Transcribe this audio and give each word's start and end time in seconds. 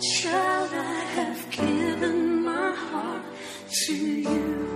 Child, 0.00 0.70
I 0.72 1.00
have 1.14 1.50
given 1.50 2.42
my 2.42 2.74
heart 2.74 3.22
to 3.84 3.94
you. 3.94 4.66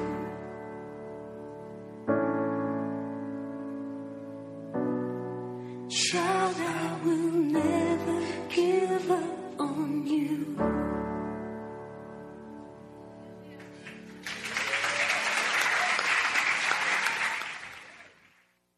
Child, 5.89 6.57
I 6.59 7.01
will 7.03 7.33
never 7.33 8.27
give 8.51 9.11
up 9.11 9.61
on 9.61 10.07
you. 10.07 10.57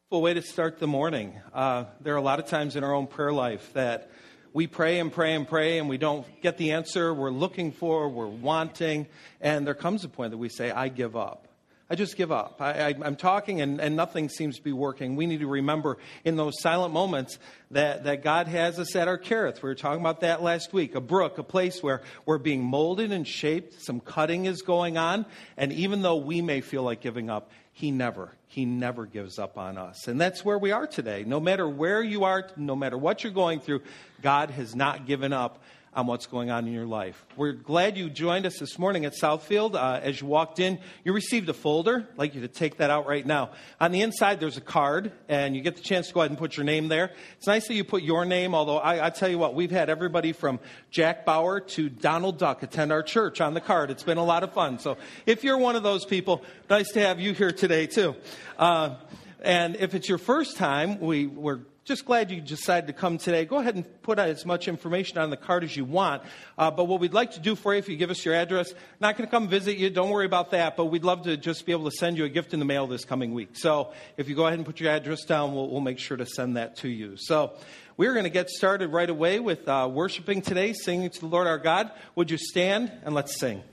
Well, 0.09 0.21
way 0.21 0.33
to 0.33 0.41
start 0.41 0.79
the 0.79 0.87
morning. 0.87 1.41
Uh, 1.53 1.85
there 1.99 2.13
are 2.13 2.17
a 2.17 2.21
lot 2.21 2.39
of 2.39 2.47
times 2.47 2.77
in 2.77 2.85
our 2.85 2.93
own 2.93 3.07
prayer 3.07 3.33
life 3.33 3.73
that 3.73 4.09
we 4.57 4.65
pray 4.65 4.97
and 4.97 5.13
pray 5.13 5.35
and 5.35 5.47
pray 5.47 5.77
and 5.77 5.87
we 5.87 5.99
don't 5.99 6.25
get 6.41 6.57
the 6.57 6.71
answer 6.71 7.13
we're 7.13 7.29
looking 7.29 7.71
for, 7.71 8.09
we're 8.09 8.25
wanting, 8.25 9.05
and 9.39 9.67
there 9.67 9.75
comes 9.75 10.03
a 10.03 10.09
point 10.09 10.31
that 10.31 10.39
we 10.39 10.49
say, 10.49 10.71
I 10.71 10.87
give 10.87 11.15
up. 11.15 11.47
I 11.91 11.95
just 11.95 12.17
give 12.17 12.31
up. 12.31 12.59
I, 12.59 12.95
am 13.03 13.15
talking 13.17 13.61
and, 13.61 13.79
and 13.79 13.95
nothing 13.95 14.29
seems 14.29 14.57
to 14.57 14.63
be 14.63 14.73
working. 14.73 15.15
We 15.15 15.27
need 15.27 15.41
to 15.41 15.47
remember 15.47 15.99
in 16.25 16.37
those 16.37 16.59
silent 16.59 16.91
moments 16.91 17.37
that, 17.69 18.05
that 18.05 18.23
God 18.23 18.47
has 18.47 18.79
us 18.79 18.95
at 18.95 19.07
our 19.07 19.19
Kerith. 19.19 19.61
We 19.61 19.69
were 19.69 19.75
talking 19.75 20.01
about 20.01 20.21
that 20.21 20.41
last 20.41 20.73
week. 20.73 20.95
A 20.95 21.01
brook, 21.01 21.37
a 21.37 21.43
place 21.43 21.83
where 21.83 22.01
we're 22.25 22.39
being 22.39 22.63
molded 22.63 23.11
and 23.11 23.27
shaped. 23.27 23.79
Some 23.83 23.99
cutting 23.99 24.45
is 24.45 24.63
going 24.63 24.97
on. 24.97 25.27
And 25.55 25.71
even 25.71 26.01
though 26.01 26.17
we 26.17 26.41
may 26.41 26.61
feel 26.61 26.81
like 26.81 26.99
giving 26.99 27.29
up, 27.29 27.51
He 27.77 27.91
never, 27.91 28.31
He 28.47 28.65
never 28.65 29.05
gives 29.05 29.37
up 29.37 29.55
on 29.55 29.77
us. 29.77 30.07
And 30.07 30.19
that's 30.19 30.43
where 30.43 30.57
we 30.57 30.71
are 30.71 30.87
today. 30.87 31.23
No 31.27 31.39
matter 31.39 31.69
where 31.69 32.01
you 32.01 32.23
are, 32.23 32.49
no 32.57 32.75
matter 32.75 32.97
what 32.97 33.23
you're 33.23 33.31
going 33.31 33.59
through, 33.59 33.83
God 34.19 34.49
has 34.49 34.75
not 34.75 35.05
given 35.05 35.31
up 35.31 35.61
on 35.93 36.05
what's 36.05 36.27
going 36.27 36.51
on 36.51 36.67
in 36.67 36.73
your 36.73 36.85
life. 36.85 37.25
We're 37.35 37.53
glad 37.53 37.97
you 37.97 38.09
joined 38.09 38.45
us 38.45 38.59
this 38.59 38.77
morning 38.77 39.05
at 39.05 39.13
Southfield. 39.13 39.75
Uh, 39.75 39.99
as 40.01 40.21
you 40.21 40.27
walked 40.27 40.59
in, 40.59 40.79
you 41.03 41.13
received 41.13 41.49
a 41.49 41.53
folder. 41.53 42.07
I'd 42.11 42.17
like 42.17 42.35
you 42.35 42.41
to 42.41 42.47
take 42.47 42.77
that 42.77 42.89
out 42.89 43.07
right 43.07 43.25
now. 43.25 43.51
On 43.81 43.91
the 43.91 44.01
inside, 44.01 44.39
there's 44.39 44.57
a 44.57 44.61
card, 44.61 45.11
and 45.27 45.55
you 45.55 45.61
get 45.61 45.75
the 45.75 45.81
chance 45.81 46.07
to 46.09 46.13
go 46.13 46.21
ahead 46.21 46.31
and 46.31 46.37
put 46.37 46.55
your 46.55 46.65
name 46.65 46.87
there. 46.87 47.11
It's 47.37 47.47
nice 47.47 47.67
that 47.67 47.73
you 47.73 47.83
put 47.83 48.03
your 48.03 48.25
name, 48.25 48.53
although 48.53 48.77
I, 48.77 49.07
I 49.07 49.09
tell 49.09 49.29
you 49.29 49.39
what, 49.39 49.55
we've 49.55 49.71
had 49.71 49.89
everybody 49.89 50.33
from 50.33 50.59
Jack 50.91 51.25
Bauer 51.25 51.59
to 51.59 51.89
Donald 51.89 52.37
Duck 52.37 52.61
attend 52.61 52.91
our 52.91 53.03
church 53.03 53.41
on 53.41 53.53
the 53.53 53.61
card. 53.61 53.89
It's 53.89 54.03
been 54.03 54.17
a 54.17 54.25
lot 54.25 54.43
of 54.43 54.53
fun. 54.53 54.79
So 54.79 54.97
if 55.25 55.43
you're 55.43 55.57
one 55.57 55.75
of 55.75 55.83
those 55.83 56.05
people, 56.05 56.43
nice 56.69 56.91
to 56.91 57.01
have 57.01 57.19
you 57.19 57.33
here 57.33 57.51
today, 57.51 57.87
too. 57.87 58.15
Uh, 58.57 58.95
and 59.41 59.75
if 59.77 59.95
it's 59.95 60.09
your 60.09 60.17
first 60.17 60.57
time, 60.57 60.99
we, 60.99 61.27
we're 61.27 61.59
just 61.87 62.03
glad 62.03 62.29
you 62.29 62.41
decided 62.41 62.87
to 62.87 62.91
come 62.91 63.17
today. 63.17 63.45
Go 63.45 63.59
ahead 63.59 63.75
and 63.75 64.01
put 64.01 64.19
as 64.19 64.45
much 64.45 64.67
information 64.67 65.19
on 65.19 65.29
the 65.29 65.37
card 65.37 65.63
as 65.63 65.77
you 65.77 65.85
want. 65.85 66.21
Uh, 66.57 66.69
but 66.69 66.83
what 66.83 66.99
we'd 66.99 67.13
like 67.13 67.31
to 67.31 67.39
do 67.39 67.55
for 67.55 67.73
you, 67.73 67.79
if 67.79 67.87
you 67.87 67.95
give 67.95 68.09
us 68.09 68.25
your 68.25 68.35
address, 68.35 68.73
not 68.99 69.15
going 69.15 69.25
to 69.25 69.31
come 69.31 69.47
visit 69.47 69.77
you, 69.77 69.89
don't 69.89 70.09
worry 70.09 70.25
about 70.25 70.51
that, 70.51 70.75
but 70.75 70.87
we'd 70.87 71.05
love 71.05 71.21
to 71.21 71.37
just 71.37 71.65
be 71.65 71.71
able 71.71 71.89
to 71.89 71.95
send 71.95 72.17
you 72.17 72.25
a 72.25 72.29
gift 72.29 72.53
in 72.53 72.59
the 72.59 72.65
mail 72.65 72.87
this 72.87 73.05
coming 73.05 73.33
week. 73.33 73.51
So 73.53 73.93
if 74.17 74.27
you 74.27 74.35
go 74.35 74.47
ahead 74.47 74.59
and 74.59 74.65
put 74.65 74.81
your 74.81 74.91
address 74.91 75.23
down, 75.23 75.55
we'll, 75.55 75.69
we'll 75.69 75.79
make 75.79 75.97
sure 75.97 76.17
to 76.17 76.25
send 76.25 76.57
that 76.57 76.75
to 76.77 76.89
you. 76.89 77.15
So 77.15 77.53
we're 77.95 78.11
going 78.11 78.25
to 78.25 78.29
get 78.29 78.49
started 78.49 78.89
right 78.89 79.09
away 79.09 79.39
with 79.39 79.65
uh, 79.65 79.89
worshiping 79.89 80.41
today, 80.41 80.73
singing 80.73 81.09
to 81.09 81.19
the 81.21 81.27
Lord 81.27 81.47
our 81.47 81.57
God. 81.57 81.89
Would 82.15 82.31
you 82.31 82.37
stand 82.37 82.91
and 83.05 83.15
let's 83.15 83.39
sing? 83.39 83.63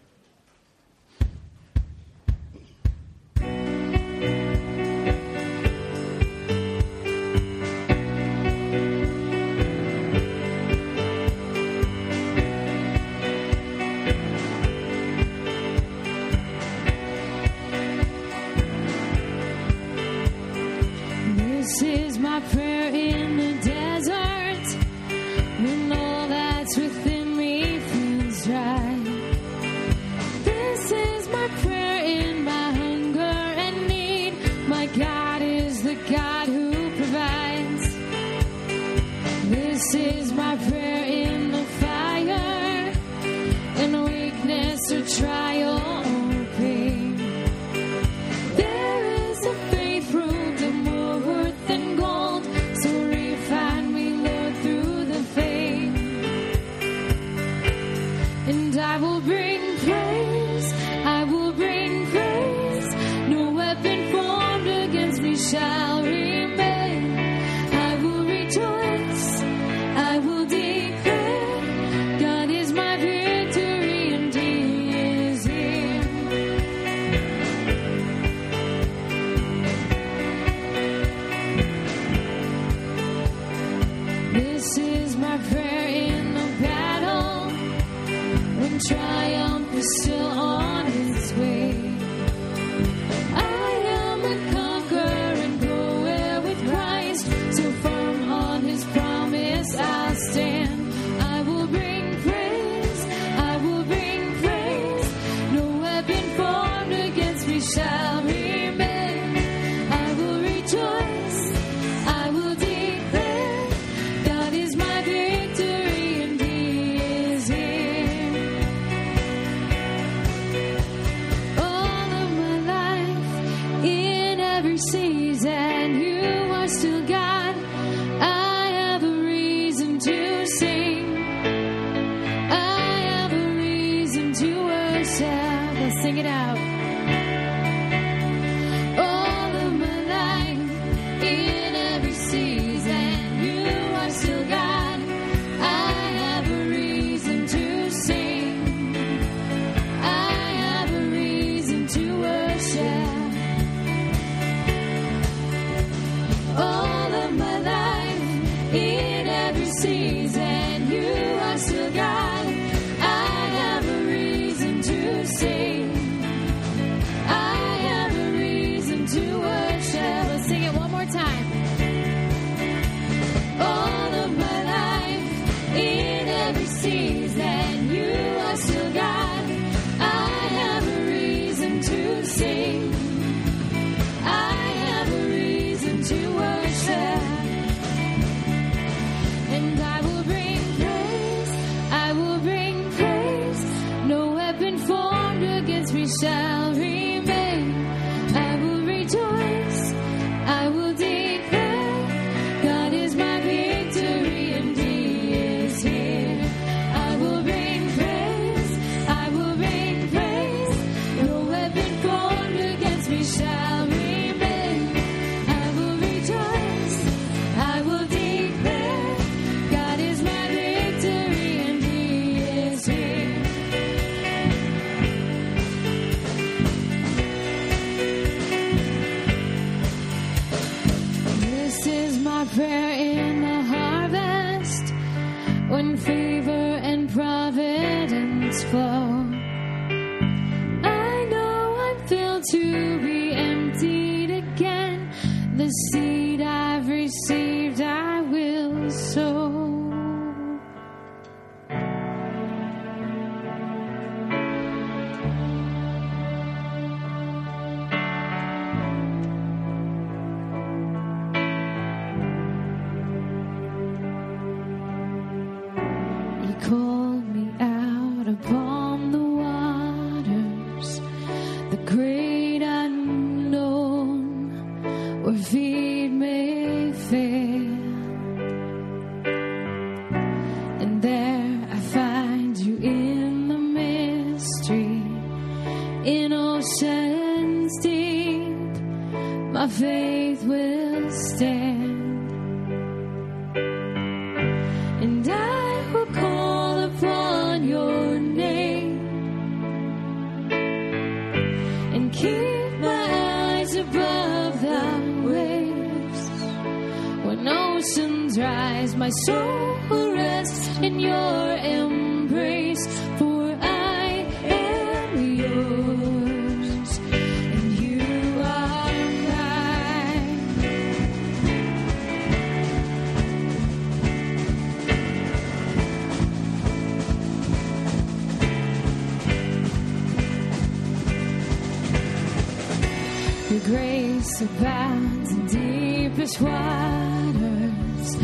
Your 333.55 333.63
grace 333.67 334.41
abounds 334.41 335.31
in 335.31 335.47
deepest 335.47 336.41
waters. 336.41 338.17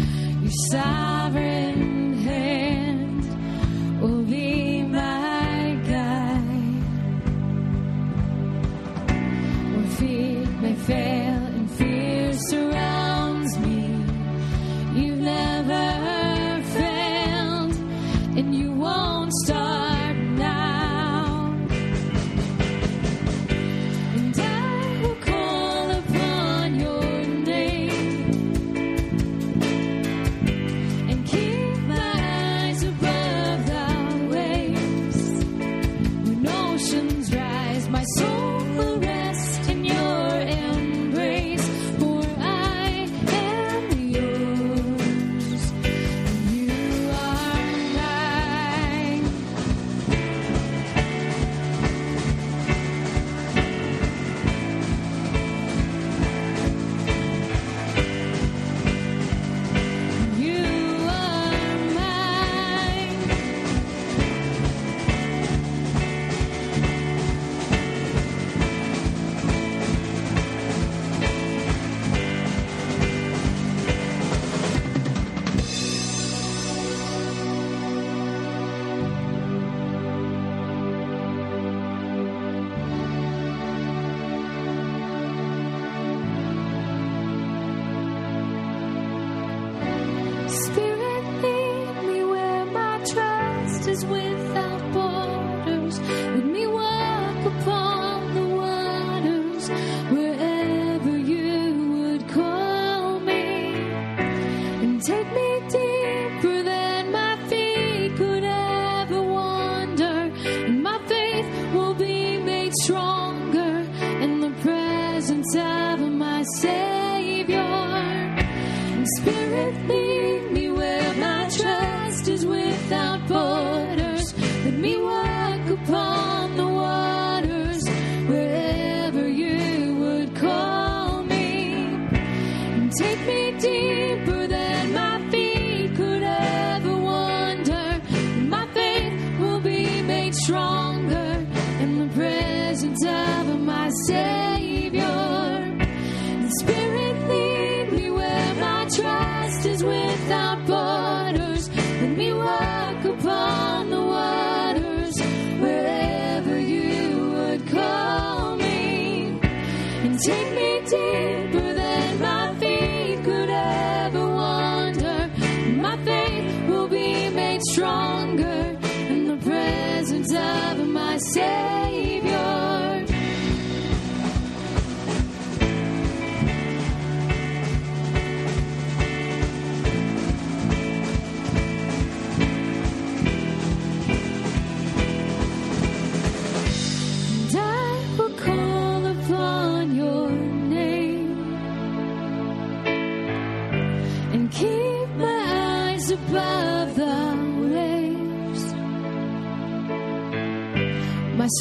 Your 0.42 0.50
sovereign 0.72 2.14
hand 2.14 4.00
will 4.02 4.24
be 4.24 4.82
my 4.82 5.78
guide. 5.86 6.82
Will 9.76 9.90
feet 9.98 10.48
may 10.62 10.74
fail. 10.74 11.19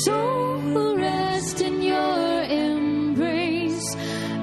Soul 0.04 0.98
rest 0.98 1.62
in 1.62 1.82
your 1.82 2.42
embrace. 2.44 3.96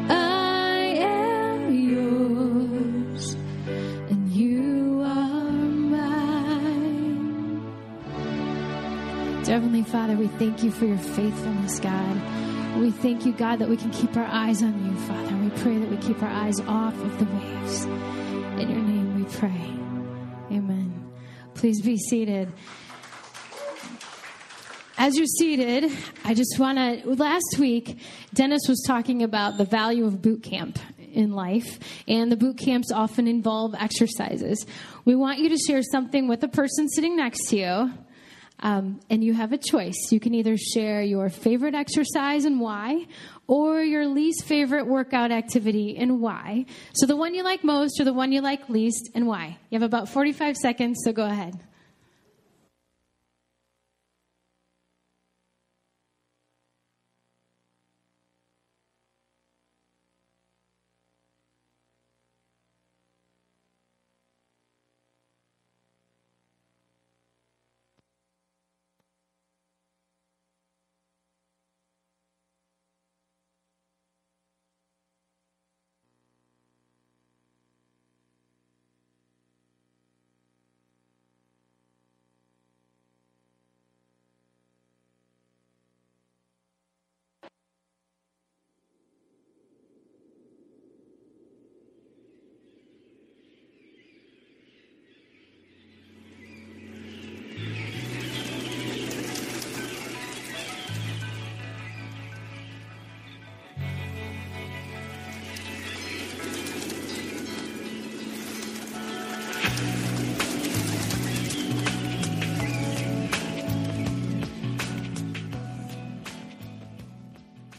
I 0.09 0.95
am 0.99 1.75
yours, 1.75 3.35
and 4.11 4.29
you 4.31 5.03
are 5.03 5.51
mine. 5.51 6.03
Heavenly 9.45 9.83
Father, 9.85 10.17
we 10.17 10.29
thank 10.29 10.63
you 10.63 10.71
for 10.71 10.87
your 10.87 10.99
faithfulness, 10.99 11.79
God. 11.81 12.21
We 12.81 12.91
thank 12.91 13.25
you, 13.25 13.33
God, 13.33 13.59
that 13.61 13.69
we 13.69 13.77
can 13.77 13.91
keep 13.91 14.17
our 14.17 14.27
eyes 14.27 14.63
on 14.63 14.85
you, 14.85 14.95
Father. 15.07 15.35
We 15.37 15.51
pray 15.63 15.79
that 15.79 15.89
we 15.89 15.97
keep 15.97 16.23
our 16.23 16.29
eyes 16.29 16.61
off 16.61 16.95
of 17.01 17.19
the 17.19 17.25
waves. 17.25 17.85
In 17.85 18.69
your 18.71 18.83
name 18.83 19.15
we 19.17 19.25
pray. 19.37 19.71
Amen. 20.57 21.11
Please 21.55 21.81
be 21.81 21.97
seated. 21.97 22.53
As 25.07 25.17
you're 25.17 25.27
seated, 25.27 25.93
I 26.25 26.35
just 26.35 26.59
want 26.59 26.79
to. 26.79 27.15
Last 27.15 27.59
week, 27.61 28.01
Dennis 28.35 28.63
was 28.69 28.83
talking 28.85 29.23
about 29.23 29.57
the 29.57 29.65
value 29.65 30.05
of 30.05 30.21
boot 30.21 30.43
camp 30.43 30.81
in 30.99 31.31
life, 31.31 31.79
and 32.09 32.33
the 32.33 32.37
boot 32.37 32.59
camps 32.59 32.91
often 32.91 33.29
involve 33.29 33.77
exercises. 33.77 34.67
We 35.05 35.15
want 35.15 35.39
you 35.39 35.49
to 35.51 35.57
share 35.59 35.81
something 35.85 36.27
with 36.27 36.41
the 36.41 36.49
person 36.49 36.89
sitting 36.89 37.15
next 37.15 37.51
to 37.51 37.57
you, 37.57 37.93
um, 38.59 38.99
and 39.09 39.23
you 39.23 39.33
have 39.33 39.53
a 39.53 39.59
choice. 39.59 40.11
You 40.11 40.19
can 40.19 40.35
either 40.35 40.57
share 40.57 41.03
your 41.03 41.29
favorite 41.29 41.77
exercise 41.77 42.45
and 42.45 42.59
why, 42.59 43.07
or 43.47 43.83
your 43.83 44.09
least 44.09 44.45
favorite 44.45 44.89
workout 44.89 45.31
activity 45.31 45.97
and 45.97 46.21
why. 46.21 46.67
So, 46.97 47.07
the 47.07 47.15
one 47.15 47.33
you 47.33 47.45
like 47.45 47.63
most, 47.63 48.01
or 48.01 48.05
the 48.05 48.13
one 48.13 48.33
you 48.33 48.41
like 48.41 48.69
least, 48.69 49.11
and 49.15 49.29
why. 49.29 49.57
You 49.71 49.79
have 49.79 49.87
about 49.87 50.09
45 50.09 50.57
seconds, 50.57 50.99
so 51.05 51.13
go 51.13 51.27
ahead. 51.27 51.61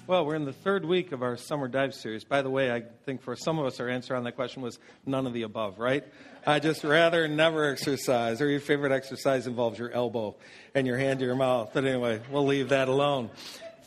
Well, 0.07 0.25
we're 0.25 0.35
in 0.35 0.45
the 0.45 0.53
third 0.53 0.85
week 0.85 1.11
of 1.11 1.21
our 1.21 1.35
summer 1.35 1.67
dive 1.67 1.93
series. 1.93 2.23
By 2.23 2.41
the 2.41 2.49
way, 2.49 2.71
I 2.71 2.83
think 3.05 3.21
for 3.21 3.35
some 3.35 3.59
of 3.59 3.65
us, 3.65 3.81
our 3.81 3.89
answer 3.89 4.15
on 4.15 4.23
that 4.23 4.37
question 4.37 4.61
was 4.61 4.79
none 5.05 5.27
of 5.27 5.33
the 5.33 5.41
above, 5.41 5.79
right? 5.79 6.05
I 6.45 6.59
just 6.59 6.85
rather 6.85 7.27
never 7.27 7.69
exercise, 7.69 8.39
or 8.39 8.49
your 8.49 8.61
favorite 8.61 8.93
exercise 8.93 9.47
involves 9.47 9.77
your 9.77 9.91
elbow 9.91 10.37
and 10.73 10.87
your 10.87 10.97
hand 10.97 11.19
to 11.19 11.25
your 11.25 11.35
mouth. 11.35 11.71
But 11.73 11.83
anyway, 11.83 12.21
we'll 12.31 12.45
leave 12.45 12.69
that 12.69 12.87
alone. 12.87 13.31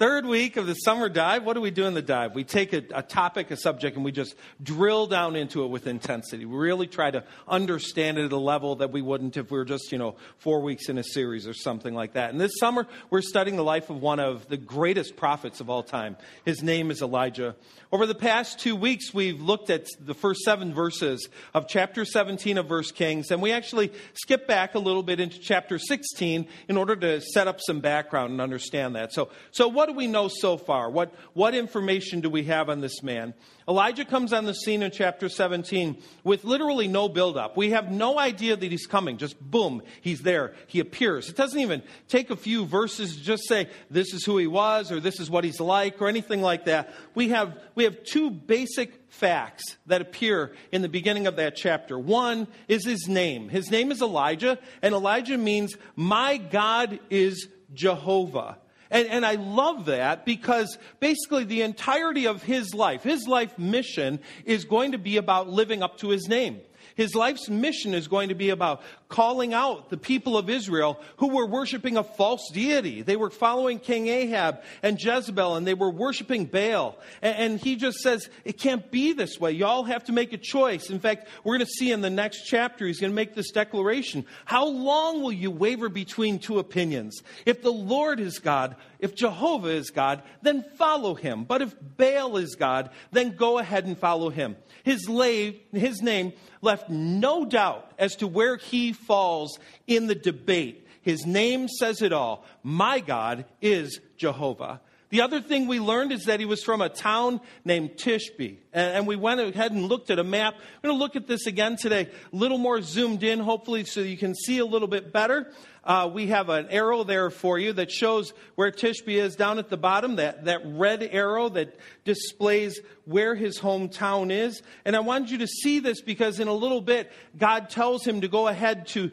Third 0.01 0.25
week 0.25 0.57
of 0.57 0.67
the 0.67 0.73
summer 0.77 1.11
dive, 1.11 1.45
what 1.45 1.53
do 1.53 1.61
we 1.61 1.71
do 1.71 1.85
in 1.85 1.93
the 1.93 2.01
dive? 2.01 2.35
We 2.35 2.43
take 2.43 2.73
a, 2.73 2.83
a, 2.95 3.03
topic, 3.03 3.51
a 3.51 3.57
subject, 3.59 3.97
and 3.97 4.03
we 4.03 4.13
just 4.13 4.35
drill 4.63 5.07
down 5.07 5.37
into 5.37 5.63
it 5.63 5.67
with 5.67 5.87
intensity. 5.87 6.47
We 6.47 6.57
really 6.57 6.87
try 6.87 7.11
to 7.11 7.23
understand 7.47 8.17
it 8.17 8.25
at 8.25 8.33
a 8.33 8.39
level 8.39 8.77
that 8.77 8.93
we 8.93 9.03
wouldn't 9.03 9.37
if 9.37 9.51
we 9.51 9.59
were 9.59 9.67
just, 9.67 9.93
you 9.93 9.99
know, 9.99 10.17
four 10.39 10.63
weeks 10.63 10.89
in 10.89 10.97
a 10.97 11.05
series 11.05 11.47
or 11.47 11.53
something 11.53 11.93
like 11.93 12.15
that. 12.15 12.31
And 12.31 12.41
this 12.41 12.53
summer, 12.59 12.87
we're 13.11 13.21
studying 13.21 13.59
the 13.59 13.63
life 13.63 13.91
of 13.91 14.01
one 14.01 14.21
of 14.21 14.49
the 14.49 14.57
greatest 14.57 15.17
prophets 15.17 15.61
of 15.61 15.69
all 15.69 15.83
time. 15.83 16.17
His 16.47 16.63
name 16.63 16.91
is 16.91 17.03
Elijah. 17.03 17.55
Over 17.93 18.07
the 18.07 18.15
past 18.15 18.59
two 18.59 18.77
weeks, 18.77 19.13
we've 19.13 19.43
looked 19.43 19.69
at 19.69 19.87
the 20.01 20.15
first 20.15 20.43
seven 20.45 20.73
verses 20.73 21.29
of 21.53 21.69
chapter 21.69 22.07
17 22.07 22.57
of 22.57 22.69
First 22.69 22.95
Kings, 22.95 23.31
and 23.31 23.43
we 23.43 23.53
actually 23.53 23.93
skip 24.15 24.47
back 24.47 24.77
a 24.77 24.79
little 24.79 25.03
bit 25.03 25.21
into 25.21 25.39
chapter 25.41 25.79
16 25.79 26.47
in 26.69 26.77
order 26.79 26.97
to 26.97 27.21
set 27.21 27.49
up 27.49 27.61
some 27.61 27.81
background 27.81 28.31
and 28.31 28.41
understand 28.41 28.95
that. 28.95 29.13
So, 29.13 29.29
so 29.51 29.69
what 29.69 29.90
do 29.91 29.97
we 29.97 30.07
know 30.07 30.29
so 30.29 30.57
far? 30.57 30.89
What, 30.91 31.13
what 31.35 31.55
information 31.55 32.21
do 32.21 32.31
we 32.31 32.45
have 32.45 32.69
on 32.69 32.81
this 32.81 33.03
man? 33.03 33.35
Elijah 33.69 34.05
comes 34.05 34.33
on 34.33 34.45
the 34.45 34.55
scene 34.55 34.83
in 34.83 34.91
chapter 34.91 35.29
17 35.29 36.01
with 36.25 36.45
literally 36.45 36.89
no 36.89 37.09
buildup. 37.09 37.57
We 37.57 37.71
have 37.71 37.91
no 37.91 38.19
idea 38.19 38.57
that 38.57 38.71
he's 38.71 38.87
coming. 38.87 39.17
Just 39.17 39.41
boom, 39.41 39.83
he's 40.01 40.21
there. 40.21 40.55
He 40.67 40.81
appears. 40.81 41.29
It 41.29 41.37
doesn't 41.37 41.59
even 41.59 41.83
take 42.09 42.31
a 42.31 42.37
few 42.37 42.65
verses 42.65 43.17
to 43.17 43.23
just 43.23 43.47
say 43.49 43.69
this 43.91 44.15
is 44.15 44.25
who 44.25 44.39
he 44.39 44.47
was 44.47 44.91
or 44.91 45.01
this 45.01 45.21
is 45.21 45.29
what 45.29 45.45
he's 45.45 45.61
like 45.61 46.01
or 46.01 46.09
anything 46.09 46.41
like 46.41 46.65
that. 46.67 46.93
We 47.15 47.29
have, 47.31 47.59
we 47.75 47.85
have 47.85 48.03
two 48.05 48.31
basic 48.31 49.11
facts 49.11 49.77
that 49.87 50.01
appear 50.01 50.53
in 50.73 50.83
the 50.83 50.89
beginning 50.89 51.27
of 51.27 51.37
that 51.37 51.57
chapter. 51.57 51.99
One 51.99 52.47
is 52.69 52.85
his 52.85 53.09
name. 53.09 53.49
His 53.49 53.71
name 53.71 53.91
is 53.91 54.03
Elijah, 54.03 54.59
and 54.83 54.95
Elijah 54.95 55.37
means, 55.37 55.77
My 55.97 56.37
God 56.37 57.01
is 57.11 57.49
Jehovah. 57.75 58.59
And, 58.91 59.07
and 59.09 59.25
I 59.25 59.37
love 59.37 59.87
that 59.87 60.25
because 60.25 60.79
basically 60.99 61.45
the 61.45 61.63
entirety 61.63 62.27
of 62.27 62.43
his 62.43 62.75
life, 62.75 63.03
his 63.03 63.29
life 63.29 63.59
mission 63.59 64.19
is 64.45 64.65
going 64.65 64.93
to 64.93 64.99
be 64.99 65.17
about 65.17 65.49
living 65.49 65.83
up 65.83 65.99
to 65.99 66.09
his 66.09 66.29
name. 66.29 66.61
His 67.01 67.15
life's 67.15 67.49
mission 67.49 67.95
is 67.95 68.09
going 68.09 68.29
to 68.29 68.35
be 68.35 68.51
about 68.51 68.83
calling 69.09 69.55
out 69.55 69.89
the 69.89 69.97
people 69.97 70.37
of 70.37 70.51
Israel 70.51 71.01
who 71.17 71.29
were 71.29 71.47
worshiping 71.47 71.97
a 71.97 72.05
false 72.05 72.51
deity. 72.53 73.01
They 73.01 73.17
were 73.17 73.31
following 73.31 73.79
King 73.79 74.09
Ahab 74.09 74.61
and 74.83 75.03
Jezebel 75.03 75.57
and 75.57 75.67
they 75.67 75.73
were 75.73 75.89
worshiping 75.89 76.45
Baal. 76.45 76.99
And, 77.23 77.59
he 77.59 77.77
just 77.77 78.01
says, 78.01 78.29
it 78.45 78.59
can't 78.59 78.91
be 78.91 79.15
this 79.15 79.41
way. 79.41 79.53
Y'all 79.53 79.85
have 79.85 80.05
to 80.05 80.13
make 80.13 80.35
a 80.35 80.37
choice. 80.37 80.91
In 80.91 81.01
fact, 81.01 81.27
we're 81.43 81.57
going 81.57 81.67
to 81.67 81.73
see 81.73 81.91
in 81.91 82.03
the 82.03 82.11
next 82.11 82.45
chapter, 82.45 82.87
he's 82.87 83.01
going 83.01 83.13
to 83.13 83.17
make 83.17 83.35
this 83.35 83.51
declaration. 83.51 84.27
How 84.45 84.67
long 84.67 85.23
will 85.23 85.33
you 85.33 85.51
waver 85.51 85.89
between 85.89 86.39
two 86.39 86.59
opinions? 86.59 87.23
If 87.47 87.63
the 87.63 87.73
Lord 87.73 88.21
is 88.21 88.41
God, 88.41 88.77
if 88.99 89.15
Jehovah 89.15 89.71
is 89.71 89.89
God, 89.89 90.23
then 90.43 90.67
follow 90.77 91.15
him. 91.15 91.45
But 91.45 91.63
if 91.63 91.75
Baal 91.97 92.37
is 92.37 92.57
God, 92.57 92.91
then 93.11 93.37
go 93.37 93.57
ahead 93.59 93.87
and 93.87 93.97
follow 93.97 94.29
him. 94.29 94.57
His, 94.83 95.09
lave, 95.09 95.59
his 95.73 96.03
name 96.03 96.35
left 96.63 96.90
no 96.91 97.45
doubt 97.45 97.93
as 97.99 98.17
to 98.17 98.27
where 98.27 98.57
he 98.57 98.93
falls 98.93 99.59
in 99.87 100.07
the 100.07 100.15
debate. 100.15 100.87
His 101.03 101.27
name 101.27 101.69
says 101.69 102.03
it 102.03 102.13
all. 102.13 102.45
My 102.63 103.01
God 103.01 103.47
is 103.63 104.01
Jehovah. 104.17 104.81
The 105.11 105.23
other 105.23 105.41
thing 105.41 105.67
we 105.67 105.81
learned 105.81 106.13
is 106.13 106.25
that 106.27 106.39
he 106.39 106.47
was 106.47 106.63
from 106.63 106.81
a 106.81 106.89
town 106.89 107.41
named 107.65 107.97
Tishbe. 107.97 108.59
And, 108.73 109.09
we 109.09 109.17
went 109.17 109.41
ahead 109.41 109.73
and 109.73 109.87
looked 109.87 110.09
at 110.11 110.21
a 110.21 110.25
map. 110.25 110.55
We're 110.57 110.91
going 110.91 110.99
to 110.99 111.03
look 111.03 111.17
at 111.17 111.27
this 111.27 111.47
again 111.47 111.77
today, 111.77 112.09
a 112.33 112.37
little 112.37 112.59
more 112.59 112.81
zoomed 112.81 113.25
in, 113.25 113.41
hopefully, 113.41 113.85
so 113.85 114.01
you 114.01 114.17
can 114.17 114.37
see 114.37 114.59
a 114.59 114.65
little 114.65 114.87
bit 114.87 115.13
better. 115.13 115.53
Uh, 115.83 116.11
we 116.13 116.27
have 116.27 116.49
an 116.49 116.67
arrow 116.71 117.05
there 117.05 117.31
for 117.31 117.59
you 117.59 117.73
that 117.73 117.91
shows 117.91 118.33
where 118.55 118.71
Tishbe 118.71 119.15
is 119.15 119.37
down 119.37 119.59
at 119.59 119.71
the 119.71 119.77
bottom, 119.77 120.17
that, 120.17 120.45
that 120.45 120.61
red 120.65 121.03
arrow 121.03 121.49
that 121.51 121.79
displays 122.05 122.81
where 123.05 123.35
his 123.35 123.59
hometown 123.59 124.31
is. 124.31 124.63
And 124.85 124.95
I 124.95 125.01
wanted 125.01 125.31
you 125.31 125.39
to 125.39 125.47
see 125.47 125.79
this 125.79 126.03
because 126.03 126.39
in 126.39 126.49
a 126.49 126.53
little 126.53 126.83
bit, 126.83 127.11
God 127.37 127.71
tells 127.71 128.05
him 128.05 128.21
to 128.21 128.29
go 128.29 128.49
ahead 128.49 128.87
to 128.89 129.11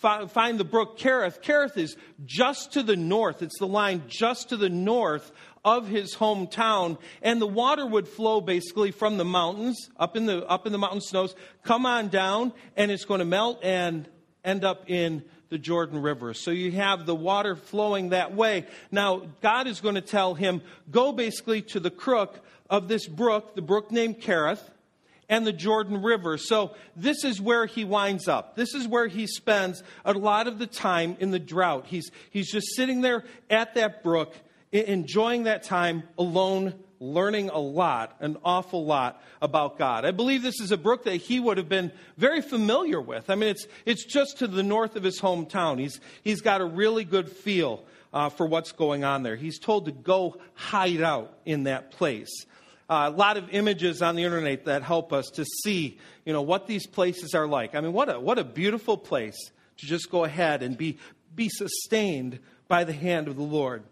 find 0.00 0.58
the 0.58 0.64
brook 0.64 0.98
Kerith. 0.98 1.42
Kerith 1.42 1.76
is 1.76 1.96
just 2.24 2.72
to 2.72 2.82
the 2.82 2.96
north. 2.96 3.42
It's 3.42 3.58
the 3.58 3.66
line 3.66 4.02
just 4.08 4.50
to 4.50 4.56
the 4.56 4.68
north 4.68 5.32
of 5.64 5.88
his 5.88 6.14
hometown, 6.14 6.96
and 7.22 7.42
the 7.42 7.46
water 7.46 7.84
would 7.84 8.06
flow 8.06 8.40
basically 8.40 8.92
from 8.92 9.16
the 9.16 9.24
mountains 9.24 9.90
up 9.96 10.16
in 10.16 10.24
the 10.24 10.46
up 10.46 10.64
in 10.64 10.70
the 10.70 10.78
mountain 10.78 11.00
snows, 11.00 11.34
come 11.64 11.84
on 11.84 12.06
down, 12.08 12.52
and 12.76 12.92
it's 12.92 13.04
going 13.04 13.18
to 13.18 13.24
melt 13.24 13.58
and 13.64 14.08
end 14.44 14.64
up 14.64 14.88
in 14.88 15.24
the 15.48 15.58
Jordan 15.58 16.02
River. 16.02 16.34
So 16.34 16.50
you 16.50 16.72
have 16.72 17.06
the 17.06 17.14
water 17.14 17.56
flowing 17.56 18.10
that 18.10 18.34
way. 18.34 18.66
Now 18.90 19.22
God 19.42 19.66
is 19.66 19.80
going 19.80 19.94
to 19.94 20.00
tell 20.00 20.34
him, 20.34 20.62
go 20.90 21.12
basically 21.12 21.62
to 21.62 21.80
the 21.80 21.90
crook 21.90 22.40
of 22.68 22.88
this 22.88 23.06
brook, 23.06 23.54
the 23.54 23.62
brook 23.62 23.90
named 23.90 24.20
Kerith, 24.20 24.60
and 25.28 25.46
the 25.46 25.52
Jordan 25.52 26.02
River. 26.02 26.38
So 26.38 26.74
this 26.94 27.24
is 27.24 27.40
where 27.40 27.66
he 27.66 27.84
winds 27.84 28.28
up. 28.28 28.56
This 28.56 28.74
is 28.74 28.86
where 28.86 29.08
he 29.08 29.26
spends 29.26 29.82
a 30.04 30.12
lot 30.12 30.46
of 30.46 30.58
the 30.58 30.66
time 30.66 31.16
in 31.20 31.30
the 31.30 31.38
drought. 31.38 31.86
He's, 31.86 32.10
he's 32.30 32.50
just 32.50 32.74
sitting 32.76 33.00
there 33.00 33.24
at 33.50 33.74
that 33.74 34.02
brook, 34.02 34.34
enjoying 34.72 35.44
that 35.44 35.64
time 35.64 36.04
alone, 36.18 36.74
learning 37.00 37.50
a 37.50 37.58
lot, 37.58 38.16
an 38.20 38.36
awful 38.44 38.84
lot 38.84 39.22
about 39.42 39.78
God. 39.78 40.04
I 40.04 40.10
believe 40.10 40.42
this 40.42 40.60
is 40.60 40.72
a 40.72 40.76
brook 40.76 41.04
that 41.04 41.16
he 41.16 41.40
would 41.40 41.58
have 41.58 41.68
been 41.68 41.92
very 42.16 42.40
familiar 42.40 43.00
with. 43.00 43.28
I 43.30 43.34
mean, 43.34 43.50
it's, 43.50 43.66
it's 43.84 44.04
just 44.04 44.38
to 44.38 44.46
the 44.46 44.62
north 44.62 44.96
of 44.96 45.02
his 45.02 45.20
hometown. 45.20 45.78
He's, 45.78 46.00
he's 46.22 46.40
got 46.40 46.60
a 46.60 46.64
really 46.64 47.04
good 47.04 47.30
feel 47.30 47.84
uh, 48.12 48.30
for 48.30 48.46
what's 48.46 48.72
going 48.72 49.04
on 49.04 49.22
there. 49.22 49.36
He's 49.36 49.58
told 49.58 49.86
to 49.86 49.92
go 49.92 50.38
hide 50.54 51.02
out 51.02 51.38
in 51.44 51.64
that 51.64 51.90
place. 51.90 52.46
Uh, 52.88 53.10
a 53.12 53.16
lot 53.16 53.36
of 53.36 53.50
images 53.50 54.00
on 54.00 54.14
the 54.16 54.22
internet 54.22 54.64
that 54.66 54.82
help 54.82 55.12
us 55.12 55.26
to 55.34 55.44
see, 55.44 55.98
you 56.24 56.32
know, 56.32 56.42
what 56.42 56.66
these 56.66 56.86
places 56.86 57.34
are 57.34 57.46
like. 57.46 57.74
I 57.74 57.80
mean, 57.80 57.92
what 57.92 58.08
a, 58.08 58.18
what 58.20 58.38
a 58.38 58.44
beautiful 58.44 58.96
place 58.96 59.36
to 59.78 59.86
just 59.86 60.08
go 60.10 60.24
ahead 60.24 60.62
and 60.62 60.78
be, 60.78 60.98
be 61.34 61.48
sustained 61.48 62.38
by 62.68 62.84
the 62.84 62.92
hand 62.92 63.28
of 63.28 63.36
the 63.36 63.42
Lord. 63.42 63.82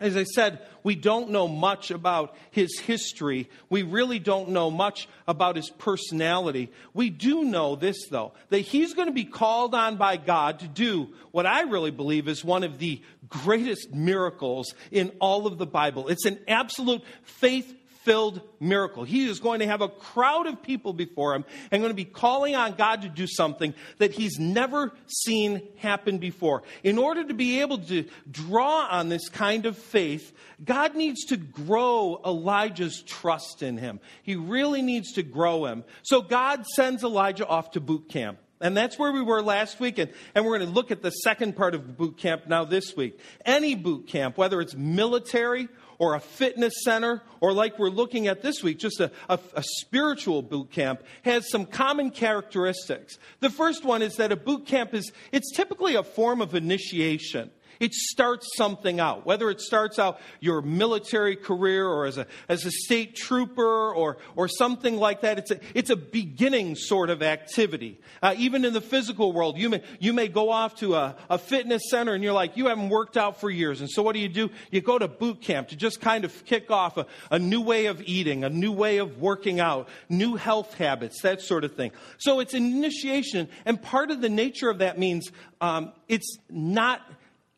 As 0.00 0.16
I 0.16 0.24
said, 0.24 0.60
we 0.82 0.94
don't 0.94 1.28
know 1.28 1.46
much 1.46 1.90
about 1.90 2.34
his 2.50 2.80
history. 2.80 3.50
We 3.68 3.82
really 3.82 4.18
don't 4.18 4.48
know 4.48 4.70
much 4.70 5.08
about 5.28 5.56
his 5.56 5.68
personality. 5.68 6.72
We 6.94 7.10
do 7.10 7.44
know 7.44 7.76
this, 7.76 8.08
though, 8.08 8.32
that 8.48 8.60
he's 8.60 8.94
going 8.94 9.08
to 9.08 9.12
be 9.12 9.26
called 9.26 9.74
on 9.74 9.98
by 9.98 10.16
God 10.16 10.60
to 10.60 10.68
do 10.68 11.10
what 11.32 11.44
I 11.44 11.62
really 11.62 11.90
believe 11.90 12.28
is 12.28 12.42
one 12.42 12.64
of 12.64 12.78
the 12.78 13.02
greatest 13.28 13.92
miracles 13.92 14.74
in 14.90 15.12
all 15.20 15.46
of 15.46 15.58
the 15.58 15.66
Bible. 15.66 16.08
It's 16.08 16.24
an 16.24 16.38
absolute 16.48 17.02
faith 17.22 17.74
filled 18.02 18.40
miracle. 18.58 19.04
He 19.04 19.28
is 19.28 19.40
going 19.40 19.60
to 19.60 19.66
have 19.66 19.80
a 19.80 19.88
crowd 19.88 20.46
of 20.46 20.62
people 20.62 20.92
before 20.92 21.34
him 21.34 21.44
and 21.70 21.82
going 21.82 21.90
to 21.90 21.94
be 21.94 22.04
calling 22.04 22.56
on 22.56 22.74
God 22.74 23.02
to 23.02 23.08
do 23.08 23.26
something 23.26 23.74
that 23.98 24.12
he's 24.12 24.38
never 24.38 24.92
seen 25.06 25.62
happen 25.76 26.18
before. 26.18 26.62
In 26.82 26.98
order 26.98 27.24
to 27.24 27.34
be 27.34 27.60
able 27.60 27.78
to 27.78 28.04
draw 28.30 28.86
on 28.90 29.08
this 29.08 29.28
kind 29.28 29.66
of 29.66 29.76
faith, 29.76 30.32
God 30.64 30.94
needs 30.94 31.26
to 31.26 31.36
grow 31.36 32.20
Elijah's 32.24 33.02
trust 33.02 33.62
in 33.62 33.76
him. 33.76 34.00
He 34.22 34.36
really 34.36 34.82
needs 34.82 35.12
to 35.12 35.22
grow 35.22 35.66
him. 35.66 35.84
So 36.02 36.22
God 36.22 36.66
sends 36.66 37.04
Elijah 37.04 37.46
off 37.46 37.72
to 37.72 37.80
boot 37.80 38.08
camp. 38.08 38.38
And 38.62 38.76
that's 38.76 38.98
where 38.98 39.10
we 39.10 39.22
were 39.22 39.42
last 39.42 39.80
week. 39.80 39.98
And, 39.98 40.10
and 40.34 40.44
we're 40.44 40.58
going 40.58 40.68
to 40.68 40.74
look 40.74 40.90
at 40.90 41.00
the 41.00 41.10
second 41.10 41.56
part 41.56 41.74
of 41.74 41.96
boot 41.96 42.18
camp 42.18 42.46
now 42.46 42.64
this 42.64 42.94
week. 42.94 43.18
Any 43.46 43.74
boot 43.74 44.06
camp, 44.06 44.36
whether 44.36 44.60
it's 44.60 44.74
military 44.74 45.68
or 46.00 46.14
a 46.14 46.20
fitness 46.20 46.72
center, 46.82 47.22
or 47.40 47.52
like 47.52 47.78
we're 47.78 47.90
looking 47.90 48.26
at 48.26 48.40
this 48.40 48.62
week, 48.62 48.78
just 48.78 48.98
a, 49.00 49.12
a, 49.28 49.38
a, 49.54 49.62
spiritual 49.62 50.40
boot 50.40 50.70
camp, 50.72 51.02
has 51.22 51.48
some 51.50 51.66
common 51.66 52.10
characteristics. 52.10 53.18
The 53.40 53.50
first 53.50 53.84
one 53.84 54.00
is 54.00 54.16
that 54.16 54.32
a 54.32 54.36
boot 54.36 54.64
camp 54.64 54.94
is, 54.94 55.12
it's 55.30 55.54
typically 55.54 55.96
a 55.96 56.02
form 56.02 56.40
of 56.40 56.54
initiation. 56.54 57.50
It 57.80 57.94
starts 57.94 58.46
something 58.56 59.00
out, 59.00 59.24
whether 59.24 59.48
it 59.48 59.60
starts 59.60 59.98
out 59.98 60.20
your 60.38 60.60
military 60.60 61.34
career 61.34 61.86
or 61.88 62.04
as 62.04 62.18
a, 62.18 62.26
as 62.46 62.66
a 62.66 62.70
state 62.70 63.16
trooper 63.16 63.92
or, 63.92 64.18
or 64.36 64.48
something 64.48 64.98
like 64.98 65.22
that. 65.22 65.38
It's 65.38 65.50
a, 65.50 65.60
it's 65.74 65.88
a 65.88 65.96
beginning 65.96 66.76
sort 66.76 67.08
of 67.08 67.22
activity. 67.22 67.98
Uh, 68.22 68.34
even 68.36 68.66
in 68.66 68.74
the 68.74 68.82
physical 68.82 69.32
world, 69.32 69.56
you 69.56 69.70
may, 69.70 69.82
you 69.98 70.12
may 70.12 70.28
go 70.28 70.50
off 70.50 70.76
to 70.76 70.94
a, 70.94 71.16
a 71.30 71.38
fitness 71.38 71.82
center 71.88 72.12
and 72.12 72.22
you're 72.22 72.34
like, 72.34 72.56
you 72.58 72.66
haven't 72.66 72.90
worked 72.90 73.16
out 73.16 73.40
for 73.40 73.48
years. 73.48 73.80
And 73.80 73.90
so 73.90 74.02
what 74.02 74.12
do 74.12 74.18
you 74.18 74.28
do? 74.28 74.50
You 74.70 74.82
go 74.82 74.98
to 74.98 75.08
boot 75.08 75.40
camp 75.40 75.68
to 75.68 75.76
just 75.76 76.02
kind 76.02 76.26
of 76.26 76.44
kick 76.44 76.70
off 76.70 76.98
a, 76.98 77.06
a 77.30 77.38
new 77.38 77.62
way 77.62 77.86
of 77.86 78.02
eating, 78.02 78.44
a 78.44 78.50
new 78.50 78.72
way 78.72 78.98
of 78.98 79.18
working 79.18 79.58
out, 79.58 79.88
new 80.10 80.36
health 80.36 80.74
habits, 80.74 81.22
that 81.22 81.40
sort 81.40 81.64
of 81.64 81.74
thing. 81.74 81.92
So 82.18 82.40
it's 82.40 82.52
initiation. 82.52 83.48
And 83.64 83.80
part 83.80 84.10
of 84.10 84.20
the 84.20 84.28
nature 84.28 84.68
of 84.68 84.78
that 84.80 84.98
means 84.98 85.32
um, 85.62 85.92
it's 86.08 86.36
not 86.50 87.00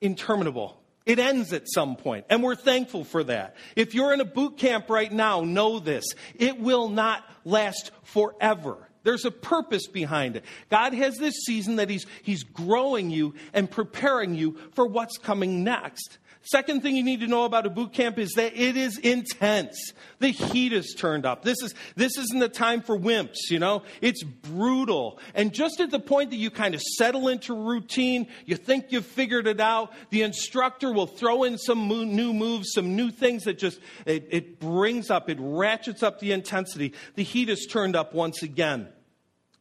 interminable. 0.02 0.78
It 1.04 1.18
ends 1.18 1.52
at 1.52 1.68
some 1.68 1.96
point, 1.96 2.26
and 2.30 2.42
we're 2.42 2.54
thankful 2.54 3.04
for 3.04 3.24
that. 3.24 3.56
If 3.74 3.94
you're 3.94 4.12
in 4.12 4.20
a 4.20 4.24
boot 4.24 4.56
camp 4.56 4.88
right 4.88 5.10
now, 5.10 5.40
know 5.40 5.80
this. 5.80 6.04
It 6.36 6.60
will 6.60 6.88
not 6.88 7.24
last 7.44 7.90
forever. 8.04 8.88
There's 9.02 9.24
a 9.24 9.32
purpose 9.32 9.88
behind 9.88 10.36
it. 10.36 10.44
God 10.70 10.94
has 10.94 11.16
this 11.16 11.34
season 11.44 11.76
that 11.76 11.90
he's, 11.90 12.06
he's 12.22 12.44
growing 12.44 13.10
you 13.10 13.34
and 13.52 13.68
preparing 13.68 14.36
you 14.36 14.58
for 14.74 14.86
what's 14.86 15.18
coming 15.18 15.64
next. 15.64 16.18
Second 16.44 16.82
thing 16.82 16.96
you 16.96 17.04
need 17.04 17.20
to 17.20 17.28
know 17.28 17.44
about 17.44 17.66
a 17.66 17.70
boot 17.70 17.92
camp 17.92 18.18
is 18.18 18.32
that 18.32 18.56
it 18.56 18.76
is 18.76 18.98
intense. 18.98 19.92
The 20.18 20.30
heat 20.30 20.72
is 20.72 20.92
turned 20.98 21.24
up. 21.24 21.44
This 21.44 21.62
is 21.62 21.72
this 21.94 22.18
isn't 22.18 22.40
the 22.40 22.48
time 22.48 22.82
for 22.82 22.98
wimps, 22.98 23.48
you 23.48 23.60
know? 23.60 23.84
It's 24.00 24.24
brutal. 24.24 25.20
And 25.34 25.52
just 25.52 25.78
at 25.78 25.92
the 25.92 26.00
point 26.00 26.30
that 26.30 26.36
you 26.36 26.50
kind 26.50 26.74
of 26.74 26.82
settle 26.82 27.28
into 27.28 27.54
routine, 27.54 28.26
you 28.44 28.56
think 28.56 28.86
you've 28.90 29.06
figured 29.06 29.46
it 29.46 29.60
out, 29.60 29.92
the 30.10 30.22
instructor 30.22 30.92
will 30.92 31.06
throw 31.06 31.44
in 31.44 31.58
some 31.58 31.86
new 31.86 32.32
moves, 32.32 32.72
some 32.72 32.96
new 32.96 33.12
things 33.12 33.44
that 33.44 33.58
just 33.58 33.78
it, 34.04 34.26
it 34.30 34.58
brings 34.58 35.10
up, 35.10 35.30
it 35.30 35.38
ratchets 35.40 36.02
up 36.02 36.18
the 36.18 36.32
intensity. 36.32 36.92
The 37.14 37.22
heat 37.22 37.50
is 37.50 37.68
turned 37.70 37.94
up 37.94 38.14
once 38.14 38.42
again. 38.42 38.88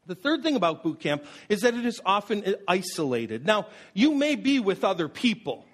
The 0.07 0.15
third 0.15 0.41
thing 0.41 0.55
about 0.55 0.81
boot 0.81 0.99
camp 0.99 1.25
is 1.47 1.61
that 1.61 1.75
it 1.75 1.85
is 1.85 2.01
often 2.03 2.55
isolated. 2.67 3.45
Now, 3.45 3.67
you 3.93 4.15
may 4.15 4.35
be 4.35 4.59
with 4.59 4.83
other 4.83 5.07
people. 5.07 5.67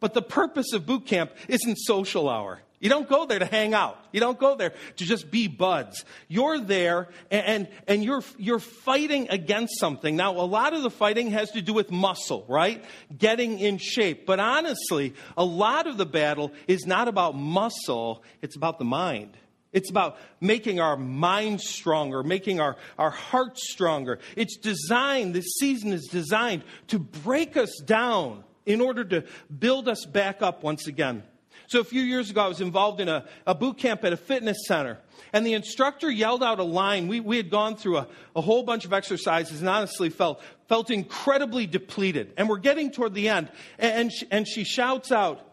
But 0.00 0.14
the 0.14 0.22
purpose 0.22 0.72
of 0.72 0.86
boot 0.86 1.06
camp 1.06 1.32
isn't 1.48 1.76
social 1.76 2.28
hour. 2.28 2.60
You 2.80 2.88
don't 2.88 3.08
go 3.08 3.26
there 3.26 3.40
to 3.40 3.44
hang 3.44 3.74
out. 3.74 3.98
You 4.12 4.20
don't 4.20 4.38
go 4.38 4.54
there 4.54 4.72
to 4.96 5.04
just 5.04 5.30
be 5.30 5.48
buds. 5.48 6.04
You're 6.28 6.60
there 6.60 7.08
and, 7.30 7.46
and, 7.46 7.68
and, 7.88 8.04
you're, 8.04 8.22
you're 8.36 8.60
fighting 8.60 9.28
against 9.30 9.80
something. 9.80 10.14
Now, 10.14 10.32
a 10.32 10.46
lot 10.46 10.74
of 10.74 10.82
the 10.82 10.90
fighting 10.90 11.32
has 11.32 11.50
to 11.52 11.62
do 11.62 11.72
with 11.72 11.90
muscle, 11.90 12.44
right? 12.48 12.84
Getting 13.16 13.58
in 13.58 13.78
shape. 13.78 14.26
But 14.26 14.38
honestly, 14.38 15.14
a 15.36 15.44
lot 15.44 15.88
of 15.88 15.96
the 15.96 16.06
battle 16.06 16.52
is 16.68 16.86
not 16.86 17.08
about 17.08 17.34
muscle, 17.34 18.22
it's 18.42 18.54
about 18.54 18.78
the 18.78 18.84
mind. 18.84 19.36
It's 19.70 19.90
about 19.90 20.16
making 20.40 20.80
our 20.80 20.96
mind 20.96 21.60
stronger, 21.60 22.22
making 22.22 22.58
our, 22.58 22.76
our 22.96 23.10
hearts 23.10 23.70
stronger. 23.70 24.18
It's 24.34 24.56
designed, 24.56 25.34
this 25.34 25.56
season 25.58 25.92
is 25.92 26.08
designed 26.10 26.62
to 26.86 26.98
break 26.98 27.56
us 27.56 27.76
down 27.84 28.44
in 28.68 28.82
order 28.82 29.02
to 29.02 29.24
build 29.58 29.88
us 29.88 30.04
back 30.04 30.42
up 30.42 30.62
once 30.62 30.86
again. 30.86 31.22
So 31.68 31.80
a 31.80 31.84
few 31.84 32.02
years 32.02 32.30
ago, 32.30 32.42
I 32.42 32.48
was 32.48 32.60
involved 32.60 33.00
in 33.00 33.08
a, 33.08 33.24
a 33.46 33.54
boot 33.54 33.78
camp 33.78 34.04
at 34.04 34.12
a 34.12 34.16
fitness 34.16 34.58
center. 34.66 34.98
And 35.32 35.44
the 35.44 35.54
instructor 35.54 36.10
yelled 36.10 36.42
out 36.42 36.60
a 36.60 36.64
line. 36.64 37.08
We, 37.08 37.20
we 37.20 37.36
had 37.36 37.50
gone 37.50 37.76
through 37.76 37.98
a, 37.98 38.08
a 38.36 38.40
whole 38.40 38.62
bunch 38.62 38.84
of 38.84 38.92
exercises 38.92 39.60
and 39.60 39.68
honestly 39.68 40.10
felt, 40.10 40.42
felt 40.68 40.90
incredibly 40.90 41.66
depleted. 41.66 42.32
And 42.36 42.48
we're 42.48 42.58
getting 42.58 42.90
toward 42.90 43.14
the 43.14 43.28
end. 43.28 43.50
And, 43.78 43.92
and, 43.92 44.12
she, 44.12 44.26
and 44.30 44.46
she 44.46 44.64
shouts 44.64 45.10
out, 45.10 45.44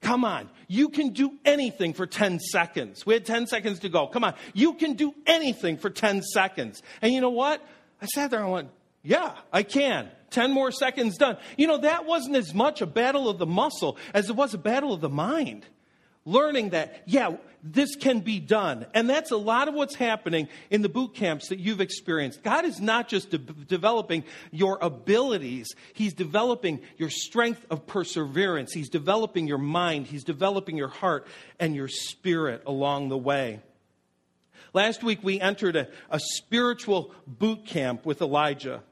Come 0.00 0.24
on, 0.24 0.50
you 0.66 0.88
can 0.88 1.10
do 1.10 1.38
anything 1.44 1.92
for 1.92 2.06
10 2.06 2.40
seconds. 2.40 3.06
We 3.06 3.14
had 3.14 3.24
10 3.24 3.46
seconds 3.46 3.78
to 3.80 3.88
go. 3.88 4.08
Come 4.08 4.24
on, 4.24 4.34
you 4.52 4.74
can 4.74 4.94
do 4.94 5.14
anything 5.26 5.76
for 5.76 5.90
10 5.90 6.22
seconds. 6.22 6.82
And 7.00 7.12
you 7.12 7.20
know 7.20 7.30
what? 7.30 7.64
I 8.00 8.06
sat 8.06 8.32
there 8.32 8.40
and 8.40 8.50
went, 8.50 8.70
Yeah, 9.04 9.36
I 9.52 9.62
can. 9.62 10.10
10 10.32 10.52
more 10.52 10.72
seconds 10.72 11.16
done. 11.16 11.36
You 11.56 11.66
know, 11.66 11.78
that 11.78 12.06
wasn't 12.06 12.36
as 12.36 12.52
much 12.52 12.80
a 12.80 12.86
battle 12.86 13.28
of 13.28 13.38
the 13.38 13.46
muscle 13.46 13.96
as 14.12 14.28
it 14.28 14.36
was 14.36 14.54
a 14.54 14.58
battle 14.58 14.92
of 14.92 15.00
the 15.00 15.08
mind. 15.08 15.64
Learning 16.24 16.70
that, 16.70 17.02
yeah, 17.06 17.36
this 17.64 17.96
can 17.96 18.20
be 18.20 18.38
done. 18.38 18.86
And 18.94 19.10
that's 19.10 19.30
a 19.30 19.36
lot 19.36 19.68
of 19.68 19.74
what's 19.74 19.94
happening 19.94 20.48
in 20.70 20.82
the 20.82 20.88
boot 20.88 21.14
camps 21.14 21.48
that 21.48 21.58
you've 21.58 21.80
experienced. 21.80 22.42
God 22.42 22.64
is 22.64 22.80
not 22.80 23.08
just 23.08 23.30
de- 23.30 23.38
developing 23.38 24.24
your 24.50 24.78
abilities, 24.80 25.74
He's 25.94 26.14
developing 26.14 26.80
your 26.96 27.10
strength 27.10 27.64
of 27.70 27.86
perseverance. 27.86 28.72
He's 28.72 28.88
developing 28.88 29.46
your 29.46 29.58
mind, 29.58 30.06
He's 30.06 30.24
developing 30.24 30.76
your 30.76 30.88
heart 30.88 31.26
and 31.58 31.74
your 31.74 31.88
spirit 31.88 32.62
along 32.66 33.08
the 33.08 33.18
way. 33.18 33.60
Last 34.74 35.04
week, 35.04 35.20
we 35.22 35.40
entered 35.40 35.76
a, 35.76 35.88
a 36.08 36.18
spiritual 36.18 37.12
boot 37.26 37.66
camp 37.66 38.06
with 38.06 38.22
Elijah. 38.22 38.82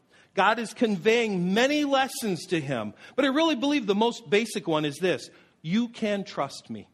God 0.40 0.58
is 0.58 0.72
conveying 0.72 1.52
many 1.52 1.84
lessons 1.84 2.46
to 2.46 2.58
him. 2.58 2.94
But 3.14 3.26
I 3.26 3.28
really 3.28 3.56
believe 3.56 3.86
the 3.86 3.94
most 3.94 4.30
basic 4.30 4.66
one 4.66 4.86
is 4.86 4.96
this 4.96 5.28
you 5.60 5.88
can 5.88 6.24
trust 6.24 6.70
me. 6.70 6.88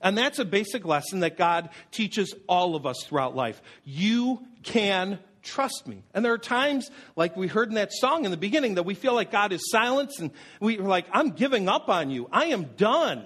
And 0.00 0.18
that's 0.18 0.40
a 0.40 0.44
basic 0.44 0.84
lesson 0.84 1.20
that 1.20 1.38
God 1.38 1.70
teaches 1.92 2.34
all 2.48 2.74
of 2.74 2.84
us 2.84 3.04
throughout 3.04 3.36
life. 3.36 3.62
You 3.84 4.44
can 4.64 5.20
trust 5.44 5.86
me. 5.86 6.02
And 6.12 6.24
there 6.24 6.32
are 6.32 6.38
times, 6.38 6.90
like 7.14 7.36
we 7.36 7.46
heard 7.46 7.68
in 7.68 7.76
that 7.76 7.92
song 7.92 8.24
in 8.24 8.32
the 8.32 8.36
beginning, 8.36 8.74
that 8.74 8.82
we 8.82 8.94
feel 8.94 9.14
like 9.14 9.30
God 9.30 9.52
is 9.52 9.70
silent 9.70 10.10
and 10.18 10.32
we're 10.58 10.82
like, 10.82 11.06
I'm 11.12 11.30
giving 11.30 11.68
up 11.68 11.88
on 11.88 12.10
you. 12.10 12.28
I 12.32 12.46
am 12.46 12.64
done. 12.76 13.24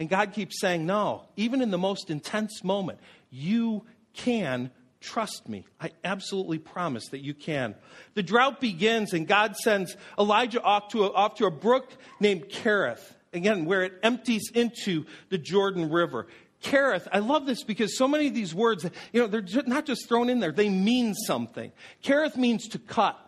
And 0.00 0.08
God 0.08 0.32
keeps 0.32 0.60
saying, 0.60 0.84
No, 0.84 1.28
even 1.36 1.62
in 1.62 1.70
the 1.70 1.78
most 1.78 2.10
intense 2.10 2.64
moment, 2.64 2.98
you 3.30 3.84
can 4.14 4.72
Trust 5.00 5.48
me. 5.48 5.64
I 5.80 5.92
absolutely 6.04 6.58
promise 6.58 7.08
that 7.08 7.24
you 7.24 7.32
can. 7.32 7.74
The 8.14 8.22
drought 8.22 8.60
begins, 8.60 9.14
and 9.14 9.26
God 9.26 9.56
sends 9.56 9.96
Elijah 10.18 10.62
off 10.62 10.88
to 10.88 11.04
a, 11.04 11.12
off 11.12 11.36
to 11.36 11.46
a 11.46 11.50
brook 11.50 11.90
named 12.20 12.48
Kerith, 12.50 13.02
again, 13.32 13.64
where 13.64 13.82
it 13.82 13.94
empties 14.02 14.50
into 14.54 15.06
the 15.30 15.38
Jordan 15.38 15.90
River. 15.90 16.26
Kerith, 16.62 17.08
I 17.10 17.20
love 17.20 17.46
this 17.46 17.62
because 17.62 17.96
so 17.96 18.06
many 18.06 18.26
of 18.26 18.34
these 18.34 18.54
words, 18.54 18.84
you 19.12 19.22
know, 19.22 19.26
they're 19.26 19.62
not 19.66 19.86
just 19.86 20.06
thrown 20.06 20.28
in 20.28 20.40
there, 20.40 20.52
they 20.52 20.68
mean 20.68 21.14
something. 21.14 21.72
Kerith 22.04 22.36
means 22.36 22.68
to 22.68 22.78
cut. 22.78 23.18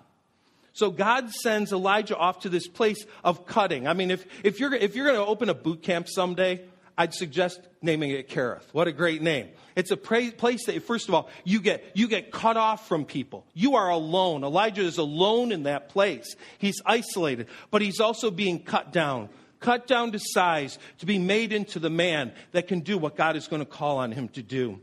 So 0.75 0.91
God 0.91 1.31
sends 1.31 1.73
Elijah 1.73 2.17
off 2.17 2.41
to 2.41 2.51
this 2.51 2.67
place 2.67 3.05
of 3.25 3.47
cutting. 3.47 3.87
I 3.87 3.95
mean, 3.95 4.11
if, 4.11 4.27
if 4.45 4.61
you're, 4.61 4.75
if 4.75 4.95
you're 4.95 5.07
going 5.07 5.19
to 5.19 5.25
open 5.25 5.49
a 5.49 5.55
boot 5.55 5.83
camp 5.83 6.09
someday, 6.09 6.63
I'd 6.97 7.15
suggest 7.15 7.61
naming 7.81 8.11
it 8.11 8.29
Kerith. 8.29 8.65
What 8.73 8.89
a 8.89 8.93
great 8.93 9.23
name. 9.23 9.49
It's 9.75 9.91
a 9.91 9.97
pra- 9.97 10.33
place 10.33 10.67
that, 10.67 10.83
first 10.83 11.09
of 11.09 11.15
all, 11.15 11.31
you 11.45 11.61
get, 11.61 11.85
you 11.95 12.07
get 12.09 12.31
cut 12.31 12.57
off 12.57 12.87
from 12.87 13.05
people. 13.05 13.47
You 13.55 13.77
are 13.77 13.89
alone. 13.89 14.45
Elijah 14.45 14.83
is 14.83 14.99
alone 14.99 15.53
in 15.53 15.63
that 15.63 15.89
place. 15.89 16.37
He's 16.59 16.81
isolated, 16.85 17.49
but 17.71 17.83
he's 17.83 18.01
also 18.01 18.31
being 18.31 18.63
cut 18.63 18.93
down, 18.93 19.31
cut 19.61 19.87
down 19.87 20.13
to 20.13 20.19
size 20.19 20.79
to 20.99 21.07
be 21.07 21.19
made 21.19 21.53
into 21.53 21.79
the 21.79 21.91
man 21.91 22.33
that 22.53 22.69
can 22.69 22.81
do 22.81 22.99
what 22.99 23.17
God 23.17 23.37
is 23.37 23.49
going 23.49 23.61
to 23.63 23.71
call 23.71 23.99
on 23.99 24.13
him 24.13 24.29
to 24.31 24.43
do. 24.43 24.79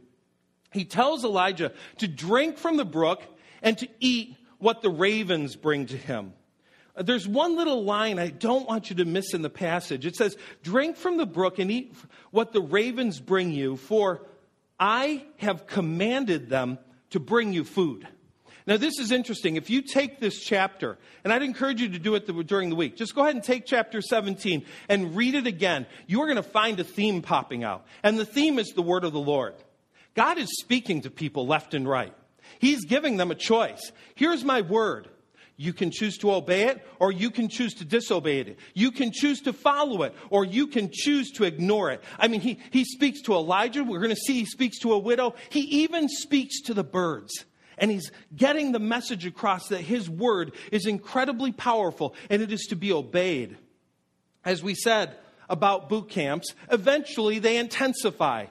He 0.72 0.86
tells 0.86 1.24
Elijah 1.24 1.72
to 1.98 2.08
drink 2.08 2.58
from 2.58 2.78
the 2.78 2.86
brook 2.86 3.24
and 3.62 3.78
to 3.78 3.88
eat 4.00 4.36
what 4.58 4.82
the 4.82 4.90
ravens 4.90 5.56
bring 5.56 5.86
to 5.88 5.98
him. 5.98 6.34
There's 7.00 7.28
one 7.28 7.56
little 7.56 7.84
line 7.84 8.20
I 8.20 8.28
don't 8.28 8.68
want 8.68 8.90
you 8.90 8.98
to 8.98 9.06
miss 9.06 9.34
in 9.34 9.42
the 9.42 9.50
passage. 9.50 10.06
It 10.06 10.16
says, 10.16 10.38
Drink 10.64 10.98
from 10.98 11.18
the 11.18 11.26
brook 11.26 11.58
and 11.58 11.72
eat 11.72 11.96
what 12.32 12.52
the 12.52 12.62
ravens 12.62 13.20
bring 13.20 13.52
you, 13.52 13.78
for 13.78 14.22
I 14.80 15.24
have 15.38 15.66
commanded 15.66 16.50
them 16.50 16.78
to 17.12 17.20
bring 17.20 17.54
you 17.54 17.64
food. 17.64 18.08
Now, 18.68 18.78
this 18.78 19.00
is 19.00 19.12
interesting. 19.12 19.56
If 19.56 19.70
you 19.70 19.82
take 19.82 20.20
this 20.20 20.40
chapter, 20.40 21.00
and 21.24 21.34
I'd 21.34 21.42
encourage 21.42 21.82
you 21.82 21.90
to 21.90 22.00
do 22.00 22.14
it 22.16 22.28
the- 22.28 22.44
during 22.44 22.70
the 22.70 22.76
week, 22.76 22.98
just 22.98 23.16
go 23.16 23.24
ahead 23.24 23.34
and 23.34 23.44
take 23.44 23.66
chapter 23.66 24.02
17 24.02 24.64
and 24.88 25.16
read 25.16 25.34
it 25.34 25.48
again. 25.48 25.88
You 26.06 26.22
are 26.22 26.28
going 26.28 26.36
to 26.36 26.44
find 26.44 26.80
a 26.80 26.84
theme 26.84 27.22
popping 27.22 27.64
out. 27.64 27.86
And 28.04 28.20
the 28.20 28.26
theme 28.26 28.60
is 28.60 28.74
the 28.74 28.84
word 28.84 29.06
of 29.06 29.14
the 29.14 29.20
Lord. 29.20 29.56
God 30.14 30.38
is 30.38 30.50
speaking 30.60 31.02
to 31.02 31.10
people 31.10 31.48
left 31.48 31.74
and 31.74 31.88
right. 31.88 32.14
He's 32.60 32.86
giving 32.86 33.18
them 33.18 33.32
a 33.32 33.36
choice. 33.36 33.92
Here's 34.16 34.44
my 34.44 34.62
word. 34.62 35.08
You 35.62 35.74
can 35.74 35.92
choose 35.92 36.18
to 36.20 36.32
obey 36.32 36.70
it, 36.70 36.88
or 37.00 37.12
you 37.12 37.30
can 37.30 37.50
choose 37.50 37.74
to 37.76 37.86
disobey 37.86 38.40
it. 38.40 38.60
You 38.74 38.92
can 38.92 39.12
choose 39.12 39.42
to 39.42 39.52
follow 39.52 40.04
it, 40.04 40.16
or 40.30 40.46
you 40.46 40.68
can 40.68 40.90
choose 40.90 41.32
to 41.32 41.44
ignore 41.44 41.92
it. 41.92 42.02
I 42.18 42.30
mean, 42.30 42.40
he, 42.40 42.60
he 42.72 42.86
speaks 42.86 43.22
to 43.24 43.34
Elijah. 43.34 43.84
We're 43.84 44.00
going 44.00 44.10
to 44.10 44.16
see 44.16 44.36
he 44.36 44.46
speaks 44.46 44.80
to 44.80 44.94
a 44.94 44.98
widow. 44.98 45.36
He 45.50 45.60
even 45.84 46.08
speaks 46.08 46.62
to 46.62 46.74
the 46.74 46.86
birds. 46.86 47.44
And 47.78 47.92
he's 47.92 48.10
getting 48.34 48.72
the 48.72 48.80
message 48.80 49.26
across 49.26 49.68
that 49.68 49.82
his 49.82 50.10
word 50.10 50.54
is 50.72 50.86
incredibly 50.86 51.52
powerful 51.52 52.16
and 52.30 52.42
it 52.42 52.54
is 52.54 52.68
to 52.68 52.78
be 52.78 52.94
obeyed. 52.94 53.58
As 54.46 54.64
we 54.64 54.76
said 54.76 55.18
about 55.50 55.90
boot 55.90 56.08
camps, 56.08 56.54
eventually 56.72 57.40
they 57.40 57.58
intensify. 57.58 58.46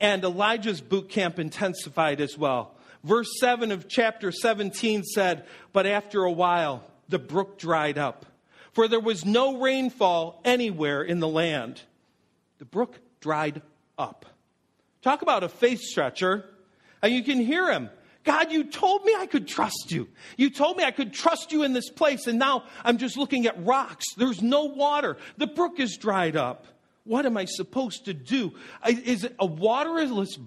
And 0.00 0.24
Elijah's 0.24 0.80
boot 0.80 1.10
camp 1.10 1.38
intensified 1.38 2.22
as 2.22 2.38
well. 2.38 2.76
Verse 3.02 3.28
7 3.40 3.72
of 3.72 3.88
chapter 3.88 4.30
17 4.30 5.04
said, 5.04 5.46
But 5.72 5.86
after 5.86 6.24
a 6.24 6.32
while, 6.32 6.84
the 7.08 7.18
brook 7.18 7.58
dried 7.58 7.98
up, 7.98 8.26
for 8.72 8.88
there 8.88 9.00
was 9.00 9.24
no 9.24 9.60
rainfall 9.60 10.40
anywhere 10.44 11.02
in 11.02 11.18
the 11.20 11.28
land. 11.28 11.80
The 12.58 12.64
brook 12.64 12.98
dried 13.20 13.62
up. 13.98 14.26
Talk 15.02 15.22
about 15.22 15.44
a 15.44 15.48
faith 15.48 15.80
stretcher. 15.80 16.44
And 17.02 17.14
you 17.14 17.22
can 17.22 17.38
hear 17.38 17.70
him. 17.70 17.88
God, 18.24 18.52
you 18.52 18.64
told 18.64 19.04
me 19.04 19.14
I 19.18 19.26
could 19.26 19.48
trust 19.48 19.90
you. 19.90 20.08
You 20.36 20.50
told 20.50 20.76
me 20.76 20.84
I 20.84 20.90
could 20.90 21.14
trust 21.14 21.52
you 21.52 21.62
in 21.62 21.72
this 21.72 21.88
place, 21.88 22.26
and 22.26 22.38
now 22.38 22.64
I'm 22.84 22.98
just 22.98 23.16
looking 23.16 23.46
at 23.46 23.64
rocks. 23.64 24.04
There's 24.16 24.42
no 24.42 24.64
water. 24.64 25.16
The 25.38 25.46
brook 25.46 25.80
is 25.80 25.96
dried 25.96 26.36
up. 26.36 26.66
What 27.04 27.26
am 27.26 27.36
I 27.36 27.46
supposed 27.46 28.04
to 28.06 28.14
do? 28.14 28.52
Is 28.86 29.28
a 29.38 29.46
waterless? 29.46 30.38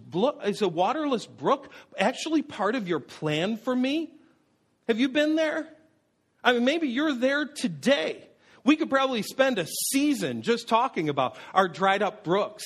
Is 0.45 0.61
a 0.61 0.67
waterless 0.67 1.25
brook 1.25 1.71
actually 1.97 2.41
part 2.41 2.75
of 2.75 2.87
your 2.87 2.99
plan 2.99 3.57
for 3.57 3.75
me? 3.75 4.11
Have 4.87 4.99
you 4.99 5.09
been 5.09 5.35
there? 5.35 5.67
I 6.43 6.53
mean, 6.53 6.65
maybe 6.65 6.89
you're 6.89 7.15
there 7.15 7.45
today. 7.45 8.27
We 8.63 8.75
could 8.75 8.89
probably 8.89 9.23
spend 9.23 9.59
a 9.59 9.67
season 9.91 10.41
just 10.41 10.67
talking 10.67 11.09
about 11.09 11.37
our 11.53 11.67
dried 11.67 12.01
up 12.01 12.23
brooks. 12.23 12.63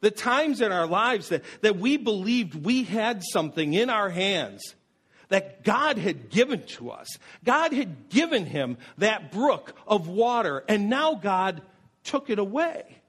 The 0.00 0.10
times 0.10 0.60
in 0.60 0.72
our 0.72 0.86
lives 0.86 1.28
that, 1.28 1.42
that 1.62 1.76
we 1.76 1.96
believed 1.96 2.54
we 2.54 2.82
had 2.82 3.22
something 3.22 3.72
in 3.72 3.88
our 3.88 4.10
hands 4.10 4.74
that 5.28 5.64
God 5.64 5.96
had 5.96 6.28
given 6.28 6.64
to 6.64 6.90
us. 6.90 7.08
God 7.44 7.72
had 7.72 8.10
given 8.10 8.44
him 8.44 8.76
that 8.98 9.32
brook 9.32 9.74
of 9.86 10.08
water, 10.08 10.64
and 10.68 10.90
now 10.90 11.14
God 11.14 11.62
took 12.04 12.28
it 12.28 12.38
away. 12.38 13.01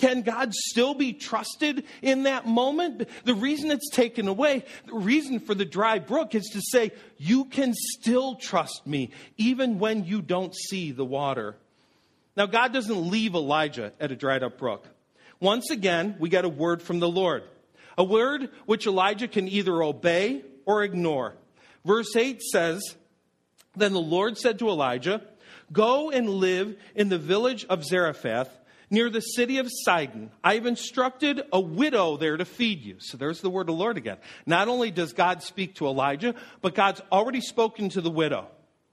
Can 0.00 0.22
God 0.22 0.54
still 0.54 0.94
be 0.94 1.12
trusted 1.12 1.84
in 2.00 2.22
that 2.22 2.46
moment? 2.46 3.06
The 3.24 3.34
reason 3.34 3.70
it's 3.70 3.90
taken 3.90 4.28
away, 4.28 4.64
the 4.86 4.94
reason 4.94 5.40
for 5.40 5.54
the 5.54 5.66
dry 5.66 5.98
brook 5.98 6.34
is 6.34 6.48
to 6.54 6.62
say, 6.62 6.92
you 7.18 7.44
can 7.44 7.74
still 7.74 8.36
trust 8.36 8.86
me 8.86 9.10
even 9.36 9.78
when 9.78 10.06
you 10.06 10.22
don't 10.22 10.56
see 10.56 10.90
the 10.90 11.04
water. 11.04 11.54
Now, 12.34 12.46
God 12.46 12.72
doesn't 12.72 13.10
leave 13.10 13.34
Elijah 13.34 13.92
at 14.00 14.10
a 14.10 14.16
dried 14.16 14.42
up 14.42 14.56
brook. 14.56 14.86
Once 15.38 15.68
again, 15.68 16.16
we 16.18 16.30
get 16.30 16.46
a 16.46 16.48
word 16.48 16.80
from 16.80 16.98
the 16.98 17.08
Lord, 17.08 17.42
a 17.98 18.04
word 18.04 18.48
which 18.64 18.86
Elijah 18.86 19.28
can 19.28 19.48
either 19.48 19.82
obey 19.82 20.42
or 20.64 20.82
ignore. 20.82 21.34
Verse 21.84 22.16
8 22.16 22.40
says, 22.40 22.96
Then 23.76 23.92
the 23.92 24.00
Lord 24.00 24.38
said 24.38 24.60
to 24.60 24.70
Elijah, 24.70 25.20
Go 25.70 26.10
and 26.10 26.30
live 26.30 26.74
in 26.94 27.10
the 27.10 27.18
village 27.18 27.66
of 27.66 27.84
Zarephath 27.84 28.59
near 28.90 29.08
the 29.08 29.20
city 29.20 29.58
of 29.58 29.68
Sidon. 29.70 30.30
I 30.42 30.54
have 30.54 30.66
instructed 30.66 31.42
a 31.52 31.60
widow 31.60 32.16
there 32.16 32.36
to 32.36 32.44
feed 32.44 32.82
you. 32.82 32.96
So 32.98 33.16
there's 33.16 33.40
the 33.40 33.50
word 33.50 33.62
of 33.62 33.66
the 33.68 33.72
Lord 33.72 33.96
again. 33.96 34.18
Not 34.46 34.68
only 34.68 34.90
does 34.90 35.12
God 35.12 35.42
speak 35.42 35.76
to 35.76 35.86
Elijah, 35.86 36.34
but 36.60 36.74
God's 36.74 37.00
already 37.12 37.40
spoken 37.40 37.88
to 37.90 38.00
the 38.00 38.10
widow. 38.10 38.48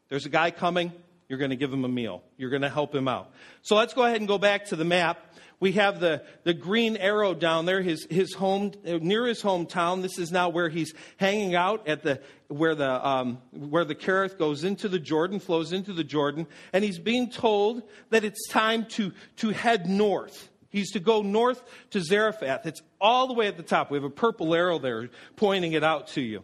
There's 0.10 0.26
a 0.26 0.30
guy 0.30 0.52
coming. 0.52 0.94
You're 1.30 1.40
going 1.40 1.50
to 1.52 1.58
give 1.58 1.74
him 1.74 1.84
a 1.84 1.90
meal. 1.90 2.24
You're 2.38 2.50
going 2.50 2.62
to 2.62 2.70
help 2.70 2.96
him 2.96 3.08
out. 3.08 3.32
So 3.62 3.76
let's 3.76 3.94
go 3.94 4.04
ahead 4.04 4.18
and 4.18 4.28
go 4.28 4.38
back 4.38 4.66
to 4.66 4.76
the 4.76 4.86
map. 4.86 5.20
We 5.60 5.74
have 5.74 6.00
the, 6.00 6.24
the 6.44 6.54
green 6.54 6.98
arrow 6.98 7.34
down 7.34 7.66
there, 7.66 7.82
his, 7.82 8.06
his 8.10 8.34
home, 8.34 8.74
near 8.84 9.26
his 9.26 9.42
hometown. 9.42 10.04
This 10.04 10.20
is 10.20 10.32
now 10.32 10.50
where 10.50 10.70
he's 10.70 10.94
hanging 11.18 11.56
out 11.56 11.88
at 11.88 12.04
the, 12.04 12.22
where 12.48 12.76
the, 12.76 13.06
um, 13.06 13.40
where 13.52 13.84
the 13.84 13.96
Kerith 13.96 14.38
goes 14.38 14.64
into 14.64 14.88
the 14.88 15.00
Jordan, 15.00 15.40
flows 15.40 15.74
into 15.74 15.94
the 15.94 16.04
Jordan. 16.04 16.48
And 16.74 16.84
he's 16.84 17.00
being 17.00 17.30
told 17.30 17.82
that 18.12 18.24
it's 18.24 18.48
time 18.50 18.86
to, 18.92 19.12
to 19.38 19.50
head 19.50 19.90
north. 19.90 20.50
He's 20.70 20.92
to 20.92 21.00
go 21.00 21.24
north 21.24 21.64
to 21.90 22.02
Zarephath. 22.02 22.66
It's 22.68 22.82
all 23.02 23.28
the 23.28 23.34
way 23.34 23.48
at 23.48 23.58
the 23.58 23.64
top. 23.64 23.90
We 23.90 23.98
have 23.98 24.04
a 24.04 24.10
purple 24.12 24.54
arrow 24.54 24.78
there 24.78 25.10
pointing 25.36 25.74
it 25.74 25.84
out 25.84 26.10
to 26.10 26.22
you. 26.22 26.44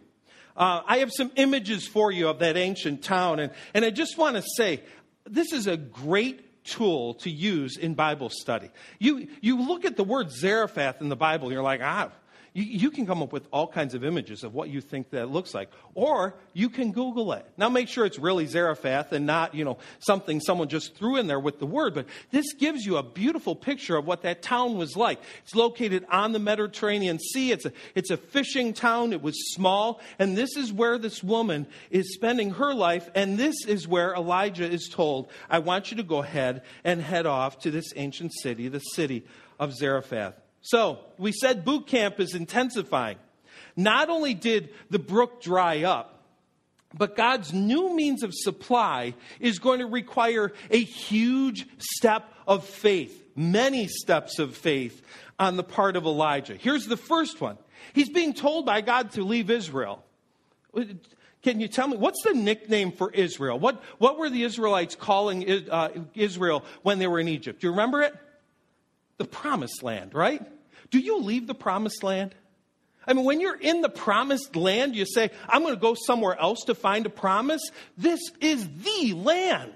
Uh, 0.56 0.82
I 0.86 0.98
have 0.98 1.10
some 1.12 1.32
images 1.36 1.86
for 1.86 2.12
you 2.12 2.28
of 2.28 2.38
that 2.38 2.56
ancient 2.56 3.02
town, 3.02 3.40
and, 3.40 3.52
and 3.74 3.84
I 3.84 3.90
just 3.90 4.16
want 4.16 4.36
to 4.36 4.42
say 4.56 4.82
this 5.26 5.52
is 5.52 5.66
a 5.66 5.76
great 5.76 6.64
tool 6.64 7.14
to 7.14 7.30
use 7.30 7.76
in 7.76 7.94
Bible 7.94 8.30
study. 8.30 8.70
You, 8.98 9.28
you 9.40 9.60
look 9.60 9.84
at 9.84 9.96
the 9.96 10.04
word 10.04 10.30
Zarephath 10.30 11.00
in 11.00 11.08
the 11.08 11.16
Bible, 11.16 11.46
and 11.46 11.54
you're 11.54 11.62
like, 11.62 11.80
ah, 11.82 12.10
you, 12.54 12.62
you 12.62 12.90
can 12.90 13.04
come 13.04 13.20
up 13.20 13.32
with 13.32 13.46
all 13.52 13.66
kinds 13.66 13.94
of 13.94 14.04
images 14.04 14.44
of 14.44 14.54
what 14.54 14.68
you 14.70 14.80
think 14.80 15.10
that 15.10 15.28
looks 15.28 15.52
like. 15.52 15.70
Or 15.94 16.34
you 16.52 16.70
can 16.70 16.92
Google 16.92 17.32
it. 17.32 17.44
Now 17.56 17.68
make 17.68 17.88
sure 17.88 18.06
it's 18.06 18.18
really 18.18 18.46
Zarephath 18.46 19.12
and 19.12 19.26
not, 19.26 19.54
you 19.54 19.64
know, 19.64 19.78
something 19.98 20.40
someone 20.40 20.68
just 20.68 20.94
threw 20.94 21.16
in 21.16 21.26
there 21.26 21.40
with 21.40 21.58
the 21.58 21.66
word. 21.66 21.94
But 21.94 22.06
this 22.30 22.54
gives 22.54 22.86
you 22.86 22.96
a 22.96 23.02
beautiful 23.02 23.56
picture 23.56 23.96
of 23.96 24.06
what 24.06 24.22
that 24.22 24.40
town 24.40 24.78
was 24.78 24.96
like. 24.96 25.20
It's 25.42 25.54
located 25.54 26.06
on 26.08 26.32
the 26.32 26.38
Mediterranean 26.38 27.18
Sea. 27.18 27.50
It's 27.50 27.66
a, 27.66 27.72
it's 27.96 28.10
a 28.10 28.16
fishing 28.16 28.72
town. 28.72 29.12
It 29.12 29.20
was 29.20 29.34
small. 29.52 30.00
And 30.20 30.38
this 30.38 30.56
is 30.56 30.72
where 30.72 30.96
this 30.96 31.22
woman 31.24 31.66
is 31.90 32.14
spending 32.14 32.52
her 32.52 32.72
life. 32.72 33.10
And 33.16 33.36
this 33.36 33.66
is 33.66 33.88
where 33.88 34.14
Elijah 34.14 34.70
is 34.70 34.88
told, 34.88 35.28
I 35.50 35.58
want 35.58 35.90
you 35.90 35.96
to 35.96 36.04
go 36.04 36.22
ahead 36.22 36.62
and 36.84 37.02
head 37.02 37.26
off 37.26 37.58
to 37.60 37.72
this 37.72 37.92
ancient 37.96 38.32
city, 38.32 38.68
the 38.68 38.78
city 38.78 39.26
of 39.58 39.74
Zarephath. 39.74 40.43
So 40.64 40.98
we 41.18 41.30
said 41.30 41.64
boot 41.64 41.86
camp 41.86 42.18
is 42.18 42.34
intensifying. 42.34 43.18
Not 43.76 44.08
only 44.08 44.32
did 44.32 44.70
the 44.88 44.98
brook 44.98 45.42
dry 45.42 45.82
up, 45.82 46.22
but 46.96 47.16
God's 47.16 47.52
new 47.52 47.94
means 47.94 48.22
of 48.22 48.32
supply 48.32 49.14
is 49.40 49.58
going 49.58 49.80
to 49.80 49.86
require 49.86 50.52
a 50.70 50.82
huge 50.82 51.66
step 51.78 52.32
of 52.46 52.64
faith, 52.66 53.22
many 53.36 53.88
steps 53.88 54.38
of 54.38 54.56
faith 54.56 55.02
on 55.38 55.56
the 55.56 55.64
part 55.64 55.96
of 55.96 56.06
Elijah. 56.06 56.56
Here's 56.56 56.86
the 56.86 56.96
first 56.96 57.42
one. 57.42 57.58
He's 57.92 58.08
being 58.08 58.32
told 58.32 58.64
by 58.64 58.80
God 58.80 59.12
to 59.12 59.22
leave 59.22 59.50
Israel. 59.50 60.02
Can 61.42 61.60
you 61.60 61.68
tell 61.68 61.88
me 61.88 61.98
what's 61.98 62.22
the 62.22 62.32
nickname 62.32 62.90
for 62.90 63.10
Israel? 63.10 63.58
What, 63.58 63.82
what 63.98 64.16
were 64.16 64.30
the 64.30 64.44
Israelites 64.44 64.94
calling 64.94 65.68
uh, 65.68 65.90
Israel 66.14 66.64
when 66.82 67.00
they 67.00 67.06
were 67.06 67.20
in 67.20 67.28
Egypt? 67.28 67.60
Do 67.60 67.66
you 67.66 67.72
remember 67.72 68.00
it? 68.00 68.14
The 69.18 69.26
promised 69.26 69.82
land, 69.82 70.14
right? 70.14 70.42
Do 70.94 71.00
you 71.00 71.18
leave 71.18 71.48
the 71.48 71.56
promised 71.56 72.04
land? 72.04 72.36
I 73.04 73.14
mean, 73.14 73.24
when 73.24 73.40
you're 73.40 73.58
in 73.58 73.80
the 73.80 73.88
promised 73.88 74.54
land, 74.54 74.94
you 74.94 75.04
say, 75.04 75.32
I'm 75.48 75.62
going 75.62 75.74
to 75.74 75.80
go 75.80 75.94
somewhere 75.94 76.38
else 76.40 76.60
to 76.66 76.76
find 76.76 77.04
a 77.04 77.10
promise. 77.10 77.68
This 77.98 78.20
is 78.40 78.64
the 78.68 79.12
land. 79.14 79.74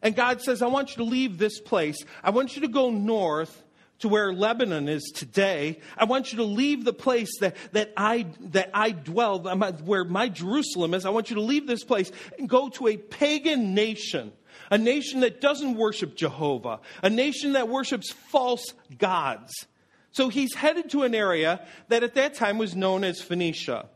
And 0.00 0.16
God 0.16 0.40
says, 0.40 0.62
I 0.62 0.68
want 0.68 0.92
you 0.92 1.04
to 1.04 1.04
leave 1.04 1.36
this 1.36 1.60
place. 1.60 1.98
I 2.24 2.30
want 2.30 2.56
you 2.56 2.62
to 2.62 2.68
go 2.68 2.88
north 2.88 3.62
to 3.98 4.08
where 4.08 4.32
Lebanon 4.32 4.88
is 4.88 5.12
today. 5.14 5.78
I 5.94 6.06
want 6.06 6.32
you 6.32 6.38
to 6.38 6.44
leave 6.44 6.86
the 6.86 6.94
place 6.94 7.30
that, 7.40 7.54
that, 7.72 7.92
I, 7.98 8.24
that 8.40 8.70
I 8.72 8.92
dwell, 8.92 9.40
where 9.84 10.04
my 10.04 10.30
Jerusalem 10.30 10.94
is. 10.94 11.04
I 11.04 11.10
want 11.10 11.28
you 11.28 11.36
to 11.36 11.42
leave 11.42 11.66
this 11.66 11.84
place 11.84 12.10
and 12.38 12.48
go 12.48 12.70
to 12.70 12.86
a 12.86 12.96
pagan 12.96 13.74
nation, 13.74 14.32
a 14.70 14.78
nation 14.78 15.20
that 15.20 15.42
doesn't 15.42 15.76
worship 15.76 16.16
Jehovah, 16.16 16.80
a 17.02 17.10
nation 17.10 17.52
that 17.52 17.68
worships 17.68 18.10
false 18.10 18.72
gods. 18.96 19.66
So 20.12 20.28
he's 20.28 20.54
headed 20.54 20.90
to 20.90 21.02
an 21.02 21.14
area 21.14 21.66
that 21.88 22.02
at 22.02 22.14
that 22.14 22.34
time 22.34 22.58
was 22.58 22.74
known 22.74 23.04
as 23.04 23.20
Phoenicia. 23.20 23.88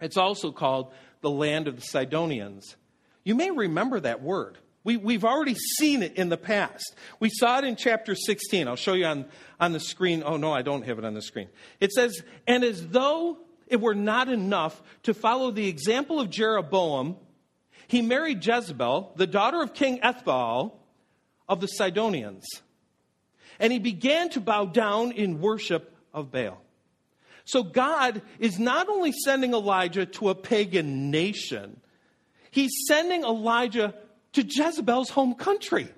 It's 0.00 0.16
also 0.16 0.52
called 0.52 0.92
the 1.20 1.30
land 1.30 1.68
of 1.68 1.76
the 1.76 1.82
Sidonians. 1.82 2.76
You 3.24 3.34
may 3.34 3.50
remember 3.50 4.00
that 4.00 4.22
word. 4.22 4.58
We, 4.84 4.96
we've 4.96 5.24
already 5.24 5.56
seen 5.56 6.02
it 6.02 6.14
in 6.14 6.28
the 6.28 6.36
past. 6.36 6.94
We 7.18 7.28
saw 7.28 7.58
it 7.58 7.64
in 7.64 7.74
chapter 7.74 8.14
16. 8.14 8.68
I'll 8.68 8.76
show 8.76 8.92
you 8.92 9.06
on, 9.06 9.24
on 9.58 9.72
the 9.72 9.80
screen. 9.80 10.22
Oh, 10.24 10.36
no, 10.36 10.52
I 10.52 10.62
don't 10.62 10.86
have 10.86 10.98
it 10.98 11.04
on 11.04 11.14
the 11.14 11.22
screen. 11.22 11.48
It 11.80 11.90
says, 11.90 12.22
And 12.46 12.62
as 12.62 12.86
though 12.86 13.38
it 13.66 13.80
were 13.80 13.96
not 13.96 14.28
enough 14.28 14.80
to 15.02 15.12
follow 15.12 15.50
the 15.50 15.66
example 15.66 16.20
of 16.20 16.30
Jeroboam, 16.30 17.16
he 17.88 18.00
married 18.00 18.46
Jezebel, 18.46 19.14
the 19.16 19.26
daughter 19.26 19.60
of 19.60 19.74
King 19.74 19.98
Ethbaal 20.00 20.72
of 21.48 21.60
the 21.60 21.66
Sidonians. 21.66 22.44
And 23.58 23.72
he 23.72 23.78
began 23.78 24.28
to 24.30 24.40
bow 24.40 24.66
down 24.66 25.12
in 25.12 25.40
worship 25.40 25.94
of 26.12 26.30
Baal. 26.30 26.60
So 27.44 27.62
God 27.62 28.22
is 28.38 28.58
not 28.58 28.88
only 28.88 29.12
sending 29.12 29.54
Elijah 29.54 30.04
to 30.06 30.30
a 30.30 30.34
pagan 30.34 31.10
nation, 31.10 31.80
he's 32.50 32.72
sending 32.88 33.22
Elijah 33.22 33.94
to 34.32 34.42
Jezebel's 34.42 35.10
home 35.10 35.34
country. 35.34 35.88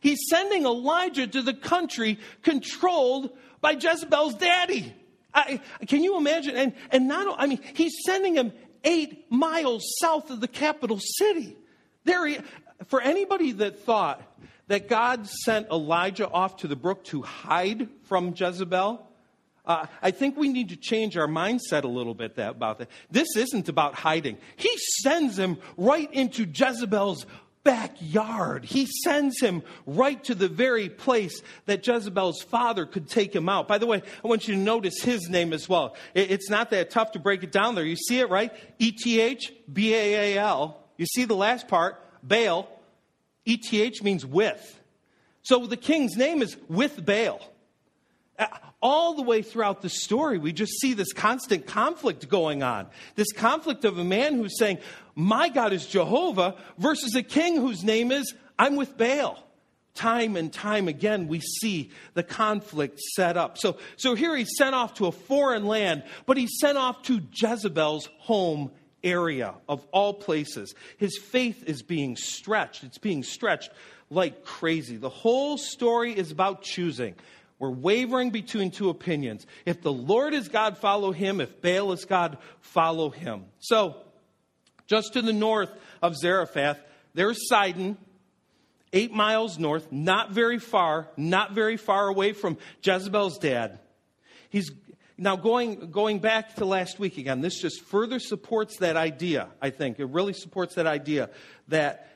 He's 0.00 0.18
sending 0.30 0.64
Elijah 0.64 1.26
to 1.26 1.42
the 1.42 1.52
country 1.52 2.18
controlled 2.42 3.30
by 3.60 3.72
Jezebel's 3.72 4.34
daddy. 4.36 4.94
I, 5.34 5.60
can 5.86 6.02
you 6.02 6.16
imagine? 6.16 6.56
And, 6.56 6.72
and 6.90 7.06
not, 7.06 7.36
I 7.38 7.46
mean, 7.46 7.60
he's 7.74 7.92
sending 8.04 8.34
him 8.34 8.52
eight 8.82 9.30
miles 9.30 9.84
south 10.00 10.30
of 10.30 10.40
the 10.40 10.48
capital 10.48 10.98
city. 10.98 11.56
There 12.04 12.26
he, 12.26 12.38
for 12.86 13.00
anybody 13.00 13.52
that 13.52 13.80
thought 13.80 14.22
that 14.70 14.88
God 14.88 15.26
sent 15.26 15.68
Elijah 15.68 16.30
off 16.30 16.58
to 16.58 16.68
the 16.68 16.76
brook 16.76 17.02
to 17.06 17.22
hide 17.22 17.88
from 18.04 18.34
Jezebel, 18.36 19.04
uh, 19.66 19.86
I 20.00 20.12
think 20.12 20.36
we 20.36 20.48
need 20.48 20.68
to 20.68 20.76
change 20.76 21.16
our 21.16 21.26
mindset 21.26 21.82
a 21.82 21.88
little 21.88 22.14
bit 22.14 22.36
that, 22.36 22.52
about 22.52 22.78
that. 22.78 22.88
This 23.10 23.26
isn't 23.36 23.68
about 23.68 23.96
hiding. 23.96 24.38
He 24.54 24.70
sends 25.02 25.36
him 25.36 25.58
right 25.76 26.08
into 26.12 26.44
Jezebel's 26.44 27.26
backyard. 27.64 28.64
He 28.64 28.86
sends 29.02 29.40
him 29.40 29.64
right 29.86 30.22
to 30.22 30.36
the 30.36 30.48
very 30.48 30.88
place 30.88 31.42
that 31.66 31.84
Jezebel's 31.84 32.40
father 32.42 32.86
could 32.86 33.08
take 33.08 33.34
him 33.34 33.48
out. 33.48 33.66
By 33.66 33.78
the 33.78 33.88
way, 33.88 34.00
I 34.24 34.28
want 34.28 34.46
you 34.46 34.54
to 34.54 34.60
notice 34.60 35.02
his 35.02 35.28
name 35.28 35.52
as 35.52 35.68
well. 35.68 35.96
It's 36.14 36.48
not 36.48 36.70
that 36.70 36.90
tough 36.90 37.10
to 37.12 37.18
break 37.18 37.42
it 37.42 37.50
down 37.50 37.74
there. 37.74 37.84
You 37.84 37.96
see 37.96 38.20
it, 38.20 38.30
right? 38.30 38.52
E 38.78 38.92
T 38.92 39.20
H 39.20 39.52
B 39.70 39.94
A 39.94 40.36
A 40.36 40.38
L. 40.38 40.80
You 40.96 41.06
see 41.06 41.24
the 41.24 41.34
last 41.34 41.66
part, 41.66 42.00
Baal. 42.22 42.68
E 43.44 43.56
T 43.56 43.80
H 43.80 44.02
means 44.02 44.24
with. 44.24 44.80
So 45.42 45.66
the 45.66 45.76
king's 45.76 46.16
name 46.16 46.42
is 46.42 46.56
with 46.68 47.04
Baal. 47.04 47.40
Uh, 48.38 48.46
all 48.82 49.14
the 49.14 49.22
way 49.22 49.42
throughout 49.42 49.82
the 49.82 49.88
story, 49.88 50.38
we 50.38 50.52
just 50.52 50.80
see 50.80 50.94
this 50.94 51.12
constant 51.12 51.66
conflict 51.66 52.28
going 52.28 52.62
on. 52.62 52.86
This 53.14 53.32
conflict 53.32 53.84
of 53.84 53.98
a 53.98 54.04
man 54.04 54.34
who's 54.34 54.58
saying, 54.58 54.78
My 55.14 55.48
God 55.48 55.72
is 55.72 55.86
Jehovah, 55.86 56.56
versus 56.78 57.14
a 57.14 57.22
king 57.22 57.56
whose 57.56 57.84
name 57.84 58.10
is, 58.10 58.34
I'm 58.58 58.76
with 58.76 58.96
Baal. 58.96 59.46
Time 59.94 60.36
and 60.36 60.52
time 60.52 60.88
again, 60.88 61.26
we 61.28 61.40
see 61.40 61.90
the 62.14 62.22
conflict 62.22 63.00
set 63.00 63.36
up. 63.36 63.58
So, 63.58 63.76
so 63.96 64.14
here 64.14 64.34
he's 64.36 64.56
sent 64.56 64.74
off 64.74 64.94
to 64.94 65.06
a 65.06 65.12
foreign 65.12 65.66
land, 65.66 66.04
but 66.26 66.36
he's 66.36 66.58
sent 66.60 66.78
off 66.78 67.02
to 67.02 67.20
Jezebel's 67.34 68.08
home 68.18 68.70
area 69.02 69.54
of 69.68 69.86
all 69.92 70.14
places. 70.14 70.74
His 70.96 71.18
faith 71.18 71.64
is 71.66 71.82
being 71.82 72.16
stretched. 72.16 72.84
It's 72.84 72.98
being 72.98 73.22
stretched 73.22 73.70
like 74.10 74.44
crazy. 74.44 74.96
The 74.96 75.08
whole 75.08 75.56
story 75.56 76.12
is 76.16 76.30
about 76.30 76.62
choosing. 76.62 77.14
We're 77.58 77.70
wavering 77.70 78.30
between 78.30 78.70
two 78.70 78.88
opinions. 78.88 79.46
If 79.66 79.82
the 79.82 79.92
Lord 79.92 80.34
is 80.34 80.48
God, 80.48 80.78
follow 80.78 81.12
him. 81.12 81.40
If 81.40 81.60
Baal 81.60 81.92
is 81.92 82.04
God, 82.04 82.38
follow 82.60 83.10
him. 83.10 83.44
So, 83.58 83.96
just 84.86 85.12
to 85.12 85.22
the 85.22 85.32
north 85.32 85.70
of 86.02 86.16
Zarephath, 86.16 86.80
there's 87.14 87.48
Sidon, 87.48 87.98
eight 88.92 89.12
miles 89.12 89.58
north, 89.58 89.92
not 89.92 90.30
very 90.30 90.58
far, 90.58 91.08
not 91.16 91.52
very 91.52 91.76
far 91.76 92.08
away 92.08 92.32
from 92.32 92.56
Jezebel's 92.82 93.38
dad. 93.38 93.78
He's 94.48 94.70
now 95.20 95.36
going, 95.36 95.90
going 95.90 96.18
back 96.18 96.54
to 96.56 96.64
last 96.64 96.98
week 96.98 97.18
again, 97.18 97.42
this 97.42 97.60
just 97.60 97.82
further 97.82 98.18
supports 98.18 98.78
that 98.78 98.96
idea, 98.96 99.48
I 99.60 99.68
think. 99.68 100.00
It 100.00 100.06
really 100.06 100.32
supports 100.32 100.76
that 100.76 100.86
idea 100.86 101.28
that 101.68 102.10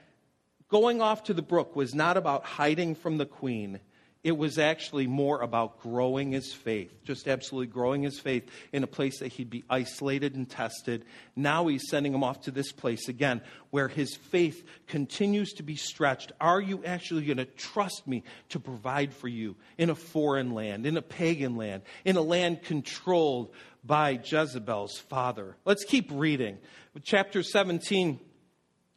going 0.70 1.02
off 1.02 1.24
to 1.24 1.34
the 1.34 1.42
brook 1.42 1.76
was 1.76 1.94
not 1.94 2.16
about 2.16 2.44
hiding 2.44 2.94
from 2.94 3.18
the 3.18 3.26
queen 3.26 3.80
it 4.24 4.38
was 4.38 4.58
actually 4.58 5.06
more 5.06 5.42
about 5.42 5.80
growing 5.80 6.32
his 6.32 6.50
faith, 6.50 7.04
just 7.04 7.28
absolutely 7.28 7.66
growing 7.66 8.02
his 8.02 8.18
faith 8.18 8.50
in 8.72 8.82
a 8.82 8.86
place 8.86 9.18
that 9.18 9.28
he'd 9.28 9.50
be 9.50 9.64
isolated 9.68 10.34
and 10.34 10.48
tested. 10.48 11.04
Now 11.36 11.66
he's 11.66 11.90
sending 11.90 12.14
him 12.14 12.24
off 12.24 12.40
to 12.42 12.50
this 12.50 12.72
place 12.72 13.06
again 13.08 13.42
where 13.68 13.86
his 13.86 14.16
faith 14.16 14.66
continues 14.86 15.52
to 15.54 15.62
be 15.62 15.76
stretched. 15.76 16.32
Are 16.40 16.60
you 16.60 16.82
actually 16.86 17.26
going 17.26 17.36
to 17.36 17.44
trust 17.44 18.06
me 18.06 18.24
to 18.48 18.58
provide 18.58 19.12
for 19.12 19.28
you 19.28 19.56
in 19.76 19.90
a 19.90 19.94
foreign 19.94 20.54
land, 20.54 20.86
in 20.86 20.96
a 20.96 21.02
pagan 21.02 21.56
land, 21.56 21.82
in 22.06 22.16
a 22.16 22.22
land 22.22 22.62
controlled 22.62 23.52
by 23.84 24.18
Jezebel's 24.24 24.96
father? 24.96 25.54
Let's 25.66 25.84
keep 25.84 26.10
reading. 26.10 26.56
Chapter 27.02 27.42
17, 27.42 28.18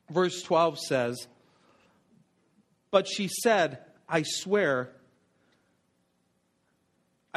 verse 0.09 0.41
12 0.41 0.79
says, 0.79 1.27
But 2.91 3.09
she 3.09 3.27
said, 3.27 3.79
I 4.07 4.23
swear 4.23 4.91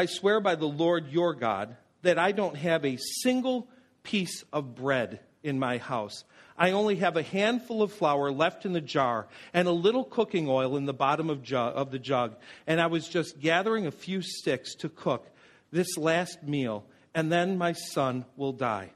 I 0.01 0.07
swear 0.07 0.41
by 0.41 0.55
the 0.55 0.65
Lord 0.65 1.13
your 1.13 1.35
God 1.35 1.77
that 2.01 2.19
I 2.19 2.33
don't 2.33 2.57
have 2.57 2.87
a 2.87 2.97
single 2.97 3.69
piece 4.03 4.45
of 4.51 4.75
bread 4.75 5.21
in 5.43 5.59
my 5.59 5.77
house. 5.77 6.25
I 6.57 6.71
only 6.71 6.97
have 6.97 7.19
a 7.19 7.23
handful 7.23 7.83
of 7.83 7.93
flour 7.93 8.33
left 8.33 8.65
in 8.65 8.73
the 8.73 8.81
jar 8.81 9.29
and 9.53 9.69
a 9.69 9.73
little 9.73 10.05
cooking 10.05 10.49
oil 10.49 10.79
in 10.79 10.87
the 10.87 10.95
bottom 10.95 11.29
of, 11.29 11.43
jug, 11.43 11.77
of 11.77 11.91
the 11.91 11.99
jug. 11.99 12.37
And 12.67 12.81
I 12.81 12.87
was 12.87 13.09
just 13.09 13.41
gathering 13.41 13.87
a 13.87 13.91
few 13.91 14.23
sticks 14.23 14.75
to 14.77 14.89
cook 14.89 15.29
this 15.71 15.99
last 15.99 16.43
meal, 16.45 16.87
and 17.15 17.31
then 17.31 17.59
my 17.59 17.75
son 17.75 18.25
will 18.39 18.55
die. 18.55 18.93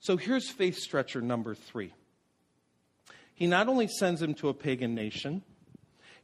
So 0.00 0.18
here's 0.18 0.50
faith 0.50 0.76
stretcher 0.76 1.22
number 1.22 1.54
three. 1.54 1.94
He 3.32 3.46
not 3.46 3.68
only 3.68 3.88
sends 3.88 4.20
him 4.20 4.34
to 4.34 4.50
a 4.50 4.54
pagan 4.54 4.94
nation, 4.94 5.44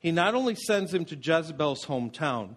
he 0.00 0.12
not 0.12 0.34
only 0.34 0.54
sends 0.54 0.92
him 0.92 1.06
to 1.06 1.16
Jezebel's 1.16 1.86
hometown, 1.86 2.56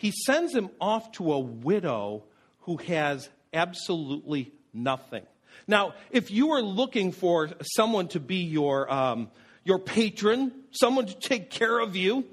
he 0.00 0.12
sends 0.12 0.54
him 0.54 0.70
off 0.80 1.12
to 1.12 1.30
a 1.34 1.38
widow 1.38 2.24
who 2.60 2.78
has 2.78 3.28
absolutely 3.52 4.50
nothing. 4.72 5.26
Now, 5.68 5.92
if 6.10 6.30
you 6.30 6.52
are 6.52 6.62
looking 6.62 7.12
for 7.12 7.50
someone 7.60 8.08
to 8.08 8.18
be 8.18 8.36
your, 8.36 8.90
um, 8.90 9.30
your 9.62 9.78
patron, 9.78 10.52
someone 10.70 11.04
to 11.04 11.14
take 11.14 11.50
care 11.50 11.78
of 11.78 11.96
you, 11.96 12.24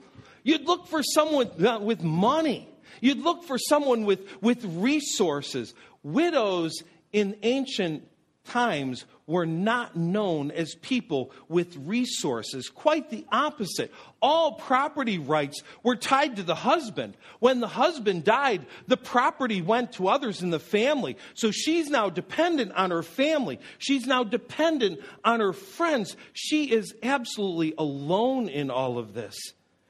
you'd 0.44 0.64
look 0.66 0.88
for 0.88 1.04
someone 1.04 1.50
with 1.84 2.02
money. 2.02 2.70
You'd 3.02 3.20
look 3.20 3.44
for 3.44 3.58
someone 3.58 4.06
with, 4.06 4.42
with 4.42 4.64
resources. 4.64 5.74
Widows 6.04 6.72
in 7.12 7.36
ancient 7.44 8.08
times 8.46 9.04
were 9.28 9.46
not 9.46 9.96
known 9.98 10.52
as 10.52 10.74
people 10.76 11.32
with 11.50 11.76
resources. 11.76 12.70
Quite 12.70 13.10
the 13.10 13.26
opposite. 13.32 13.94
All 14.22 14.54
property 14.54 15.20
rights 15.20 15.62
were 15.84 15.98
tied 15.98 16.38
to 16.38 16.44
the 16.44 16.56
husband. 16.56 17.16
When 17.40 17.60
the 17.60 17.68
husband 17.68 18.24
died, 18.24 18.66
the 18.88 18.98
property 18.98 19.62
went 19.62 19.92
to 19.94 20.08
others 20.08 20.42
in 20.42 20.50
the 20.50 20.60
family. 20.60 21.18
So 21.34 21.52
she's 21.52 21.90
now 21.90 22.10
dependent 22.10 22.72
on 22.72 22.92
her 22.92 23.04
family. 23.04 23.60
She's 23.78 24.08
now 24.08 24.24
dependent 24.24 25.02
on 25.26 25.42
her 25.42 25.54
friends. 25.54 26.16
She 26.32 26.72
is 26.72 26.96
absolutely 27.04 27.74
alone 27.78 28.48
in 28.48 28.72
all 28.72 28.98
of 28.98 29.14
this. 29.14 29.36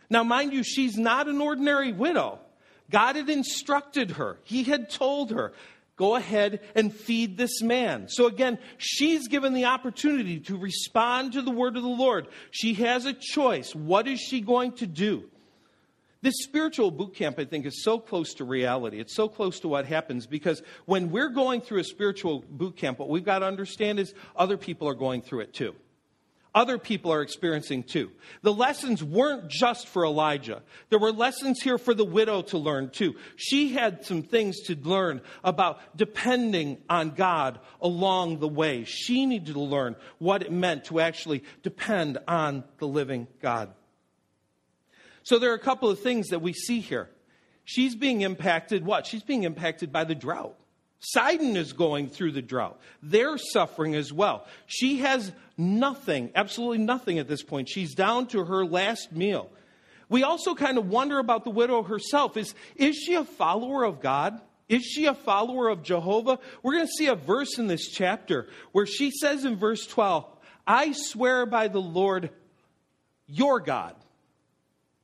Now, 0.09 0.23
mind 0.23 0.51
you, 0.51 0.63
she's 0.63 0.97
not 0.97 1.27
an 1.27 1.41
ordinary 1.41 1.91
widow. 1.91 2.39
God 2.89 3.17
had 3.17 3.29
instructed 3.29 4.11
her, 4.11 4.39
He 4.43 4.63
had 4.63 4.89
told 4.89 5.31
her, 5.31 5.53
Go 5.97 6.15
ahead 6.15 6.61
and 6.75 6.93
feed 6.93 7.37
this 7.37 7.61
man. 7.61 8.07
So 8.07 8.27
again, 8.27 8.59
she's 8.77 9.27
given 9.27 9.53
the 9.53 9.65
opportunity 9.65 10.39
to 10.41 10.55
respond 10.55 11.33
to 11.33 11.41
the 11.41 11.51
word 11.51 11.75
of 11.75 11.81
the 11.81 11.89
Lord. 11.89 12.27
She 12.51 12.75
has 12.75 13.05
a 13.05 13.13
choice. 13.13 13.73
What 13.73 14.07
is 14.07 14.19
she 14.19 14.41
going 14.41 14.73
to 14.73 14.85
do? 14.85 15.23
This 16.21 16.35
spiritual 16.43 16.91
boot 16.91 17.15
camp, 17.15 17.39
I 17.39 17.45
think, 17.45 17.65
is 17.65 17.83
so 17.83 17.99
close 17.99 18.35
to 18.35 18.45
reality. 18.45 18.99
It's 18.99 19.15
so 19.15 19.27
close 19.27 19.59
to 19.61 19.67
what 19.67 19.85
happens 19.85 20.27
because 20.27 20.61
when 20.85 21.09
we're 21.09 21.29
going 21.29 21.61
through 21.61 21.79
a 21.79 21.83
spiritual 21.83 22.43
boot 22.49 22.77
camp, 22.77 22.99
what 22.99 23.09
we've 23.09 23.25
got 23.25 23.39
to 23.39 23.45
understand 23.45 23.99
is 23.99 24.13
other 24.35 24.57
people 24.57 24.87
are 24.87 24.95
going 24.95 25.21
through 25.21 25.41
it 25.41 25.53
too. 25.53 25.75
Other 26.55 26.77
people 26.77 27.13
are 27.13 27.21
experiencing 27.21 27.83
too. 27.83 28.11
The 28.41 28.53
lessons 28.53 29.03
weren't 29.03 29.49
just 29.49 29.87
for 29.87 30.05
Elijah. 30.05 30.63
There 30.89 30.99
were 30.99 31.11
lessons 31.11 31.61
here 31.61 31.77
for 31.77 31.93
the 31.93 32.05
widow 32.05 32.41
to 32.43 32.57
learn 32.57 32.89
too. 32.89 33.15
She 33.35 33.73
had 33.73 34.05
some 34.05 34.23
things 34.23 34.61
to 34.61 34.75
learn 34.75 35.21
about 35.43 35.79
depending 35.95 36.77
on 36.89 37.11
God 37.11 37.59
along 37.81 38.39
the 38.39 38.47
way. 38.47 38.85
She 38.85 39.25
needed 39.25 39.53
to 39.53 39.61
learn 39.61 39.95
what 40.17 40.41
it 40.41 40.51
meant 40.51 40.85
to 40.85 40.99
actually 40.99 41.43
depend 41.63 42.17
on 42.27 42.63
the 42.79 42.87
living 42.87 43.27
God. 43.41 43.71
So 45.23 45.39
there 45.39 45.51
are 45.51 45.55
a 45.55 45.59
couple 45.59 45.89
of 45.89 45.99
things 45.99 46.29
that 46.29 46.41
we 46.41 46.53
see 46.53 46.79
here. 46.79 47.09
She's 47.65 47.95
being 47.95 48.21
impacted 48.21 48.85
what? 48.85 49.05
She's 49.05 49.23
being 49.23 49.43
impacted 49.43 49.91
by 49.91 50.05
the 50.05 50.15
drought. 50.15 50.55
Sidon 50.99 51.55
is 51.57 51.73
going 51.73 52.09
through 52.09 52.31
the 52.31 52.41
drought. 52.41 52.79
They're 53.03 53.37
suffering 53.37 53.93
as 53.93 54.11
well. 54.11 54.47
She 54.65 54.99
has 54.99 55.31
nothing, 55.57 56.31
absolutely 56.35 56.79
nothing 56.79 57.19
at 57.19 57.27
this 57.27 57.43
point. 57.43 57.69
She's 57.69 57.95
down 57.95 58.27
to 58.27 58.45
her 58.45 58.65
last 58.65 59.11
meal. 59.11 59.49
We 60.09 60.23
also 60.23 60.55
kind 60.55 60.77
of 60.77 60.87
wonder 60.87 61.19
about 61.19 61.43
the 61.43 61.49
widow 61.49 61.83
herself. 61.83 62.37
Is, 62.37 62.53
is 62.75 62.95
she 62.95 63.15
a 63.15 63.25
follower 63.25 63.83
of 63.83 63.99
God? 63.99 64.39
Is 64.69 64.83
she 64.83 65.05
a 65.05 65.13
follower 65.13 65.69
of 65.69 65.83
Jehovah? 65.83 66.39
We're 66.61 66.73
going 66.73 66.87
to 66.87 66.93
see 66.93 67.07
a 67.07 67.15
verse 67.15 67.57
in 67.57 67.67
this 67.67 67.89
chapter 67.89 68.47
where 68.71 68.85
she 68.85 69.11
says 69.11 69.45
in 69.45 69.57
verse 69.57 69.85
12, 69.85 70.25
I 70.65 70.91
swear 70.93 71.45
by 71.45 71.67
the 71.69 71.81
Lord 71.81 72.29
your 73.27 73.59
God. 73.59 73.95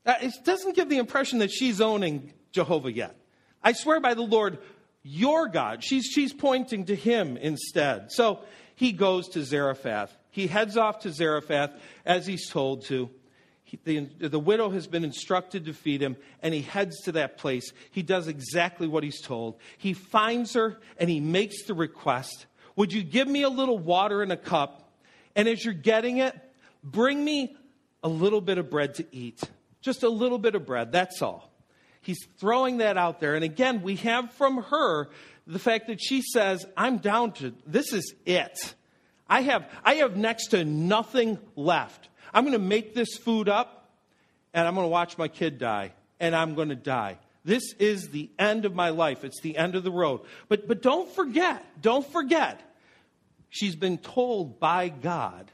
It 0.06 0.34
doesn't 0.44 0.76
give 0.76 0.90
the 0.90 0.98
impression 0.98 1.40
that 1.40 1.52
she's 1.52 1.80
owning 1.80 2.34
Jehovah 2.52 2.92
yet. 2.92 3.16
I 3.64 3.72
swear 3.72 4.02
by 4.02 4.14
the 4.14 4.22
Lord 4.22 4.60
your 5.02 5.48
God. 5.48 5.84
She's, 5.84 6.06
she's 6.06 6.34
pointing 6.34 6.86
to 6.86 6.96
him 6.96 7.38
instead. 7.38 8.12
So 8.12 8.40
he 8.76 8.92
goes 8.92 9.30
to 9.30 9.44
Zarephath. 9.44 10.16
He 10.34 10.48
heads 10.48 10.78
off 10.78 11.02
to 11.02 11.12
Zarephath 11.12 11.80
as 12.08 12.26
he's 12.26 12.50
told 12.50 12.86
to. 12.86 13.12
He, 13.64 13.80
the, 13.84 14.28
the 14.30 14.40
widow 14.40 14.72
has 14.72 14.88
been 14.88 15.04
instructed 15.04 15.66
to 15.66 15.74
feed 15.74 16.02
him, 16.02 16.18
and 16.42 16.56
he 16.56 16.62
heads 16.62 17.02
to 17.02 17.12
that 17.12 17.38
place. 17.38 17.72
He 17.92 18.02
does 18.02 18.28
exactly 18.28 18.88
what 18.88 19.04
he's 19.04 19.22
told. 19.22 19.60
He 19.78 19.94
finds 19.94 20.56
her 20.56 20.80
and 20.98 21.08
he 21.08 21.20
makes 21.20 21.66
the 21.66 21.76
request 21.76 22.48
Would 22.76 22.92
you 22.92 23.04
give 23.04 23.28
me 23.28 23.44
a 23.44 23.50
little 23.50 23.78
water 23.78 24.24
in 24.24 24.32
a 24.32 24.38
cup? 24.38 24.92
And 25.36 25.48
as 25.48 25.64
you're 25.64 25.76
getting 25.76 26.18
it, 26.18 26.36
bring 26.84 27.24
me 27.24 27.56
a 28.02 28.10
little 28.10 28.42
bit 28.42 28.58
of 28.58 28.72
bread 28.72 28.96
to 28.96 29.06
eat. 29.12 29.40
Just 29.82 30.02
a 30.02 30.10
little 30.10 30.40
bit 30.40 30.56
of 30.56 30.66
bread, 30.66 30.92
that's 30.92 31.22
all. 31.22 31.54
He's 32.02 32.26
throwing 32.40 32.78
that 32.78 32.98
out 32.98 33.20
there. 33.20 33.36
And 33.36 33.44
again, 33.44 33.84
we 33.84 33.98
have 33.98 34.34
from 34.34 34.64
her 34.64 35.10
the 35.46 35.60
fact 35.60 35.88
that 35.88 36.02
she 36.02 36.24
says, 36.24 36.66
I'm 36.76 36.98
down 36.98 37.34
to 37.34 37.54
this 37.68 37.94
is 37.94 38.16
it. 38.26 38.74
I 39.34 39.42
have, 39.42 39.68
I 39.84 39.96
have 39.96 40.16
next 40.16 40.50
to 40.50 40.64
nothing 40.64 41.40
left. 41.56 42.08
I'm 42.36 42.44
going 42.44 42.54
to 42.54 42.60
make 42.60 42.94
this 42.94 43.18
food 43.18 43.50
up 43.50 43.90
and 44.54 44.68
I'm 44.68 44.76
going 44.76 44.86
to 44.86 44.92
watch 44.92 45.18
my 45.18 45.28
kid 45.28 45.58
die 45.58 45.94
and 46.20 46.36
I'm 46.36 46.54
going 46.54 46.70
to 46.70 46.76
die. 46.76 47.18
This 47.44 47.74
is 47.80 48.10
the 48.10 48.30
end 48.38 48.66
of 48.66 48.76
my 48.76 48.90
life. 48.90 49.24
It's 49.24 49.42
the 49.42 49.58
end 49.58 49.74
of 49.74 49.84
the 49.84 49.90
road. 49.90 50.22
But, 50.50 50.68
but 50.68 50.84
don't 50.84 51.12
forget, 51.16 51.66
don't 51.82 52.06
forget, 52.06 52.62
she's 53.50 53.76
been 53.76 53.98
told 53.98 54.60
by 54.60 54.90
God 54.90 55.50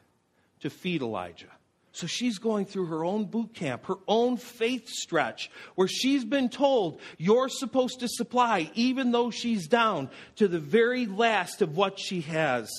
to 0.59 0.69
feed 0.69 1.01
Elijah. 1.01 1.47
So 1.93 2.05
she's 2.05 2.37
going 2.37 2.65
through 2.65 2.87
her 2.87 3.05
own 3.05 3.27
boot 3.27 3.53
camp, 3.53 3.85
her 3.85 3.99
own 4.09 4.35
faith 4.35 4.89
stretch, 4.89 5.49
where 5.75 5.87
she's 5.87 6.25
been 6.25 6.49
told, 6.49 6.99
You're 7.17 7.47
supposed 7.47 8.01
to 8.01 8.09
supply, 8.09 8.71
even 8.75 9.11
though 9.11 9.31
she's 9.31 9.69
down 9.69 10.09
to 10.35 10.49
the 10.49 10.59
very 10.59 11.05
last 11.05 11.61
of 11.61 11.77
what 11.77 11.97
she 11.97 12.19
has. 12.21 12.69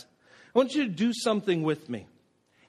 I 0.55 0.59
want 0.59 0.75
you 0.75 0.85
to 0.85 0.91
do 0.91 1.13
something 1.13 1.63
with 1.63 1.89
me. 1.89 2.07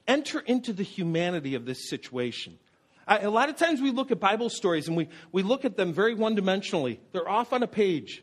Enter 0.06 0.40
into 0.40 0.72
the 0.72 0.82
humanity 0.82 1.54
of 1.54 1.64
this 1.64 1.88
situation. 1.88 2.58
I, 3.06 3.18
a 3.18 3.30
lot 3.30 3.48
of 3.48 3.56
times 3.56 3.80
we 3.80 3.90
look 3.90 4.10
at 4.10 4.20
Bible 4.20 4.50
stories 4.50 4.88
and 4.88 4.96
we, 4.96 5.08
we 5.32 5.42
look 5.42 5.64
at 5.64 5.76
them 5.76 5.92
very 5.92 6.14
one 6.14 6.36
dimensionally, 6.36 6.98
they're 7.12 7.28
off 7.28 7.52
on 7.52 7.62
a 7.62 7.66
page. 7.66 8.22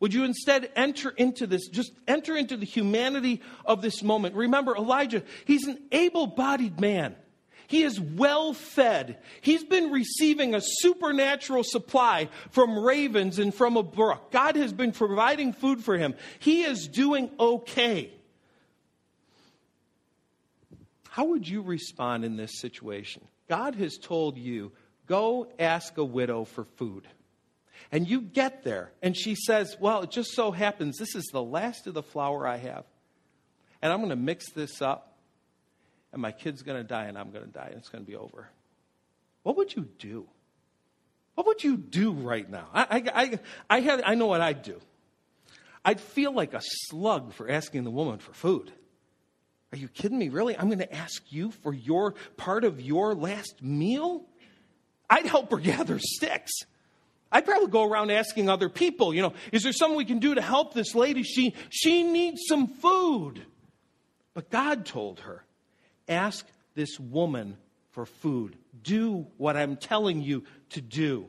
Would 0.00 0.12
you 0.12 0.24
instead 0.24 0.70
enter 0.76 1.10
into 1.10 1.46
this, 1.46 1.68
just 1.68 1.92
enter 2.06 2.36
into 2.36 2.56
the 2.56 2.66
humanity 2.66 3.40
of 3.64 3.80
this 3.80 4.02
moment? 4.02 4.34
Remember, 4.34 4.76
Elijah, 4.76 5.22
he's 5.46 5.66
an 5.66 5.78
able 5.92 6.26
bodied 6.26 6.80
man. 6.80 7.14
He 7.66 7.82
is 7.82 7.98
well 7.98 8.52
fed. 8.52 9.18
He's 9.40 9.64
been 9.64 9.90
receiving 9.90 10.54
a 10.54 10.60
supernatural 10.60 11.64
supply 11.64 12.28
from 12.50 12.78
ravens 12.78 13.38
and 13.38 13.54
from 13.54 13.76
a 13.76 13.82
brook. 13.82 14.30
God 14.30 14.56
has 14.56 14.72
been 14.72 14.92
providing 14.92 15.52
food 15.54 15.82
for 15.82 15.96
him. 15.96 16.14
He 16.38 16.64
is 16.64 16.86
doing 16.86 17.30
okay. 17.40 18.12
How 21.14 21.26
would 21.26 21.46
you 21.46 21.62
respond 21.62 22.24
in 22.24 22.36
this 22.36 22.58
situation? 22.58 23.22
God 23.48 23.76
has 23.76 23.98
told 23.98 24.36
you, 24.36 24.72
go 25.06 25.46
ask 25.60 25.96
a 25.96 26.04
widow 26.04 26.42
for 26.42 26.64
food. 26.64 27.06
And 27.92 28.08
you 28.08 28.20
get 28.20 28.64
there, 28.64 28.90
and 29.00 29.16
she 29.16 29.36
says, 29.36 29.76
Well, 29.78 30.02
it 30.02 30.10
just 30.10 30.32
so 30.32 30.50
happens 30.50 30.96
this 30.98 31.14
is 31.14 31.26
the 31.30 31.40
last 31.40 31.86
of 31.86 31.94
the 31.94 32.02
flour 32.02 32.48
I 32.48 32.56
have. 32.56 32.84
And 33.80 33.92
I'm 33.92 34.00
going 34.00 34.10
to 34.10 34.16
mix 34.16 34.50
this 34.50 34.82
up 34.82 35.16
and 36.12 36.20
my 36.20 36.32
kid's 36.32 36.62
going 36.62 36.78
to 36.78 36.84
die 36.84 37.04
and 37.04 37.16
I'm 37.16 37.30
going 37.30 37.44
to 37.44 37.52
die 37.52 37.68
and 37.68 37.76
it's 37.76 37.90
going 37.90 38.04
to 38.04 38.10
be 38.10 38.16
over. 38.16 38.48
What 39.44 39.56
would 39.56 39.76
you 39.76 39.86
do? 40.00 40.26
What 41.36 41.46
would 41.46 41.62
you 41.62 41.76
do 41.76 42.10
right 42.10 42.50
now? 42.50 42.66
I, 42.74 42.82
I, 42.90 43.38
I, 43.70 43.78
I, 43.78 44.02
I 44.04 44.14
know 44.16 44.26
what 44.26 44.40
I'd 44.40 44.64
do. 44.64 44.80
I'd 45.84 46.00
feel 46.00 46.32
like 46.32 46.54
a 46.54 46.60
slug 46.60 47.34
for 47.34 47.48
asking 47.48 47.84
the 47.84 47.92
woman 47.92 48.18
for 48.18 48.32
food. 48.32 48.72
Are 49.74 49.76
you 49.76 49.88
kidding 49.88 50.20
me? 50.20 50.28
Really? 50.28 50.56
I'm 50.56 50.68
going 50.68 50.78
to 50.78 50.94
ask 50.94 51.20
you 51.32 51.50
for 51.50 51.72
your 51.74 52.14
part 52.36 52.62
of 52.62 52.80
your 52.80 53.12
last 53.12 53.60
meal? 53.60 54.24
I'd 55.10 55.26
help 55.26 55.50
her 55.50 55.56
gather 55.72 55.98
sticks. 55.98 56.52
I'd 57.32 57.44
probably 57.44 57.66
go 57.66 57.82
around 57.82 58.12
asking 58.12 58.48
other 58.48 58.68
people, 58.68 59.12
you 59.12 59.20
know, 59.20 59.32
is 59.50 59.64
there 59.64 59.72
something 59.72 59.96
we 59.96 60.04
can 60.04 60.20
do 60.20 60.36
to 60.36 60.40
help 60.40 60.74
this 60.74 60.94
lady? 60.94 61.24
She, 61.24 61.54
she 61.70 62.04
needs 62.04 62.42
some 62.46 62.68
food. 62.68 63.44
But 64.32 64.48
God 64.48 64.86
told 64.86 65.18
her, 65.20 65.42
Ask 66.08 66.46
this 66.76 67.00
woman 67.00 67.56
for 67.90 68.06
food. 68.06 68.56
Do 68.80 69.26
what 69.38 69.56
I'm 69.56 69.76
telling 69.76 70.22
you 70.22 70.44
to 70.70 70.80
do. 70.80 71.26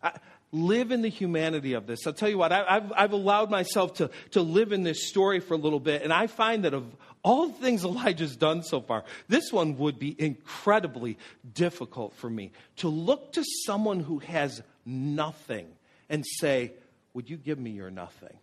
I, 0.00 0.12
live 0.52 0.90
in 0.90 1.02
the 1.02 1.08
humanity 1.08 1.74
of 1.74 1.86
this. 1.86 2.06
I'll 2.06 2.12
tell 2.12 2.28
you 2.28 2.38
what, 2.38 2.52
I, 2.52 2.74
have 2.74 2.92
I've 2.96 3.12
allowed 3.12 3.50
myself 3.50 3.94
to, 3.94 4.10
to 4.32 4.42
live 4.42 4.72
in 4.72 4.82
this 4.82 5.08
story 5.08 5.40
for 5.40 5.54
a 5.54 5.58
little 5.58 5.80
bit, 5.80 6.02
and 6.02 6.12
I 6.12 6.26
find 6.26 6.64
that 6.64 6.74
of 6.74 6.84
all 7.22 7.48
the 7.48 7.54
things 7.54 7.84
Elijah's 7.84 8.36
done 8.36 8.62
so 8.62 8.80
far, 8.80 9.04
this 9.28 9.52
one 9.52 9.76
would 9.78 9.98
be 9.98 10.14
incredibly 10.18 11.18
difficult 11.54 12.14
for 12.14 12.30
me. 12.30 12.52
To 12.76 12.88
look 12.88 13.32
to 13.32 13.44
someone 13.66 14.00
who 14.00 14.18
has 14.20 14.62
nothing 14.86 15.66
and 16.08 16.24
say, 16.26 16.72
Would 17.14 17.28
you 17.28 17.36
give 17.36 17.58
me 17.58 17.70
your 17.70 17.90
nothing? 17.90 18.36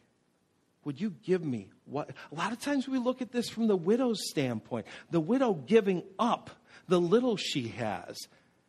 Would 0.84 1.02
you 1.02 1.16
give 1.24 1.44
me 1.44 1.70
what? 1.86 2.12
A 2.32 2.36
lot 2.36 2.52
of 2.52 2.60
times 2.60 2.88
we 2.88 3.00
look 3.00 3.22
at 3.22 3.32
this 3.32 3.50
from 3.50 3.68
the 3.68 3.76
widow's 3.76 4.30
standpoint, 4.30 4.86
the 5.10 5.20
widow 5.20 5.54
giving 5.54 6.04
up 6.20 6.52
the 6.88 7.02
little 7.02 7.38
she 7.38 7.70
has. 7.70 8.16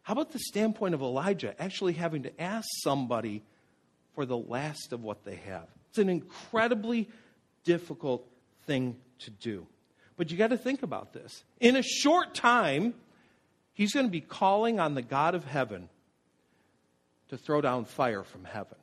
How 0.06 0.12
about 0.12 0.30
the 0.30 0.38
standpoint 0.38 0.94
of 0.94 1.02
Elijah 1.02 1.60
actually 1.60 1.94
having 1.94 2.22
to 2.22 2.40
ask 2.40 2.68
somebody 2.84 3.42
for 4.14 4.24
the 4.24 4.36
last 4.36 4.92
of 4.92 5.02
what 5.02 5.24
they 5.24 5.34
have? 5.34 5.66
It's 5.88 5.98
an 5.98 6.08
incredibly 6.08 7.08
difficult 7.64 8.24
thing 8.66 8.98
to 9.18 9.32
do. 9.32 9.66
But 10.16 10.30
you 10.30 10.36
got 10.36 10.50
to 10.50 10.56
think 10.56 10.84
about 10.84 11.12
this. 11.12 11.42
In 11.58 11.74
a 11.74 11.82
short 11.82 12.36
time, 12.36 12.94
he's 13.72 13.94
going 13.94 14.06
to 14.06 14.12
be 14.12 14.20
calling 14.20 14.78
on 14.78 14.94
the 14.94 15.02
God 15.02 15.34
of 15.34 15.44
heaven 15.44 15.88
to 17.30 17.36
throw 17.36 17.60
down 17.60 17.84
fire 17.84 18.22
from 18.22 18.44
heaven. 18.44 18.78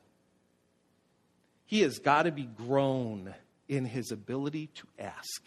He 1.64 1.80
has 1.80 2.00
got 2.00 2.24
to 2.24 2.32
be 2.32 2.44
grown 2.44 3.32
in 3.66 3.86
his 3.86 4.10
ability 4.10 4.66
to 4.74 4.86
ask, 4.98 5.42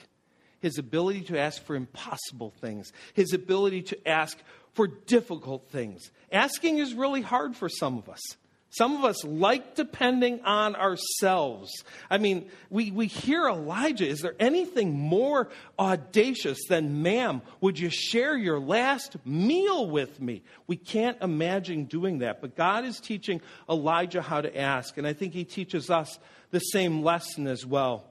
his 0.60 0.80
ability 0.80 1.22
to 1.26 1.40
ask 1.40 1.64
for 1.64 1.76
impossible 1.76 2.52
things, 2.60 2.92
his 3.14 3.32
ability 3.32 3.84
to 3.84 4.08
ask 4.08 4.40
for 4.78 4.88
difficult 4.88 5.70
things. 5.70 6.12
Asking 6.32 6.78
is 6.78 6.94
really 6.94 7.22
hard 7.22 7.56
for 7.56 7.68
some 7.68 7.98
of 7.98 8.08
us. 8.08 8.22
Some 8.70 8.96
of 8.96 9.06
us 9.06 9.24
like 9.24 9.76
depending 9.76 10.42
on 10.42 10.76
ourselves. 10.76 11.72
I 12.12 12.20
mean, 12.20 12.52
we, 12.70 12.92
we 12.92 13.08
hear 13.08 13.48
Elijah. 13.48 14.08
Is 14.08 14.20
there 14.20 14.36
anything 14.40 14.94
more 14.94 15.50
audacious 15.80 16.60
than, 16.70 17.02
ma'am, 17.02 17.42
would 17.60 17.80
you 17.80 17.90
share 17.90 18.38
your 18.38 18.60
last 18.60 19.16
meal 19.26 19.90
with 19.90 20.22
me? 20.22 20.44
We 20.68 20.76
can't 20.76 21.18
imagine 21.24 21.86
doing 21.86 22.20
that. 22.20 22.40
But 22.40 22.56
God 22.56 22.86
is 22.86 23.00
teaching 23.00 23.42
Elijah 23.68 24.22
how 24.22 24.42
to 24.42 24.56
ask. 24.56 24.96
And 24.98 25.08
I 25.08 25.14
think 25.14 25.34
he 25.34 25.44
teaches 25.44 25.90
us 25.90 26.20
the 26.52 26.60
same 26.60 27.04
lesson 27.04 27.48
as 27.48 27.66
well. 27.66 28.06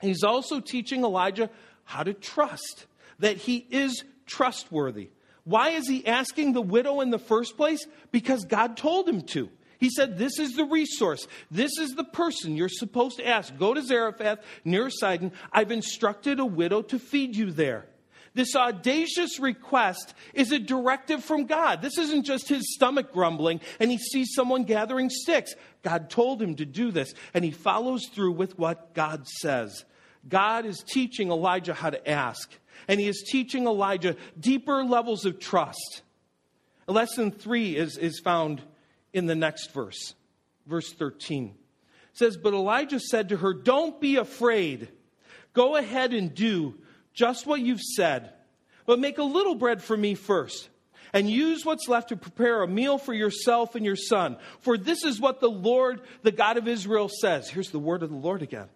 He's 0.00 0.22
also 0.22 0.60
teaching 0.60 1.04
Elijah 1.04 1.50
how 1.84 2.04
to 2.04 2.14
trust, 2.14 2.86
that 3.18 3.36
he 3.36 3.66
is 3.70 4.02
trustworthy. 4.24 5.10
Why 5.50 5.70
is 5.70 5.88
he 5.88 6.06
asking 6.06 6.52
the 6.52 6.62
widow 6.62 7.00
in 7.00 7.10
the 7.10 7.18
first 7.18 7.56
place? 7.56 7.84
Because 8.12 8.44
God 8.44 8.76
told 8.76 9.08
him 9.08 9.22
to. 9.22 9.50
He 9.80 9.90
said, 9.90 10.16
This 10.16 10.38
is 10.38 10.54
the 10.54 10.64
resource. 10.64 11.26
This 11.50 11.76
is 11.76 11.96
the 11.96 12.04
person 12.04 12.56
you're 12.56 12.68
supposed 12.68 13.16
to 13.16 13.26
ask. 13.26 13.56
Go 13.58 13.74
to 13.74 13.82
Zarephath 13.82 14.38
near 14.64 14.90
Sidon. 14.90 15.32
I've 15.52 15.72
instructed 15.72 16.38
a 16.38 16.46
widow 16.46 16.82
to 16.82 17.00
feed 17.00 17.34
you 17.34 17.50
there. 17.50 17.86
This 18.32 18.54
audacious 18.54 19.40
request 19.40 20.14
is 20.34 20.52
a 20.52 20.60
directive 20.60 21.24
from 21.24 21.46
God. 21.46 21.82
This 21.82 21.98
isn't 21.98 22.26
just 22.26 22.48
his 22.48 22.72
stomach 22.76 23.12
grumbling 23.12 23.60
and 23.80 23.90
he 23.90 23.98
sees 23.98 24.34
someone 24.36 24.62
gathering 24.62 25.10
sticks. 25.10 25.54
God 25.82 26.10
told 26.10 26.40
him 26.40 26.54
to 26.56 26.64
do 26.64 26.92
this, 26.92 27.12
and 27.34 27.44
he 27.44 27.50
follows 27.50 28.06
through 28.14 28.32
with 28.32 28.56
what 28.56 28.94
God 28.94 29.26
says. 29.26 29.84
God 30.28 30.64
is 30.64 30.84
teaching 30.86 31.30
Elijah 31.30 31.74
how 31.74 31.90
to 31.90 32.08
ask, 32.08 32.52
and 32.88 33.00
he 33.00 33.08
is 33.08 33.24
teaching 33.30 33.66
Elijah 33.66 34.16
deeper 34.38 34.84
levels 34.84 35.24
of 35.24 35.38
trust. 35.38 36.02
Lesson 36.86 37.30
three 37.30 37.76
is, 37.76 37.96
is 37.96 38.20
found 38.20 38.62
in 39.12 39.26
the 39.26 39.34
next 39.34 39.72
verse, 39.72 40.14
verse 40.66 40.92
13. 40.92 41.46
It 41.46 41.54
says, 42.18 42.36
But 42.36 42.54
Elijah 42.54 43.00
said 43.00 43.28
to 43.28 43.36
her, 43.36 43.54
Don't 43.54 44.00
be 44.00 44.16
afraid. 44.16 44.88
Go 45.52 45.76
ahead 45.76 46.12
and 46.12 46.34
do 46.34 46.74
just 47.12 47.46
what 47.46 47.60
you've 47.60 47.80
said, 47.80 48.32
but 48.86 48.98
make 48.98 49.18
a 49.18 49.24
little 49.24 49.54
bread 49.54 49.82
for 49.82 49.96
me 49.96 50.14
first. 50.14 50.68
And 51.12 51.28
use 51.28 51.64
what's 51.64 51.88
left 51.88 52.10
to 52.10 52.16
prepare 52.16 52.62
a 52.62 52.68
meal 52.68 52.96
for 52.96 53.12
yourself 53.12 53.74
and 53.74 53.84
your 53.84 53.96
son. 53.96 54.36
For 54.60 54.78
this 54.78 55.04
is 55.04 55.18
what 55.18 55.40
the 55.40 55.50
Lord, 55.50 56.02
the 56.22 56.30
God 56.30 56.56
of 56.56 56.68
Israel, 56.68 57.08
says. 57.08 57.50
Here's 57.50 57.70
the 57.70 57.80
word 57.80 58.04
of 58.04 58.10
the 58.10 58.16
Lord 58.16 58.42
again. 58.42 58.68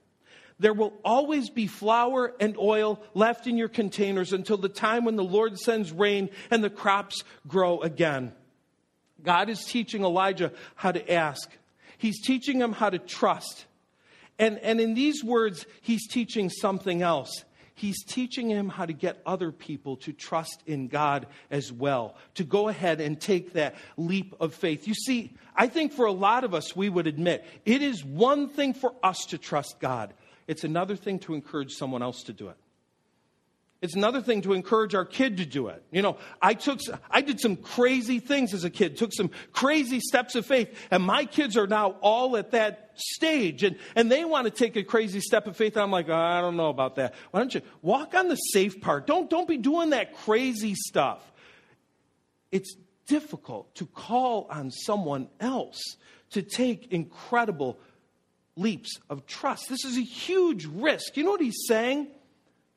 There 0.65 0.73
will 0.73 0.95
always 1.05 1.51
be 1.51 1.67
flour 1.67 2.33
and 2.41 2.57
oil 2.57 2.99
left 3.13 3.47
in 3.47 3.59
your 3.59 3.69
containers 3.69 4.33
until 4.33 4.57
the 4.57 4.71
time 4.71 5.05
when 5.05 5.15
the 5.15 5.23
Lord 5.23 5.59
sends 5.59 5.93
rain 5.93 6.31
and 6.51 6.65
the 6.65 6.71
crops 6.71 7.23
grow 7.47 7.83
again. 7.83 8.33
God 9.23 9.51
is 9.51 9.63
teaching 9.63 10.05
Elijah 10.05 10.53
how 10.75 10.91
to 10.91 11.13
ask, 11.13 11.51
He's 11.99 12.19
teaching 12.23 12.63
him 12.63 12.73
how 12.73 12.89
to 12.89 12.99
trust. 12.99 13.67
And, 14.39 14.59
and 14.61 14.81
in 14.81 14.95
these 14.95 15.23
words, 15.23 15.67
He's 15.83 16.09
teaching 16.09 16.49
something 16.49 17.03
else. 17.03 17.45
He's 17.75 18.03
teaching 18.03 18.49
him 18.49 18.69
how 18.69 18.87
to 18.87 18.93
get 18.93 19.21
other 19.27 19.51
people 19.51 19.97
to 19.99 20.13
trust 20.13 20.63
in 20.65 20.87
God 20.87 21.27
as 21.51 21.73
well, 21.73 22.17
to 22.37 22.45
go 22.45 22.69
ahead 22.69 23.01
and 23.01 23.21
take 23.21 23.55
that 23.55 23.75
leap 23.97 24.35
of 24.41 24.55
faith. 24.55 24.87
You 24.87 24.95
see, 24.95 25.35
I 25.57 25.67
think 25.67 25.93
for 25.93 26.07
a 26.07 26.13
lot 26.13 26.45
of 26.45 26.55
us, 26.55 26.77
we 26.77 26.89
would 26.89 27.09
admit 27.09 27.45
it 27.65 27.83
is 27.83 28.05
one 28.05 28.49
thing 28.49 28.75
for 28.75 28.95
us 29.03 29.27
to 29.31 29.39
trust 29.39 29.81
God, 29.81 30.15
it's 30.47 30.65
another 30.65 30.97
thing 30.97 31.19
to 31.21 31.35
encourage 31.35 31.73
someone 31.73 32.03
else 32.03 32.25
to 32.25 32.33
do 32.33 32.49
it. 32.49 32.57
It's 33.85 33.95
another 33.95 34.23
thing 34.23 34.41
to 34.43 34.55
encourage 34.55 34.95
our 34.95 35.05
kid 35.05 35.37
to 35.37 35.45
do 35.45 35.69
it. 35.69 35.83
You 35.91 36.01
know, 36.01 36.17
I 36.41 36.55
took, 36.55 36.81
I 37.11 37.21
did 37.21 37.39
some 37.39 37.57
crazy 37.57 38.19
things 38.19 38.55
as 38.55 38.65
a 38.65 38.71
kid, 38.71 38.97
took 38.97 39.13
some 39.13 39.31
crazy 39.53 40.01
steps 40.01 40.35
of 40.37 40.47
faith, 40.47 40.75
and 40.91 41.03
my 41.03 41.27
kids 41.27 41.59
are 41.59 41.67
now 41.67 41.97
all 42.01 42.39
at 42.39 42.53
that 42.53 42.93
stage, 42.95 43.63
and, 43.63 43.77
and 43.95 44.11
they 44.11 44.25
want 44.25 44.47
to 44.47 44.51
take 44.51 44.77
a 44.77 44.85
crazy 44.85 45.21
step 45.21 45.47
of 45.47 45.59
faith. 45.59 45.77
And 45.77 45.83
I'm 45.83 45.91
like, 45.91 46.09
oh, 46.09 46.15
I 46.15 46.41
don't 46.41 46.57
know 46.57 46.71
about 46.71 46.97
that. 46.97 47.15
Why 47.31 47.41
don't 47.41 47.55
you 47.55 47.61
walk 47.83 48.15
on 48.15 48.29
the 48.29 48.37
safe 48.37 48.81
part? 48.81 49.07
Don't, 49.07 49.29
don't 49.29 49.47
be 49.47 49.59
doing 49.59 49.91
that 49.91 50.15
crazy 50.15 50.75
stuff. 50.75 51.21
It's 52.51 52.75
difficult 53.07 53.75
to 53.75 53.85
call 53.85 54.47
on 54.49 54.71
someone 54.71 55.29
else 55.41 55.83
to 56.31 56.41
take 56.41 56.91
incredible 56.91 57.79
leaps 58.57 58.99
of 59.11 59.27
trust. 59.27 59.69
This 59.69 59.85
is 59.85 59.97
a 59.97 60.03
huge 60.03 60.67
risk. 60.67 61.17
You 61.17 61.25
know 61.25 61.31
what 61.31 61.41
he's 61.41 61.65
saying? 61.67 62.09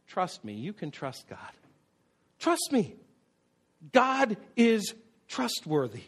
Trust 0.07 0.43
me, 0.43 0.53
you 0.53 0.73
can 0.73 0.91
trust 0.91 1.27
God. 1.29 1.39
Trust 2.39 2.69
me. 2.71 2.95
God 3.91 4.37
is 4.55 4.93
trustworthy. 5.27 6.03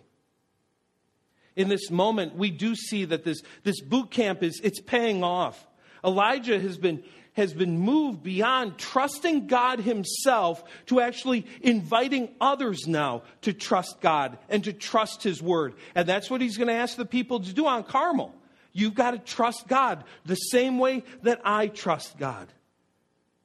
In 1.56 1.68
this 1.68 1.92
moment, 1.92 2.36
we 2.36 2.52
do 2.52 2.76
see 2.76 3.06
that 3.06 3.24
this, 3.24 3.42
this 3.64 3.82
boot 3.82 4.12
camp 4.12 4.44
is 4.44 4.62
it's 4.64 4.80
paying 4.80 5.24
off. 5.24 5.68
Elijah 6.04 6.60
has 6.60 6.78
been, 6.78 7.04
has 7.34 7.54
been 7.54 7.78
moved 7.78 8.24
beyond 8.24 8.78
trusting 8.78 9.48
God 9.48 9.82
himself 9.82 10.64
to 10.86 11.02
actually 11.02 11.46
inviting 11.62 12.30
others 12.40 12.88
now 12.88 13.24
to 13.42 13.52
trust 13.52 14.00
God 14.00 14.38
and 14.48 14.64
to 14.64 14.74
trust 14.74 15.24
his 15.24 15.42
word. 15.42 15.74
And 15.96 16.08
that's 16.08 16.30
what 16.30 16.40
he's 16.40 16.58
going 16.58 16.70
to 16.70 16.74
ask 16.74 16.96
the 16.96 17.06
people 17.06 17.42
to 17.42 17.54
do 17.54 17.68
on 17.68 17.84
Carmel. 17.84 18.34
You've 18.80 18.96
got 18.96 19.12
to 19.12 19.20
trust 19.20 19.68
God 19.68 20.06
the 20.26 20.36
same 20.36 20.80
way 20.80 21.04
that 21.24 21.42
I 21.44 21.68
trust 21.68 22.18
God. 22.18 22.48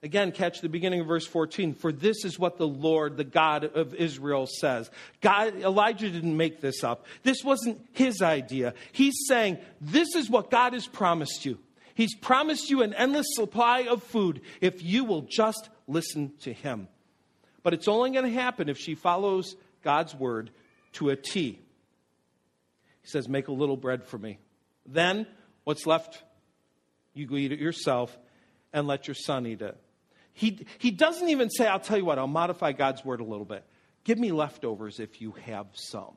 Again, 0.04 0.32
catch 0.32 0.60
the 0.60 0.68
beginning 0.68 1.00
of 1.00 1.06
verse 1.06 1.26
14. 1.26 1.74
For 1.74 1.90
this 1.90 2.24
is 2.24 2.38
what 2.38 2.58
the 2.58 2.68
Lord, 2.68 3.16
the 3.16 3.24
God 3.24 3.64
of 3.64 3.94
Israel, 3.94 4.46
says. 4.46 4.90
God, 5.22 5.56
Elijah 5.56 6.10
didn't 6.10 6.36
make 6.36 6.60
this 6.60 6.84
up. 6.84 7.06
This 7.22 7.42
wasn't 7.42 7.84
his 7.92 8.20
idea. 8.20 8.74
He's 8.92 9.24
saying, 9.26 9.58
This 9.80 10.14
is 10.14 10.28
what 10.28 10.50
God 10.50 10.74
has 10.74 10.86
promised 10.86 11.46
you. 11.46 11.58
He's 11.94 12.14
promised 12.14 12.70
you 12.70 12.82
an 12.82 12.92
endless 12.92 13.26
supply 13.30 13.84
of 13.84 14.02
food 14.02 14.42
if 14.60 14.82
you 14.82 15.04
will 15.04 15.22
just 15.22 15.68
listen 15.88 16.32
to 16.42 16.52
him. 16.52 16.86
But 17.62 17.72
it's 17.72 17.88
only 17.88 18.10
going 18.10 18.26
to 18.26 18.30
happen 18.30 18.68
if 18.68 18.78
she 18.78 18.94
follows 18.94 19.56
God's 19.82 20.14
word 20.14 20.50
to 20.92 21.08
a 21.08 21.16
T. 21.16 21.58
He 23.00 23.08
says, 23.08 23.28
Make 23.28 23.48
a 23.48 23.52
little 23.52 23.78
bread 23.78 24.04
for 24.04 24.18
me. 24.18 24.38
Then, 24.86 25.26
what's 25.64 25.86
left, 25.86 26.22
you 27.14 27.26
go 27.26 27.36
eat 27.36 27.52
it 27.52 27.60
yourself 27.60 28.16
and 28.72 28.86
let 28.86 29.06
your 29.06 29.14
son 29.14 29.46
eat 29.46 29.62
it. 29.62 29.76
He, 30.32 30.66
he 30.78 30.90
doesn't 30.90 31.28
even 31.28 31.48
say, 31.48 31.66
I'll 31.66 31.80
tell 31.80 31.96
you 31.96 32.04
what, 32.04 32.18
I'll 32.18 32.26
modify 32.26 32.72
God's 32.72 33.04
word 33.04 33.20
a 33.20 33.24
little 33.24 33.44
bit. 33.44 33.64
Give 34.02 34.18
me 34.18 34.32
leftovers 34.32 35.00
if 35.00 35.20
you 35.20 35.32
have 35.46 35.66
some. 35.72 36.16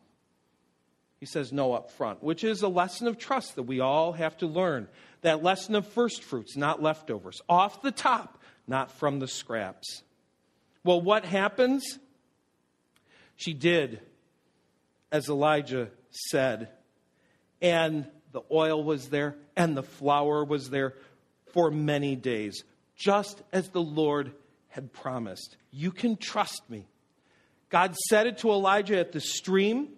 He 1.19 1.25
says 1.25 1.51
no 1.51 1.73
up 1.73 1.91
front, 1.91 2.21
which 2.23 2.43
is 2.43 2.61
a 2.61 2.67
lesson 2.67 3.07
of 3.07 3.17
trust 3.17 3.55
that 3.55 3.63
we 3.63 3.79
all 3.79 4.13
have 4.13 4.37
to 4.37 4.47
learn. 4.47 4.87
That 5.21 5.43
lesson 5.43 5.75
of 5.75 5.87
first 5.87 6.23
fruits, 6.23 6.55
not 6.55 6.81
leftovers. 6.81 7.41
Off 7.47 7.81
the 7.81 7.91
top, 7.91 8.41
not 8.67 8.91
from 8.91 9.19
the 9.19 9.27
scraps. 9.27 10.03
Well, 10.83 11.01
what 11.01 11.25
happens? 11.25 11.99
She 13.35 13.53
did 13.53 14.01
as 15.11 15.29
Elijah 15.29 15.89
said. 16.09 16.69
And 17.61 18.07
the 18.37 18.55
oil 18.55 18.83
was 18.83 19.09
there, 19.09 19.35
and 19.55 19.75
the 19.75 19.81
flour 19.81 20.43
was 20.43 20.69
there 20.69 20.93
for 21.53 21.71
many 21.71 22.15
days 22.15 22.63
just 22.95 23.41
as 23.51 23.69
the 23.69 23.81
Lord 23.81 24.31
had 24.67 24.93
promised. 24.93 25.57
You 25.71 25.91
can 25.91 26.17
trust 26.17 26.61
me. 26.69 26.85
God 27.69 27.95
said 28.09 28.27
it 28.27 28.37
to 28.39 28.51
Elijah 28.51 28.99
at 28.99 29.11
the 29.11 29.19
stream. 29.19 29.89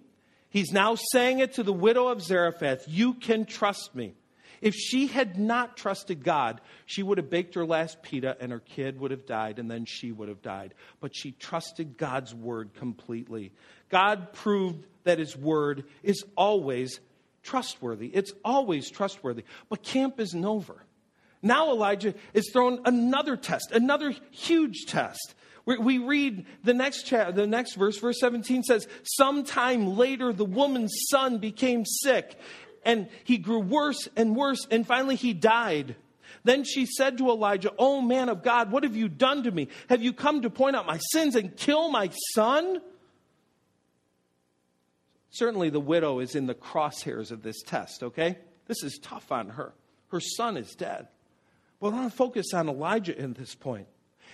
He's 0.49 0.71
now 0.71 0.95
saying 1.11 1.39
it 1.39 1.55
to 1.55 1.63
the 1.63 1.73
widow 1.73 2.07
of 2.07 2.21
Zarephath. 2.21 2.85
You 2.87 3.13
can 3.13 3.43
trust 3.43 3.93
me. 3.93 4.13
If 4.61 4.73
she 4.73 5.07
had 5.07 5.37
not 5.37 5.75
trusted 5.75 6.23
God, 6.23 6.61
she 6.85 7.03
would 7.03 7.17
have 7.17 7.29
baked 7.29 7.55
her 7.55 7.65
last 7.65 8.01
pita 8.01 8.37
and 8.39 8.53
her 8.53 8.61
kid 8.61 9.01
would 9.01 9.11
have 9.11 9.25
died 9.25 9.59
and 9.59 9.69
then 9.69 9.83
she 9.83 10.13
would 10.13 10.29
have 10.29 10.41
died. 10.41 10.75
But 11.01 11.13
she 11.13 11.31
trusted 11.31 11.97
God's 11.97 12.33
word 12.33 12.73
completely. 12.73 13.51
God 13.89 14.31
proved 14.31 14.85
that 15.03 15.19
his 15.19 15.35
word 15.35 15.83
is 16.03 16.23
always 16.37 17.01
trustworthy. 17.43 18.07
It's 18.07 18.33
always 18.43 18.89
trustworthy. 18.89 19.43
But 19.69 19.83
camp 19.83 20.19
isn't 20.19 20.45
over. 20.45 20.83
Now 21.41 21.71
Elijah 21.71 22.13
is 22.33 22.49
thrown 22.51 22.81
another 22.85 23.37
test, 23.37 23.71
another 23.71 24.13
huge 24.31 24.85
test. 24.87 25.35
We 25.65 25.99
read 25.99 26.45
the 26.63 26.73
next 26.73 27.03
chapter, 27.03 27.31
the 27.31 27.47
next 27.47 27.75
verse, 27.75 27.97
verse 27.97 28.19
17 28.19 28.63
says, 28.63 28.87
Sometime 29.03 29.97
later, 29.97 30.33
the 30.33 30.45
woman's 30.45 30.95
son 31.11 31.37
became 31.37 31.85
sick, 31.85 32.39
and 32.83 33.07
he 33.23 33.37
grew 33.37 33.59
worse 33.59 34.07
and 34.15 34.35
worse, 34.35 34.65
and 34.71 34.87
finally 34.87 35.15
he 35.15 35.33
died. 35.33 35.95
Then 36.43 36.63
she 36.63 36.85
said 36.85 37.17
to 37.19 37.29
Elijah, 37.29 37.71
Oh 37.77 38.01
man 38.01 38.29
of 38.29 38.41
God, 38.41 38.71
what 38.71 38.83
have 38.83 38.95
you 38.95 39.09
done 39.09 39.43
to 39.43 39.51
me? 39.51 39.67
Have 39.89 40.01
you 40.01 40.11
come 40.11 40.41
to 40.41 40.49
point 40.49 40.75
out 40.75 40.87
my 40.87 40.97
sins 41.11 41.35
and 41.35 41.55
kill 41.55 41.91
my 41.91 42.09
son? 42.33 42.81
Certainly, 45.31 45.69
the 45.69 45.79
widow 45.79 46.19
is 46.19 46.35
in 46.35 46.47
the 46.47 46.55
crosshairs 46.55 47.31
of 47.31 47.43
this 47.43 47.61
test, 47.61 48.03
okay? 48.03 48.37
This 48.67 48.83
is 48.83 48.99
tough 49.01 49.31
on 49.31 49.49
her. 49.49 49.73
Her 50.09 50.19
son 50.19 50.57
is 50.57 50.73
dead. 50.75 51.07
Well, 51.79 51.93
I 51.93 51.97
want 51.97 52.11
to 52.11 52.17
focus 52.17 52.53
on 52.53 52.67
Elijah 52.67 53.17
in 53.17 53.33
this 53.33 53.55
point. 53.55 53.87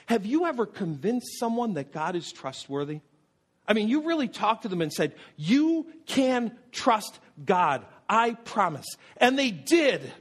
Have 0.08 0.26
you 0.26 0.46
ever 0.46 0.66
convinced 0.66 1.40
someone 1.40 1.74
that 1.74 1.92
God 1.92 2.16
is 2.16 2.32
trustworthy? 2.32 3.02
I 3.68 3.74
mean, 3.74 3.88
you 3.88 4.06
really 4.06 4.28
talked 4.28 4.64
to 4.64 4.68
them 4.68 4.82
and 4.82 4.94
said, 4.94 5.16
You 5.36 5.88
can 6.06 6.56
trust 6.72 7.20
God. 7.44 7.86
I 8.08 8.34
promise. 8.34 8.86
And 9.18 9.38
they 9.38 9.52
did. 9.52 10.14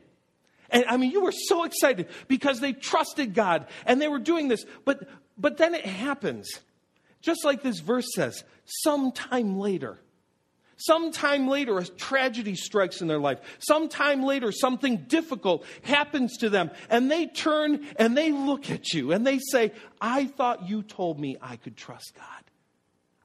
And 0.70 0.84
I 0.88 0.96
mean, 0.96 1.10
you 1.10 1.22
were 1.22 1.32
so 1.32 1.64
excited 1.64 2.08
because 2.26 2.60
they 2.60 2.72
trusted 2.72 3.34
God 3.34 3.66
and 3.84 4.00
they 4.00 4.08
were 4.08 4.18
doing 4.18 4.48
this. 4.48 4.64
But, 4.84 5.06
but 5.36 5.58
then 5.58 5.74
it 5.74 5.84
happens. 5.84 6.48
Just 7.20 7.44
like 7.44 7.62
this 7.62 7.80
verse 7.80 8.06
says, 8.14 8.42
sometime 8.64 9.58
later. 9.58 9.98
Sometime 10.76 11.48
later, 11.48 11.78
a 11.78 11.84
tragedy 11.84 12.56
strikes 12.56 13.00
in 13.00 13.06
their 13.06 13.18
life. 13.18 13.38
Sometime 13.58 14.24
later, 14.24 14.50
something 14.50 15.04
difficult 15.08 15.64
happens 15.82 16.38
to 16.38 16.50
them. 16.50 16.70
And 16.90 17.10
they 17.10 17.26
turn 17.26 17.86
and 17.96 18.16
they 18.16 18.32
look 18.32 18.70
at 18.70 18.92
you 18.92 19.12
and 19.12 19.26
they 19.26 19.38
say, 19.38 19.72
I 20.00 20.26
thought 20.26 20.68
you 20.68 20.82
told 20.82 21.20
me 21.20 21.36
I 21.40 21.56
could 21.56 21.76
trust 21.76 22.12
God. 22.16 22.24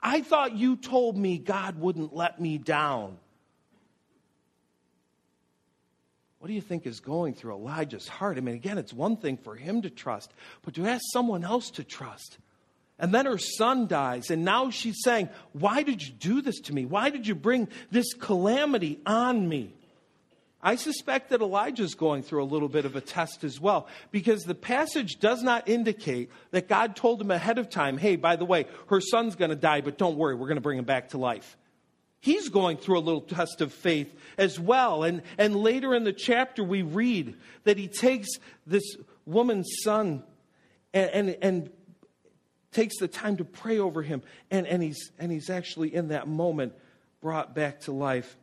I 0.01 0.21
thought 0.21 0.55
you 0.55 0.77
told 0.77 1.17
me 1.17 1.37
God 1.37 1.79
wouldn't 1.79 2.15
let 2.15 2.39
me 2.39 2.57
down. 2.57 3.17
What 6.39 6.47
do 6.47 6.53
you 6.53 6.61
think 6.61 6.87
is 6.87 7.01
going 7.01 7.33
through 7.33 7.53
Elijah's 7.53 8.07
heart? 8.07 8.37
I 8.37 8.41
mean, 8.41 8.55
again, 8.55 8.77
it's 8.77 8.93
one 8.93 9.17
thing 9.17 9.37
for 9.37 9.55
him 9.55 9.81
to 9.81 9.89
trust, 9.89 10.33
but 10.61 10.73
to 10.75 10.85
ask 10.85 11.01
someone 11.11 11.43
else 11.43 11.69
to 11.71 11.83
trust. 11.83 12.37
And 12.99 13.13
then 13.13 13.25
her 13.25 13.37
son 13.37 13.87
dies. 13.87 14.29
And 14.29 14.43
now 14.43 14.69
she's 14.69 15.01
saying, 15.03 15.29
Why 15.53 15.83
did 15.83 16.05
you 16.05 16.13
do 16.13 16.41
this 16.41 16.59
to 16.61 16.73
me? 16.73 16.85
Why 16.85 17.09
did 17.09 17.25
you 17.25 17.35
bring 17.35 17.69
this 17.91 18.13
calamity 18.13 18.99
on 19.05 19.47
me? 19.47 19.73
I 20.61 20.75
suspect 20.75 21.29
that 21.29 21.41
Elijah's 21.41 21.95
going 21.95 22.21
through 22.21 22.43
a 22.43 22.45
little 22.45 22.67
bit 22.67 22.83
of 22.83 22.97
a 22.97 23.01
test 23.01 23.45
as 23.45 23.61
well, 23.61 23.87
because 24.11 24.43
the 24.43 24.55
passage 24.55 25.17
does 25.19 25.41
not 25.41 25.69
indicate 25.69 26.29
that 26.51 26.67
God 26.67 26.97
told 26.97 27.21
him 27.21 27.31
ahead 27.31 27.57
of 27.57 27.69
time, 27.69 27.97
hey, 27.97 28.17
by 28.17 28.35
the 28.35 28.43
way, 28.43 28.65
her 28.89 28.99
son's 28.99 29.37
going 29.37 29.51
to 29.51 29.55
die, 29.55 29.79
but 29.79 29.97
don't 29.97 30.17
worry, 30.17 30.35
we're 30.35 30.47
going 30.47 30.57
to 30.57 30.61
bring 30.61 30.77
him 30.77 30.85
back 30.85 31.09
to 31.09 31.17
life. 31.17 31.55
He's 32.19 32.49
going 32.49 32.75
through 32.75 32.99
a 32.99 32.99
little 32.99 33.21
test 33.21 33.61
of 33.61 33.71
faith 33.71 34.13
as 34.37 34.59
well. 34.59 35.03
And, 35.03 35.21
and 35.37 35.55
later 35.55 35.95
in 35.95 36.03
the 36.03 36.11
chapter, 36.11 36.61
we 36.61 36.81
read 36.81 37.37
that 37.63 37.77
he 37.77 37.87
takes 37.87 38.27
this 38.67 38.83
woman's 39.25 39.69
son 39.83 40.23
and, 40.93 41.09
and, 41.11 41.37
and 41.41 41.69
takes 42.71 42.97
the 42.99 43.07
time 43.07 43.37
to 43.37 43.45
pray 43.45 43.79
over 43.79 44.01
him. 44.01 44.21
And, 44.51 44.67
and, 44.67 44.81
he's, 44.83 45.11
and 45.19 45.31
he's 45.31 45.49
actually, 45.49 45.93
in 45.93 46.09
that 46.09 46.27
moment, 46.27 46.73
brought 47.21 47.55
back 47.55 47.81
to 47.81 47.91
life. 47.91 48.37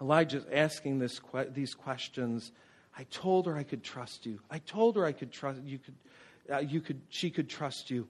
Elijah's 0.00 0.44
asking 0.52 0.98
this, 0.98 1.20
these 1.50 1.74
questions. 1.74 2.52
I 2.96 3.04
told 3.04 3.46
her 3.46 3.56
I 3.56 3.62
could 3.62 3.82
trust 3.82 4.26
you. 4.26 4.40
I 4.50 4.58
told 4.58 4.96
her 4.96 5.04
I 5.04 5.12
could 5.12 5.32
trust 5.32 5.62
you. 5.64 5.78
Could, 5.78 5.94
uh, 6.52 6.58
you 6.58 6.80
could, 6.80 7.00
she 7.08 7.30
could 7.30 7.48
trust 7.48 7.90
you. 7.90 8.06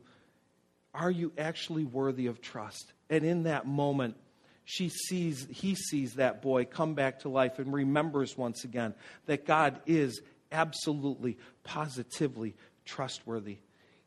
Are 0.94 1.10
you 1.10 1.32
actually 1.36 1.84
worthy 1.84 2.26
of 2.26 2.40
trust? 2.40 2.92
And 3.10 3.24
in 3.24 3.44
that 3.44 3.66
moment, 3.66 4.16
she 4.64 4.88
sees, 4.88 5.46
he 5.50 5.74
sees 5.74 6.14
that 6.14 6.42
boy 6.42 6.64
come 6.64 6.94
back 6.94 7.20
to 7.20 7.28
life 7.28 7.58
and 7.58 7.72
remembers 7.72 8.36
once 8.36 8.64
again 8.64 8.94
that 9.26 9.46
God 9.46 9.80
is 9.86 10.20
absolutely, 10.50 11.38
positively 11.62 12.54
trustworthy. 12.84 13.58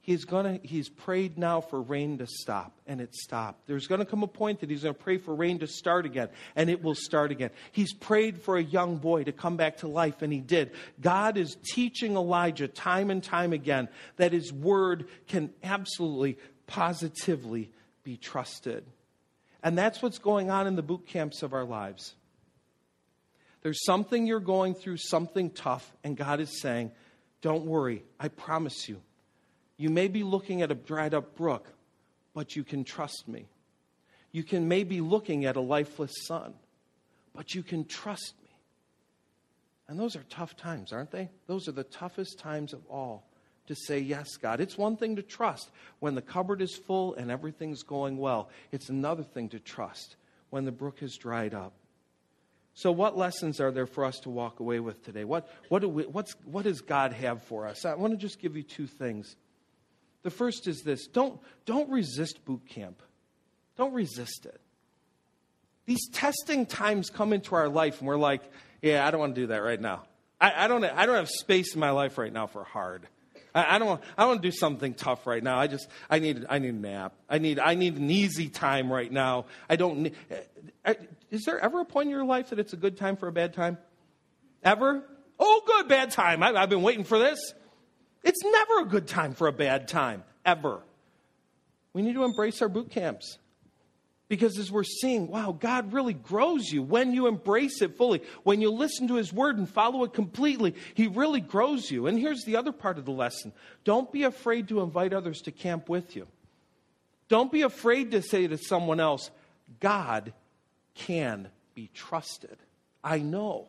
He's, 0.10 0.26
gonna, 0.26 0.60
he's 0.64 0.90
prayed 0.90 1.38
now 1.38 1.62
for 1.62 1.80
rain 1.80 2.18
to 2.18 2.26
stop, 2.26 2.74
and 2.88 3.00
it 3.00 3.14
stopped. 3.14 3.68
There's 3.68 3.86
going 3.86 4.00
to 4.00 4.06
come 4.06 4.24
a 4.24 4.28
point 4.28 4.62
that 4.62 4.70
he's 4.72 4.82
going 4.82 4.96
to 4.96 5.00
pray 5.00 5.20
for 5.20 5.36
rain 5.36 5.60
to 5.60 5.68
start 5.68 6.08
again, 6.08 6.30
and 6.56 6.68
it 6.68 6.82
will 6.82 6.96
start 6.96 7.30
again. 7.30 7.52
He's 7.74 7.94
prayed 7.94 8.42
for 8.42 8.58
a 8.58 8.64
young 8.64 8.98
boy 8.98 9.26
to 9.26 9.32
come 9.32 9.56
back 9.56 9.78
to 9.78 9.88
life, 9.88 10.24
and 10.24 10.34
he 10.34 10.40
did. 10.40 10.72
God 11.00 11.38
is 11.38 11.58
teaching 11.62 12.16
Elijah 12.16 12.68
time 12.68 13.12
and 13.12 13.24
time 13.24 13.54
again 13.54 13.88
that 14.16 14.34
his 14.34 14.52
word 14.52 15.06
can 15.28 15.52
absolutely, 15.62 16.40
positively 16.66 17.70
be 18.02 18.18
trusted. 18.18 18.84
And 19.62 19.78
that's 19.78 20.02
what's 20.02 20.18
going 20.18 20.50
on 20.50 20.66
in 20.66 20.76
the 20.76 20.82
boot 20.82 21.06
camps 21.06 21.44
of 21.44 21.54
our 21.54 21.66
lives. 21.66 22.16
There's 23.62 23.86
something 23.86 24.26
you're 24.26 24.40
going 24.40 24.74
through, 24.74 24.98
something 24.98 25.52
tough, 25.52 25.94
and 26.04 26.18
God 26.18 26.40
is 26.40 26.60
saying, 26.60 26.94
Don't 27.44 27.66
worry, 27.66 28.02
I 28.20 28.30
promise 28.30 28.90
you, 28.90 29.04
you 29.80 29.90
may 29.90 30.10
be 30.10 30.24
looking 30.24 30.62
at 30.62 30.72
a 30.72 30.76
dried 30.76 31.14
up 31.14 31.38
brook, 31.38 31.66
but 32.34 32.54
you 32.54 32.66
can 32.66 32.84
trust 32.84 33.30
me. 33.30 33.48
You 34.34 34.44
can 34.44 34.68
maybe 34.68 35.00
looking 35.00 35.46
at 35.46 35.56
a 35.56 35.62
lifeless 35.62 36.12
son, 36.28 36.54
but 37.34 37.56
you 37.56 37.64
can 37.64 37.86
trust 37.86 38.34
me. 38.44 38.50
And 39.88 39.98
those 39.98 40.18
are 40.18 40.24
tough 40.30 40.58
times, 40.58 40.92
aren't 40.92 41.12
they? 41.12 41.30
Those 41.48 41.70
are 41.70 41.72
the 41.72 41.86
toughest 41.86 42.40
times 42.40 42.74
of 42.74 42.86
all 42.90 43.26
to 43.68 43.76
say, 43.76 44.00
Yes, 44.00 44.36
God. 44.36 44.60
It's 44.60 44.78
one 44.78 44.98
thing 44.98 45.16
to 45.16 45.24
trust 45.24 45.72
when 46.00 46.14
the 46.14 46.22
cupboard 46.22 46.62
is 46.62 46.76
full 46.76 47.16
and 47.16 47.32
everything's 47.32 47.82
going 47.82 48.18
well, 48.18 48.50
it's 48.74 48.90
another 48.90 49.24
thing 49.24 49.48
to 49.50 49.60
trust 49.60 50.18
when 50.50 50.66
the 50.66 50.74
brook 50.74 51.00
has 51.00 51.16
dried 51.16 51.54
up. 51.54 51.72
So, 52.74 52.92
what 52.92 53.18
lessons 53.18 53.62
are 53.62 53.72
there 53.72 53.88
for 53.88 54.04
us 54.04 54.20
to 54.20 54.30
walk 54.30 54.60
away 54.60 54.82
with 54.82 55.06
today? 55.06 55.24
What, 55.24 55.50
what, 55.70 55.82
do 55.82 55.88
we, 55.88 56.04
what's, 56.04 56.34
what 56.44 56.66
does 56.66 56.82
God 56.82 57.14
have 57.14 57.44
for 57.44 57.66
us? 57.66 57.86
I 57.86 57.96
want 57.96 58.12
to 58.12 58.18
just 58.18 58.42
give 58.42 58.58
you 58.58 58.64
two 58.64 58.86
things. 58.86 59.38
The 60.24 60.30
first 60.30 60.68
is 60.68 60.82
this 60.82 61.08
don't, 61.08 61.40
don't 61.66 61.90
resist 61.90 62.44
boot 62.46 62.68
camp, 62.68 63.02
don't 63.78 63.94
resist 63.94 64.46
it. 64.46 64.60
These 65.86 66.10
testing 66.10 66.66
times 66.68 67.10
come 67.10 67.34
into 67.34 67.56
our 67.56 67.68
life, 67.68 68.00
and 68.00 68.08
we're 68.08 68.18
like, 68.18 68.44
yeah, 68.82 69.08
I 69.08 69.12
don't 69.12 69.20
want 69.20 69.36
to 69.36 69.42
do 69.42 69.48
that 69.48 69.58
right 69.58 69.82
now. 69.82 70.04
I, 70.40 70.66
I 70.66 70.68
don't, 70.68 70.84
I 70.84 71.06
don't 71.06 71.16
have 71.16 71.30
space 71.30 71.74
in 71.74 71.80
my 71.80 71.90
life 71.92 72.18
right 72.18 72.32
now 72.32 72.48
for 72.48 72.64
hard. 72.64 73.08
I, 73.54 73.76
I, 73.76 73.80
don't, 73.80 74.02
I 74.18 74.22
don't 74.22 74.30
want 74.30 74.42
to 74.44 74.48
do 74.48 74.56
something 74.56 74.94
tough 74.94 75.26
right 75.26 75.44
now. 75.44 75.58
I 75.58 75.68
just, 75.68 75.88
I 76.10 76.20
need, 76.20 76.46
I 76.48 76.60
need 76.60 76.70
a 76.70 76.74
nap. 76.74 77.14
I 77.30 77.40
need, 77.40 77.60
I 77.60 77.74
need 77.74 77.98
an 77.98 78.10
easy 78.10 78.50
time 78.50 78.92
right 78.92 79.12
now. 79.12 79.46
I 79.68 79.76
don't 79.76 80.00
need, 80.00 80.14
uh, 80.86 80.94
is 81.32 81.44
there 81.46 81.60
ever 81.60 81.82
a 81.82 81.86
point 81.86 82.08
in 82.08 82.12
your 82.12 82.24
life 82.24 82.52
that 82.52 82.60
it's 82.60 82.74
a 82.74 82.78
good 82.78 82.98
time 82.98 83.18
for 83.18 83.28
a 83.28 83.32
bad 83.32 83.54
time? 83.54 83.78
Ever? 84.64 85.04
Oh, 85.40 85.62
good, 85.66 85.88
bad 85.88 86.12
time. 86.12 86.44
I, 86.44 86.54
I've 86.54 86.70
been 86.70 86.84
waiting 86.84 87.04
for 87.04 87.18
this. 87.18 87.54
It's 88.24 88.44
never 88.44 88.82
a 88.82 88.86
good 88.86 89.08
time 89.08 89.34
for 89.34 89.48
a 89.48 89.54
bad 89.54 89.88
time, 89.88 90.24
ever. 90.46 90.82
We 91.94 92.02
need 92.02 92.14
to 92.14 92.24
embrace 92.24 92.62
our 92.62 92.70
boot 92.70 92.92
camps. 92.92 93.38
Because 94.30 94.60
as 94.60 94.72
we're 94.72 94.84
seeing, 94.84 95.28
wow, 95.28 95.52
God 95.52 95.92
really 95.92 96.14
grows 96.14 96.72
you 96.72 96.84
when 96.84 97.14
you 97.14 97.26
embrace 97.26 97.82
it 97.82 97.98
fully. 97.98 98.22
When 98.44 98.62
you 98.62 98.70
listen 98.70 99.08
to 99.08 99.16
His 99.16 99.34
word 99.34 99.58
and 99.58 99.68
follow 99.68 100.04
it 100.04 100.14
completely, 100.14 100.76
He 100.94 101.08
really 101.08 101.42
grows 101.42 101.90
you. 101.90 102.06
And 102.06 102.18
here's 102.20 102.44
the 102.46 102.56
other 102.56 102.72
part 102.72 103.00
of 103.00 103.06
the 103.06 103.12
lesson 103.12 103.52
don't 103.84 104.12
be 104.12 104.24
afraid 104.24 104.68
to 104.68 104.82
invite 104.82 105.14
others 105.14 105.42
to 105.42 105.52
camp 105.52 105.90
with 105.90 106.16
you. 106.16 106.28
Don't 107.28 107.52
be 107.52 107.64
afraid 107.64 108.12
to 108.12 108.22
say 108.22 108.46
to 108.46 108.58
someone 108.58 109.00
else, 109.00 109.32
God 109.80 110.32
can 110.94 111.50
be 111.74 111.90
trusted. 111.94 112.58
I 113.04 113.20
know. 113.20 113.68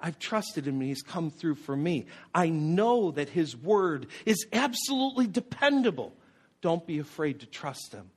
I've 0.00 0.18
trusted 0.18 0.66
him 0.66 0.80
and 0.80 0.88
he's 0.88 1.02
come 1.02 1.30
through 1.30 1.56
for 1.56 1.76
me. 1.76 2.06
I 2.34 2.48
know 2.48 3.10
that 3.12 3.28
his 3.28 3.56
word 3.56 4.06
is 4.24 4.46
absolutely 4.52 5.26
dependable. 5.26 6.12
Don't 6.60 6.86
be 6.86 6.98
afraid 6.98 7.40
to 7.40 7.46
trust 7.46 7.92
him. 7.92 8.10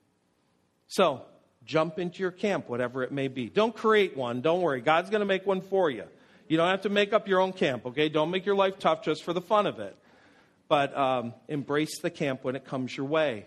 So, 0.87 1.23
jump 1.65 1.99
into 1.99 2.19
your 2.19 2.31
camp, 2.31 2.69
whatever 2.69 3.03
it 3.03 3.11
may 3.11 3.27
be. 3.27 3.49
Don't 3.49 3.75
create 3.75 4.15
one. 4.15 4.41
Don't 4.41 4.61
worry. 4.61 4.81
God's 4.81 5.09
going 5.09 5.21
to 5.21 5.25
make 5.25 5.45
one 5.45 5.61
for 5.61 5.89
you. 5.89 6.05
You 6.47 6.57
don't 6.57 6.69
have 6.69 6.81
to 6.81 6.89
make 6.89 7.13
up 7.13 7.27
your 7.27 7.39
own 7.39 7.53
camp, 7.53 7.85
okay? 7.85 8.09
Don't 8.09 8.29
make 8.29 8.45
your 8.45 8.55
life 8.55 8.77
tough 8.77 9.03
just 9.03 9.23
for 9.23 9.31
the 9.33 9.41
fun 9.41 9.67
of 9.67 9.79
it. 9.79 9.95
But 10.67 10.97
um, 10.97 11.33
embrace 11.47 11.99
the 12.01 12.09
camp 12.09 12.43
when 12.43 12.55
it 12.55 12.65
comes 12.65 12.95
your 12.95 13.05
way. 13.05 13.45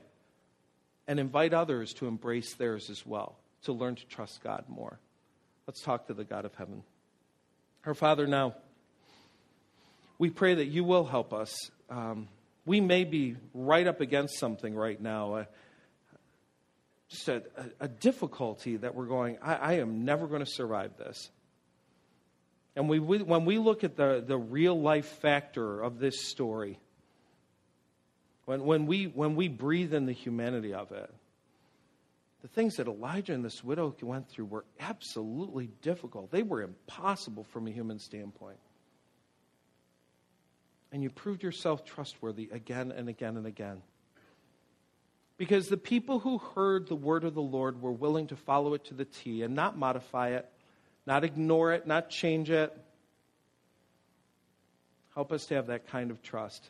And 1.07 1.21
invite 1.21 1.53
others 1.53 1.93
to 1.95 2.07
embrace 2.07 2.55
theirs 2.55 2.89
as 2.89 3.05
well, 3.05 3.37
to 3.65 3.73
learn 3.73 3.97
to 3.97 4.07
trust 4.07 4.43
God 4.43 4.65
more. 4.69 4.99
Let's 5.67 5.83
talk 5.83 6.07
to 6.07 6.15
the 6.15 6.25
God 6.25 6.47
of 6.47 6.55
heaven. 6.55 6.83
Our 7.87 7.93
Father, 7.93 8.27
now, 8.27 8.55
we 10.19 10.31
pray 10.31 10.55
that 10.55 10.65
you 10.65 10.85
will 10.85 11.05
help 11.05 11.35
us. 11.35 11.55
Um, 11.91 12.29
we 12.65 12.81
may 12.81 13.05
be 13.05 13.37
right 13.53 13.87
up 13.87 14.01
against 14.01 14.39
something 14.39 14.75
right 14.75 14.99
now, 14.99 15.35
uh, 15.35 15.45
just 17.11 17.29
a, 17.29 17.43
a, 17.59 17.85
a, 17.85 17.89
difficulty 17.89 18.79
that 18.79 18.95
we're 18.95 19.05
going, 19.05 19.37
I, 19.43 19.55
I 19.55 19.73
am 19.75 20.07
never 20.07 20.27
going 20.27 20.43
to 20.43 20.51
survive 20.51 20.97
this. 20.97 21.31
And 22.75 22.89
we, 22.89 23.01
we, 23.01 23.19
when 23.19 23.45
we 23.45 23.59
look 23.59 23.85
at 23.85 23.97
the, 23.97 24.25
the 24.27 24.39
real 24.39 24.81
life 24.81 25.07
factor 25.21 25.83
of 25.83 25.99
this 25.99 26.27
story, 26.31 26.79
when, 28.47 28.65
when, 28.65 28.87
we, 28.87 29.09
when 29.09 29.37
we 29.37 29.49
breathe 29.49 29.93
in 29.93 30.07
the 30.07 30.13
humanity 30.13 30.73
of 30.73 30.91
it, 30.91 31.13
the 32.45 32.49
things 32.49 32.77
that 32.77 32.87
Elijah 32.87 33.33
and 33.33 33.43
this 33.43 33.65
widow 33.65 33.97
went 34.03 34.29
through 34.29 34.45
were 34.45 34.67
absolutely 34.79 35.71
difficult. 35.81 36.31
They 36.31 36.43
were 36.43 36.61
impossible 36.61 37.43
from 37.43 37.67
a 37.67 37.71
human 37.71 37.99
standpoint. 37.99 38.59
And 40.93 41.03
you 41.03 41.09
proved 41.09 41.43
yourself 41.43 41.87
trustworthy 41.87 42.51
again 42.53 42.93
and 42.93 43.09
again 43.09 43.39
and 43.39 43.47
again. 43.47 43.81
Because 45.39 45.71
the 45.71 45.79
people 45.79 46.19
who 46.19 46.37
heard 46.37 46.87
the 46.87 46.95
word 46.95 47.25
of 47.25 47.33
the 47.33 47.41
Lord 47.41 47.81
were 47.81 47.91
willing 47.91 48.27
to 48.27 48.37
follow 48.37 48.75
it 48.75 48.85
to 48.85 48.95
the 48.95 49.07
T 49.07 49.41
and 49.43 49.55
not 49.55 49.79
modify 49.79 50.33
it, 50.33 50.47
not 51.07 51.25
ignore 51.25 51.73
it, 51.73 51.87
not 51.87 52.11
change 52.11 52.51
it. 52.51 52.77
Help 55.15 55.33
us 55.33 55.47
to 55.47 55.55
have 55.55 55.69
that 55.69 55.87
kind 55.89 56.11
of 56.11 56.21
trust 56.21 56.69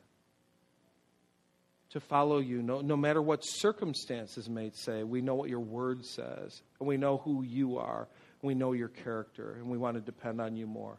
to 1.95 2.01
follow 2.01 2.41
you, 2.41 2.61
no, 2.61 2.81
no 2.81 2.97
matter 2.97 3.23
what 3.23 3.45
circumstances 3.45 4.49
may 4.49 4.69
say. 4.75 5.05
We 5.05 5.21
know 5.21 5.37
what 5.37 5.49
your 5.49 5.61
word 5.61 6.05
says, 6.05 6.61
and 6.81 6.89
we 6.89 6.97
know 6.97 7.19
who 7.19 7.43
you 7.45 7.79
are, 7.79 8.09
and 8.43 8.49
we 8.49 8.55
know 8.57 8.73
your 8.73 8.89
character, 8.89 9.55
and 9.61 9.71
we 9.71 9.79
want 9.79 9.95
to 9.95 10.01
depend 10.01 10.41
on 10.41 10.57
you 10.57 10.67
more. 10.67 10.97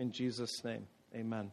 In 0.00 0.10
Jesus' 0.10 0.64
name, 0.64 0.88
amen. 1.14 1.52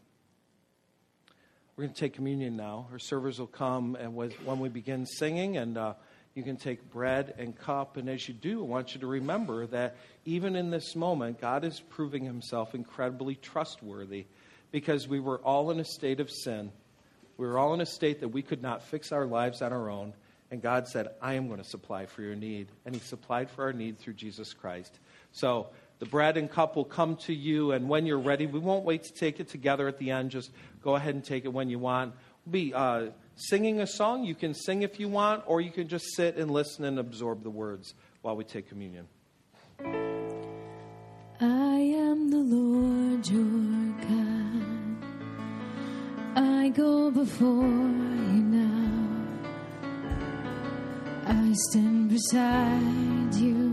We're 1.76 1.84
going 1.84 1.94
to 1.94 2.00
take 2.00 2.14
communion 2.16 2.58
now. 2.58 2.88
Our 2.92 2.98
servers 2.98 3.38
will 3.38 3.46
come 3.46 3.96
and 3.96 4.16
when 4.16 4.60
we 4.60 4.70
begin 4.70 5.06
singing, 5.06 5.58
and 5.58 5.78
uh, 5.78 5.94
you 6.34 6.42
can 6.42 6.58
take 6.58 6.90
bread 6.90 7.36
and 7.38 7.56
cup. 7.56 7.96
And 7.96 8.10
as 8.10 8.28
you 8.28 8.34
do, 8.34 8.64
I 8.64 8.68
want 8.68 8.96
you 8.96 9.02
to 9.02 9.08
remember 9.08 9.68
that 9.68 9.98
even 10.26 10.56
in 10.56 10.72
this 10.72 10.96
moment, 10.96 11.40
God 11.40 11.64
is 11.64 11.80
proving 11.80 12.26
himself 12.26 12.74
incredibly 12.74 13.36
trustworthy 13.36 14.26
because 14.72 15.08
we 15.08 15.20
were 15.20 15.38
all 15.42 15.70
in 15.70 15.80
a 15.80 15.86
state 15.86 16.20
of 16.20 16.32
sin 16.32 16.72
we 17.38 17.48
were 17.48 17.58
all 17.58 17.74
in 17.74 17.82
a 17.82 17.86
state 17.86 18.20
that 18.22 18.30
we 18.30 18.42
could 18.42 18.62
not 18.62 18.84
fix 18.84 19.12
our 19.12 19.26
lives 19.26 19.62
on 19.62 19.74
our 19.74 19.90
own. 19.90 20.14
And 20.52 20.62
God 20.62 20.88
said, 20.88 21.08
I 21.22 21.36
am 21.36 21.48
going 21.48 21.60
to 21.60 21.68
supply 21.68 22.06
for 22.06 22.22
your 22.22 22.36
need. 22.36 22.68
And 22.86 22.94
He 22.94 23.02
supplied 23.02 23.50
for 23.50 23.64
our 23.64 23.74
need 23.74 24.00
through 24.00 24.14
Jesus 24.14 24.54
Christ. 24.54 25.00
So 25.32 25.68
the 26.00 26.06
bread 26.06 26.36
and 26.36 26.52
cup 26.52 26.76
will 26.76 26.84
come 26.86 27.16
to 27.28 27.34
you. 27.34 27.72
And 27.72 27.88
when 27.88 28.06
you're 28.06 28.20
ready, 28.20 28.48
we 28.48 28.60
won't 28.60 28.84
wait 28.84 29.04
to 29.04 29.14
take 29.14 29.40
it 29.40 29.48
together 29.48 29.88
at 29.88 29.98
the 29.98 30.12
end. 30.12 30.32
Just 30.32 30.52
go 30.84 30.96
ahead 30.96 31.16
and 31.16 31.24
take 31.24 31.46
it 31.46 31.54
when 31.54 31.70
you 31.70 31.80
want. 31.80 32.14
We'll 32.46 32.52
be 32.52 32.74
uh, 32.74 33.12
singing 33.36 33.80
a 33.80 33.88
song. 33.88 34.24
You 34.24 34.36
can 34.36 34.54
sing 34.54 34.82
if 34.82 35.00
you 35.00 35.08
want, 35.08 35.44
or 35.46 35.62
you 35.62 35.72
can 35.72 35.88
just 35.88 36.16
sit 36.16 36.36
and 36.38 36.52
listen 36.52 36.86
and 36.86 37.00
absorb 37.00 37.44
the 37.44 37.50
words 37.50 37.94
while 38.22 38.36
we 38.36 38.44
take 38.44 38.68
communion. 38.68 39.08
I 39.80 41.46
am 41.46 42.30
the 42.30 42.38
Lord 42.38 43.28
your 43.28 43.94
God. 44.08 44.31
I 46.36 46.70
go 46.70 47.12
before 47.12 47.64
you 47.64 48.44
now. 48.44 48.92
I 51.28 51.54
stand 51.54 52.10
beside 52.10 53.36
you. 53.36 53.71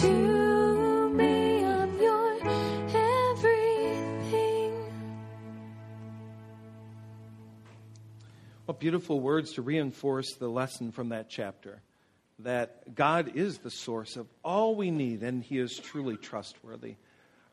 To 0.00 1.10
me, 1.10 1.60
your 1.60 2.38
everything. 3.32 4.72
What 8.66 8.80
beautiful 8.80 9.20
words 9.20 9.52
to 9.52 9.62
reinforce 9.62 10.34
the 10.34 10.48
lesson 10.48 10.92
from 10.92 11.10
that 11.10 11.28
chapter 11.28 11.80
that 12.40 12.94
God 12.94 13.32
is 13.34 13.58
the 13.58 13.70
source 13.70 14.16
of 14.16 14.26
all 14.44 14.74
we 14.74 14.90
need 14.90 15.22
and 15.22 15.42
He 15.42 15.58
is 15.58 15.76
truly 15.76 16.16
trustworthy. 16.16 16.96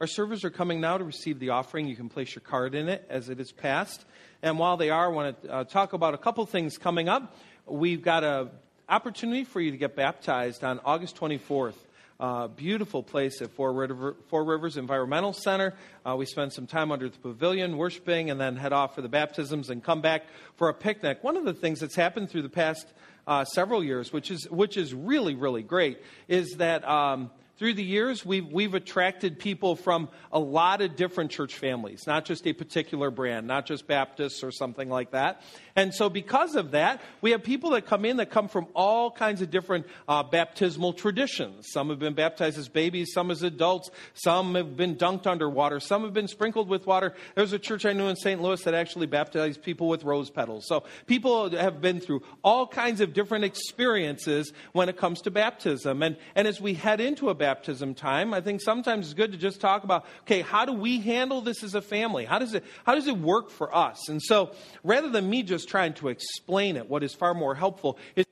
Our 0.02 0.08
servers 0.08 0.44
are 0.44 0.50
coming 0.50 0.82
now 0.82 0.98
to 0.98 1.04
receive 1.04 1.40
the 1.40 1.52
offering. 1.52 1.88
You 1.88 1.96
can 1.96 2.10
place 2.10 2.36
your 2.36 2.42
card 2.42 2.76
in 2.76 2.90
it 2.90 3.06
as 3.10 3.30
it 3.30 3.40
is 3.40 3.54
passed. 3.54 4.04
And 4.42 4.60
while 4.60 4.76
they 4.76 4.90
are, 4.90 5.06
I 5.06 5.14
want 5.14 5.42
to 5.44 5.54
uh, 5.54 5.64
talk 5.64 5.94
about 5.94 6.14
a 6.14 6.18
couple 6.18 6.46
things 6.46 6.78
coming 6.78 7.08
up. 7.08 7.38
We've 7.66 8.02
got 8.02 8.26
an 8.26 8.50
opportunity 8.90 9.46
for 9.46 9.62
you 9.62 9.72
to 9.72 9.78
get 9.78 9.96
baptized 9.96 10.66
on 10.66 10.82
August 10.84 11.16
24th. 11.16 11.76
Uh, 12.24 12.48
beautiful 12.48 13.04
place 13.04 13.42
at 13.42 13.52
Four, 13.52 13.74
River, 13.74 14.16
Four 14.30 14.46
Rivers 14.46 14.78
Environmental 14.78 15.34
Center. 15.34 15.74
Uh, 16.06 16.16
we 16.18 16.26
spend 16.26 16.54
some 16.54 16.66
time 16.66 16.90
under 16.90 17.10
the 17.10 17.18
pavilion 17.18 17.76
worshiping 17.76 18.30
and 18.30 18.40
then 18.40 18.56
head 18.56 18.72
off 18.72 18.96
for 18.96 19.02
the 19.02 19.10
baptisms 19.10 19.70
and 19.70 19.84
come 19.84 20.00
back 20.00 20.24
for 20.56 20.70
a 20.70 20.74
picnic. 20.74 21.22
One 21.22 21.36
of 21.36 21.44
the 21.44 21.54
things 21.54 21.82
that's 21.82 21.98
happened 21.98 22.30
through 22.30 22.44
the 22.44 22.48
past 22.48 22.88
uh, 23.28 23.44
several 23.44 23.84
years, 23.84 24.14
which 24.14 24.32
is, 24.32 24.50
which 24.50 24.78
is 24.78 24.94
really, 24.94 25.36
really 25.36 25.64
great, 25.64 26.02
is 26.30 26.52
that 26.60 26.88
um, 26.88 27.30
through 27.58 27.76
the 27.76 27.84
years, 27.84 28.26
we've, 28.26 28.48
we've 28.48 28.74
attracted 28.74 29.38
people 29.38 29.76
from 29.76 30.10
a 30.32 30.40
lot 30.40 30.82
of 30.82 30.96
different 30.96 31.30
church 31.30 31.54
families, 31.56 32.08
not 32.08 32.26
just 32.26 32.48
a 32.48 32.54
particular 32.54 33.12
brand, 33.12 33.46
not 33.46 33.68
just 33.68 33.86
Baptists 33.86 34.44
or 34.44 34.52
something 34.52 34.90
like 34.90 35.12
that. 35.12 35.44
And 35.76 35.94
so, 35.94 36.10
because 36.10 36.56
of 36.56 36.72
that, 36.72 37.02
we 37.22 37.32
have 37.32 37.44
people 37.44 37.72
that 37.72 37.86
come 37.86 38.06
in 38.06 38.18
that 38.18 38.32
come 38.32 38.48
from 38.48 38.68
all 38.76 39.12
kinds 39.12 39.42
of 39.42 39.52
different 39.52 39.86
uh, 40.08 40.24
baptismal 40.24 40.94
traditions. 40.94 41.68
Some 41.72 41.90
have 41.90 42.00
been 42.00 42.14
baptized 42.14 42.58
as 42.58 42.70
babies, 42.70 43.12
some 43.14 43.30
as 43.30 43.44
adults, 43.44 43.90
some 44.14 44.56
have 44.56 44.76
been 44.76 44.96
dunked 44.96 45.28
underwater, 45.28 45.80
some 45.80 46.04
have 46.04 46.14
been 46.14 46.28
sprinkled 46.28 46.70
with 46.70 46.86
water. 46.88 47.14
There's 47.36 47.54
a 47.54 47.60
church 47.60 47.86
I 47.86 47.94
knew 47.94 48.08
in 48.08 48.16
St. 48.16 48.42
Louis 48.42 48.62
that 48.64 48.74
actually 48.74 49.08
baptized 49.08 49.64
people 49.64 49.88
with 49.88 50.04
rose 50.04 50.30
petals. 50.30 50.66
So, 50.68 50.84
people 51.06 51.52
have 51.52 51.82
been 51.82 52.00
through 52.00 52.24
all 52.44 52.68
kinds 52.68 53.00
of 53.00 53.14
different 53.14 53.46
experiences 53.46 54.54
when 54.74 54.90
it 54.90 54.98
comes 54.98 55.22
to 55.22 55.32
baptism. 55.32 56.02
And, 56.02 56.18
and 56.36 56.48
as 56.48 56.60
we 56.60 56.74
head 56.74 57.00
into 57.00 57.30
a 57.30 57.36
baptism 57.44 57.94
time, 57.94 58.34
I 58.34 58.40
think 58.40 58.62
sometimes 58.62 59.08
it's 59.08 59.14
good 59.14 59.34
to 59.34 59.38
just 59.38 59.60
talk 59.60 59.84
about, 59.84 60.06
okay, 60.22 60.40
how 60.40 60.64
do 60.64 60.72
we 60.72 61.02
handle 61.02 61.42
this 61.42 61.62
as 61.62 61.76
a 61.76 61.82
family? 61.82 62.24
How 62.24 62.40
does 62.40 62.54
it, 62.54 62.64
how 62.86 62.96
does 62.96 63.08
it 63.08 63.18
work 63.18 63.50
for 63.50 63.76
us? 63.76 64.08
And 64.08 64.22
so 64.24 64.54
rather 64.82 65.10
than 65.10 65.30
me 65.30 65.44
just 65.44 65.68
trying 65.68 65.94
to 65.96 66.08
explain 66.08 66.78
it, 66.78 66.90
what 66.90 67.04
is 67.04 67.14
far 67.14 67.34
more 67.34 67.54
helpful 67.54 67.98
is 68.16 68.26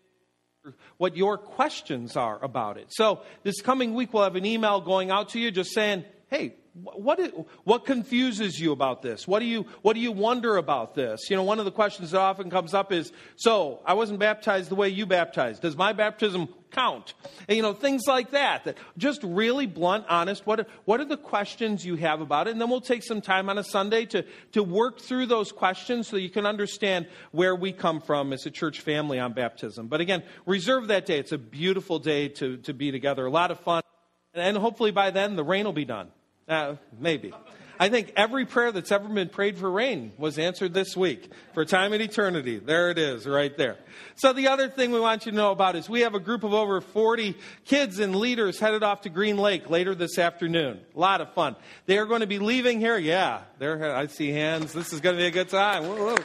what 0.95 1.17
your 1.17 1.37
questions 1.37 2.15
are 2.15 2.41
about 2.41 2.77
it. 2.77 2.85
So 2.91 3.21
this 3.43 3.59
coming 3.61 3.95
week, 3.95 4.13
we'll 4.13 4.23
have 4.23 4.37
an 4.37 4.45
email 4.45 4.79
going 4.79 5.11
out 5.11 5.27
to 5.29 5.39
you 5.39 5.51
just 5.51 5.73
saying, 5.73 6.05
hey, 6.29 6.55
what, 6.73 7.19
what 7.65 7.85
confuses 7.85 8.57
you 8.57 8.71
about 8.71 9.01
this? 9.01 9.27
What 9.27 9.39
do 9.39 9.45
you, 9.45 9.65
what 9.81 9.93
do 9.93 9.99
you 9.99 10.13
wonder 10.13 10.55
about 10.55 10.95
this? 10.95 11.29
You 11.29 11.35
know, 11.35 11.43
one 11.43 11.59
of 11.59 11.65
the 11.65 11.71
questions 11.71 12.11
that 12.11 12.19
often 12.21 12.49
comes 12.49 12.73
up 12.73 12.93
is, 12.93 13.11
so 13.35 13.81
I 13.85 13.93
wasn't 13.93 14.19
baptized 14.19 14.71
the 14.71 14.75
way 14.75 14.87
you 14.87 15.05
baptized. 15.05 15.63
Does 15.63 15.75
my 15.75 15.91
baptism 15.91 16.47
count? 16.71 17.13
And, 17.49 17.57
you 17.57 17.61
know, 17.61 17.73
things 17.73 18.03
like 18.07 18.31
that. 18.31 18.63
that. 18.63 18.77
Just 18.97 19.21
really 19.21 19.65
blunt, 19.65 20.05
honest. 20.07 20.47
What, 20.47 20.69
what 20.85 21.01
are 21.01 21.05
the 21.05 21.17
questions 21.17 21.85
you 21.85 21.97
have 21.97 22.21
about 22.21 22.47
it? 22.47 22.51
And 22.51 22.61
then 22.61 22.69
we'll 22.69 22.79
take 22.79 23.03
some 23.03 23.19
time 23.19 23.49
on 23.49 23.57
a 23.57 23.65
Sunday 23.65 24.05
to, 24.05 24.23
to 24.53 24.63
work 24.63 25.01
through 25.01 25.25
those 25.25 25.51
questions 25.51 26.07
so 26.07 26.15
you 26.15 26.29
can 26.29 26.45
understand 26.45 27.05
where 27.31 27.53
we 27.53 27.73
come 27.73 27.99
from 27.99 28.31
as 28.31 28.45
a 28.45 28.51
church 28.51 28.79
family 28.79 29.19
on 29.19 29.33
baptism. 29.33 29.87
But 29.87 29.99
again, 29.99 30.23
reserve 30.45 30.87
that 30.87 31.05
day. 31.05 31.19
It's 31.19 31.33
a 31.33 31.37
beautiful 31.37 31.99
day 31.99 32.29
to, 32.29 32.55
to 32.57 32.73
be 32.73 32.91
together. 32.91 33.25
A 33.25 33.29
lot 33.29 33.51
of 33.51 33.59
fun. 33.59 33.83
And 34.33 34.55
hopefully 34.55 34.91
by 34.91 35.09
then 35.09 35.35
the 35.35 35.43
rain 35.43 35.65
will 35.65 35.73
be 35.73 35.83
done. 35.83 36.07
Uh, 36.51 36.75
maybe. 36.99 37.33
I 37.79 37.87
think 37.89 38.11
every 38.15 38.45
prayer 38.45 38.73
that's 38.73 38.91
ever 38.91 39.07
been 39.07 39.29
prayed 39.29 39.57
for 39.57 39.71
rain 39.71 40.11
was 40.17 40.37
answered 40.37 40.73
this 40.73 40.95
week 40.97 41.31
for 41.53 41.63
time 41.63 41.93
and 41.93 42.01
eternity. 42.01 42.59
There 42.59 42.91
it 42.91 42.99
is, 42.99 43.25
right 43.25 43.57
there. 43.57 43.77
So, 44.15 44.33
the 44.33 44.49
other 44.49 44.67
thing 44.67 44.91
we 44.91 44.99
want 44.99 45.25
you 45.25 45.31
to 45.31 45.35
know 45.37 45.51
about 45.51 45.77
is 45.77 45.89
we 45.89 46.01
have 46.01 46.13
a 46.13 46.19
group 46.19 46.43
of 46.43 46.53
over 46.53 46.81
40 46.81 47.37
kids 47.65 47.99
and 47.99 48.15
leaders 48.15 48.59
headed 48.59 48.83
off 48.83 49.01
to 49.01 49.09
Green 49.09 49.37
Lake 49.37 49.69
later 49.69 49.95
this 49.95 50.19
afternoon. 50.19 50.81
A 50.93 50.99
lot 50.99 51.21
of 51.21 51.33
fun. 51.33 51.55
They 51.85 51.97
are 51.97 52.05
going 52.05 52.19
to 52.19 52.27
be 52.27 52.37
leaving 52.37 52.81
here. 52.81 52.97
Yeah, 52.97 53.41
there, 53.57 53.95
I 53.95 54.07
see 54.07 54.29
hands. 54.29 54.73
This 54.73 54.91
is 54.91 54.99
going 54.99 55.15
to 55.15 55.21
be 55.21 55.27
a 55.27 55.31
good 55.31 55.49
time. 55.49 55.87
Whoa, 55.87 56.15
whoa. 56.15 56.17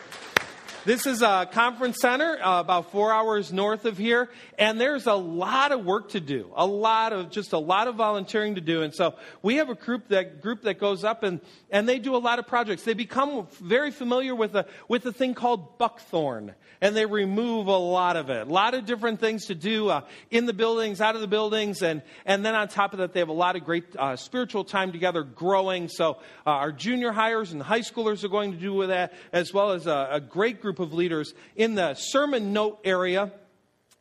This 0.87 1.05
is 1.05 1.21
a 1.21 1.49
conference 1.51 1.97
center 2.01 2.39
uh, 2.41 2.61
about 2.61 2.93
four 2.93 3.13
hours 3.13 3.53
north 3.53 3.87
of 3.87 3.99
here, 3.99 4.29
and 4.57 4.81
there's 4.81 5.09
a 5.09 5.15
lot 5.15 5.73
of 5.73 5.85
work 5.85 6.11
to 6.11 6.21
do, 6.21 6.53
a 6.55 6.65
lot 6.65 7.13
of 7.13 7.33
just 7.33 7.53
a 7.53 7.59
lot 7.59 7.89
of 7.89 7.97
volunteering 7.97 8.55
to 8.55 8.61
do. 8.61 8.83
And 8.83 8.95
so 8.95 9.17
we 9.43 9.57
have 9.57 9.69
a 9.69 9.75
group 9.75 10.07
that 10.11 10.41
group 10.41 10.63
that 10.63 10.79
goes 10.79 11.03
up 11.03 11.25
and 11.25 11.41
and 11.73 11.89
they 11.89 11.99
do 11.99 12.15
a 12.15 12.19
lot 12.19 12.39
of 12.39 12.47
projects. 12.47 12.85
They 12.85 12.95
become 12.95 13.49
very 13.61 13.91
familiar 13.91 14.33
with 14.33 14.55
a 14.55 14.67
with 14.87 15.05
a 15.07 15.13
thing 15.13 15.35
called 15.35 15.77
buckthorn, 15.77 16.55
and 16.81 16.95
they 16.95 17.05
remove 17.05 17.67
a 17.67 17.77
lot 17.77 18.15
of 18.15 18.31
it. 18.31 18.47
A 18.47 18.53
lot 18.53 18.75
of 18.75 18.87
different 18.87 19.19
things 19.19 19.47
to 19.47 19.57
do 19.57 19.89
uh, 19.89 20.03
in 20.31 20.47
the 20.47 20.53
buildings, 20.53 21.01
out 21.01 21.17
of 21.17 21.21
the 21.21 21.27
buildings, 21.27 21.83
and 21.83 22.01
and 22.25 22.45
then 22.45 22.55
on 22.55 22.69
top 22.69 22.93
of 22.93 23.01
that, 23.01 23.13
they 23.13 23.19
have 23.19 23.29
a 23.29 23.33
lot 23.33 23.57
of 23.57 23.65
great 23.65 23.87
uh, 23.97 24.15
spiritual 24.15 24.63
time 24.63 24.93
together, 24.93 25.25
growing. 25.25 25.89
So 25.89 26.19
uh, 26.47 26.51
our 26.51 26.71
junior 26.71 27.11
hires 27.11 27.51
and 27.51 27.61
high 27.61 27.81
schoolers 27.81 28.23
are 28.23 28.29
going 28.29 28.53
to 28.53 28.59
do 28.59 28.73
with 28.73 28.91
that, 28.91 29.15
as 29.33 29.53
well 29.53 29.73
as 29.73 29.89
a, 29.89 30.09
a 30.13 30.21
great 30.21 30.61
group 30.61 30.76
of 30.79 30.93
leaders. 30.93 31.35
In 31.55 31.75
the 31.75 31.95
sermon 31.95 32.53
note 32.53 32.81
area, 32.85 33.33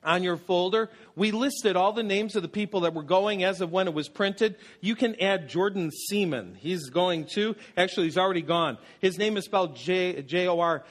on 0.06 0.24
your 0.24 0.38
folder, 0.38 0.90
we 1.16 1.32
listed 1.32 1.76
all 1.76 1.92
the 1.92 2.04
names 2.04 2.36
of 2.36 2.44
the 2.44 2.48
people 2.48 2.82
that 2.82 2.94
were 2.94 3.04
going 3.04 3.44
as 3.44 3.60
of 3.60 3.72
when 3.72 3.88
it 3.88 3.94
was 3.94 4.08
printed. 4.08 4.56
You 4.80 4.96
can 4.96 5.20
add 5.20 5.50
Jordon 5.50 5.92
Seaman. 5.92 6.56
He's 6.56 6.90
going 6.90 7.26
too. 7.26 7.56
Actually, 7.76 8.06
he's 8.06 8.18
already 8.18 8.44
gone. 8.44 8.78
His 9.00 9.18
name 9.18 9.36
is 9.36 9.46
spelled 9.46 9.76
J 9.76 10.48
O 10.48 10.60
R 10.60 10.84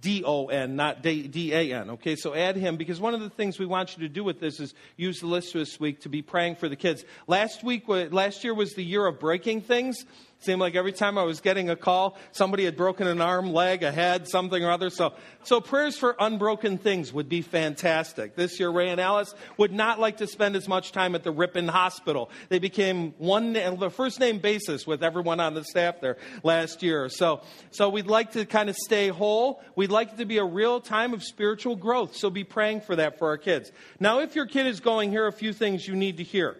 D 0.00 0.22
O 0.24 0.46
N, 0.46 0.76
not 0.76 1.02
D 1.02 1.52
A 1.52 1.72
N. 1.74 1.90
Okay, 1.90 2.16
so 2.16 2.34
add 2.34 2.56
him 2.56 2.76
because 2.76 3.00
one 3.00 3.14
of 3.14 3.20
the 3.20 3.30
things 3.30 3.58
we 3.58 3.66
want 3.66 3.96
you 3.96 4.08
to 4.08 4.12
do 4.12 4.24
with 4.24 4.40
this 4.40 4.60
is 4.60 4.74
use 4.96 5.20
the 5.20 5.26
list 5.26 5.52
this 5.52 5.78
week 5.78 6.00
to 6.00 6.08
be 6.08 6.22
praying 6.22 6.56
for 6.56 6.68
the 6.68 6.76
kids. 6.76 7.04
Last 7.26 7.62
week, 7.62 7.84
last 7.86 8.44
year 8.44 8.54
was 8.54 8.72
the 8.72 8.84
year 8.84 9.06
of 9.06 9.20
breaking 9.20 9.62
things. 9.62 10.04
Seemed 10.40 10.60
like 10.60 10.76
every 10.76 10.92
time 10.92 11.18
I 11.18 11.24
was 11.24 11.40
getting 11.40 11.68
a 11.68 11.74
call, 11.74 12.16
somebody 12.30 12.64
had 12.64 12.76
broken 12.76 13.08
an 13.08 13.20
arm, 13.20 13.52
leg, 13.52 13.82
a 13.82 13.90
head, 13.90 14.28
something 14.28 14.62
or 14.62 14.70
other. 14.70 14.88
So, 14.88 15.14
so 15.42 15.60
prayers 15.60 15.98
for 15.98 16.14
unbroken 16.16 16.78
things 16.78 17.12
would 17.12 17.28
be 17.28 17.42
fantastic. 17.42 18.36
This 18.36 18.60
year, 18.60 18.70
Ray 18.70 18.90
and 18.90 19.00
Alice 19.00 19.34
would 19.56 19.72
not 19.72 19.98
like 19.98 20.18
to 20.18 20.28
spend 20.28 20.54
as 20.54 20.68
much 20.68 20.92
time 20.92 21.16
at 21.16 21.24
the 21.24 21.32
Ripon 21.32 21.66
Hospital. 21.66 22.30
They 22.50 22.60
became 22.60 23.14
one, 23.18 23.54
the 23.54 23.90
first 23.90 24.20
name 24.20 24.38
basis 24.38 24.86
with 24.86 25.02
everyone 25.02 25.40
on 25.40 25.54
the 25.54 25.64
staff 25.64 26.00
there 26.00 26.18
last 26.44 26.84
year. 26.84 27.08
So, 27.08 27.40
so 27.72 27.88
we'd 27.88 28.06
like 28.06 28.32
to 28.32 28.46
kind 28.46 28.70
of 28.70 28.76
stay 28.76 29.08
whole. 29.08 29.60
We'd 29.74 29.90
like 29.90 30.12
it 30.12 30.18
to 30.18 30.24
be 30.24 30.38
a 30.38 30.44
real 30.44 30.80
time 30.80 31.14
of 31.14 31.24
spiritual 31.24 31.74
growth. 31.74 32.14
So 32.14 32.30
be 32.30 32.44
praying 32.44 32.82
for 32.82 32.94
that 32.94 33.18
for 33.18 33.26
our 33.26 33.38
kids. 33.38 33.72
Now, 33.98 34.20
if 34.20 34.36
your 34.36 34.46
kid 34.46 34.68
is 34.68 34.78
going, 34.78 35.10
here 35.10 35.24
are 35.24 35.28
a 35.28 35.32
few 35.32 35.52
things 35.52 35.88
you 35.88 35.96
need 35.96 36.18
to 36.18 36.22
hear. 36.22 36.56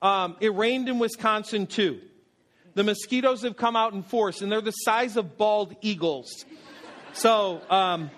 Um, 0.00 0.36
it 0.40 0.54
rained 0.54 0.88
in 0.88 1.00
Wisconsin 1.00 1.66
too. 1.66 2.00
The 2.76 2.84
mosquitoes 2.84 3.40
have 3.40 3.56
come 3.56 3.74
out 3.74 3.94
in 3.94 4.02
force, 4.02 4.42
and 4.42 4.52
they're 4.52 4.60
the 4.60 4.70
size 4.70 5.16
of 5.16 5.38
bald 5.38 5.74
eagles. 5.80 6.44
So, 7.14 7.62
um, 7.70 8.10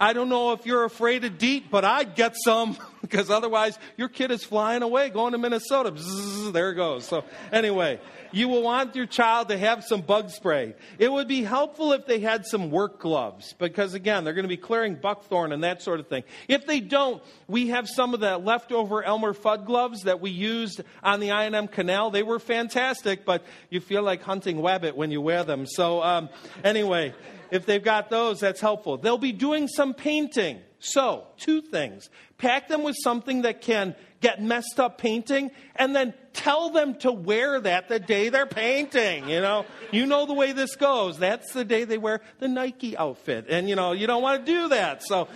I 0.00 0.14
don't 0.14 0.30
know 0.30 0.52
if 0.52 0.64
you're 0.64 0.84
afraid 0.84 1.24
of 1.24 1.36
DEET, 1.36 1.70
but 1.70 1.84
I'd 1.84 2.14
get 2.14 2.34
some 2.34 2.78
because 3.02 3.28
otherwise 3.28 3.78
your 3.98 4.08
kid 4.08 4.30
is 4.30 4.42
flying 4.42 4.82
away 4.82 5.10
going 5.10 5.32
to 5.32 5.38
Minnesota. 5.38 5.92
Bzzz, 5.92 6.54
there 6.54 6.70
it 6.70 6.76
goes. 6.76 7.04
So, 7.04 7.22
anyway, 7.52 8.00
you 8.32 8.48
will 8.48 8.62
want 8.62 8.96
your 8.96 9.04
child 9.04 9.50
to 9.50 9.58
have 9.58 9.84
some 9.84 10.00
bug 10.00 10.30
spray. 10.30 10.74
It 10.98 11.12
would 11.12 11.28
be 11.28 11.42
helpful 11.42 11.92
if 11.92 12.06
they 12.06 12.18
had 12.18 12.46
some 12.46 12.70
work 12.70 12.98
gloves 12.98 13.52
because, 13.58 13.92
again, 13.92 14.24
they're 14.24 14.32
going 14.32 14.44
to 14.44 14.48
be 14.48 14.56
clearing 14.56 14.94
buckthorn 14.94 15.52
and 15.52 15.64
that 15.64 15.82
sort 15.82 16.00
of 16.00 16.08
thing. 16.08 16.24
If 16.48 16.66
they 16.66 16.80
don't, 16.80 17.22
we 17.46 17.68
have 17.68 17.86
some 17.86 18.14
of 18.14 18.20
the 18.20 18.38
leftover 18.38 19.02
Elmer 19.02 19.34
Fudd 19.34 19.66
gloves 19.66 20.04
that 20.04 20.22
we 20.22 20.30
used 20.30 20.80
on 21.02 21.20
the 21.20 21.32
I&M 21.32 21.68
Canal. 21.68 22.10
They 22.10 22.22
were 22.22 22.38
fantastic, 22.38 23.26
but 23.26 23.44
you 23.68 23.80
feel 23.80 24.02
like 24.02 24.22
hunting 24.22 24.62
wabbit 24.62 24.94
when 24.94 25.10
you 25.10 25.20
wear 25.20 25.44
them. 25.44 25.66
So, 25.66 26.02
um, 26.02 26.30
anyway, 26.64 27.12
if 27.50 27.66
they've 27.66 27.82
got 27.82 28.10
those, 28.10 28.40
that's 28.40 28.60
helpful. 28.60 28.96
They'll 28.96 29.18
be 29.18 29.32
doing 29.32 29.68
some 29.68 29.94
painting. 29.94 30.60
So, 30.78 31.26
two 31.38 31.60
things. 31.60 32.08
Pack 32.38 32.68
them 32.68 32.82
with 32.82 32.96
something 33.02 33.42
that 33.42 33.60
can 33.60 33.94
get 34.20 34.42
messed 34.42 34.78
up 34.78 34.98
painting, 34.98 35.50
and 35.76 35.96
then 35.96 36.12
tell 36.32 36.70
them 36.70 36.94
to 36.94 37.10
wear 37.10 37.60
that 37.60 37.88
the 37.88 37.98
day 37.98 38.28
they're 38.28 38.46
painting. 38.46 39.28
You 39.28 39.40
know, 39.40 39.66
you 39.92 40.06
know 40.06 40.26
the 40.26 40.34
way 40.34 40.52
this 40.52 40.76
goes. 40.76 41.18
That's 41.18 41.52
the 41.52 41.64
day 41.64 41.84
they 41.84 41.98
wear 41.98 42.20
the 42.38 42.48
Nike 42.48 42.96
outfit. 42.96 43.46
And, 43.48 43.68
you 43.68 43.76
know, 43.76 43.92
you 43.92 44.06
don't 44.06 44.22
want 44.22 44.44
to 44.44 44.52
do 44.52 44.68
that. 44.68 45.02
So, 45.02 45.28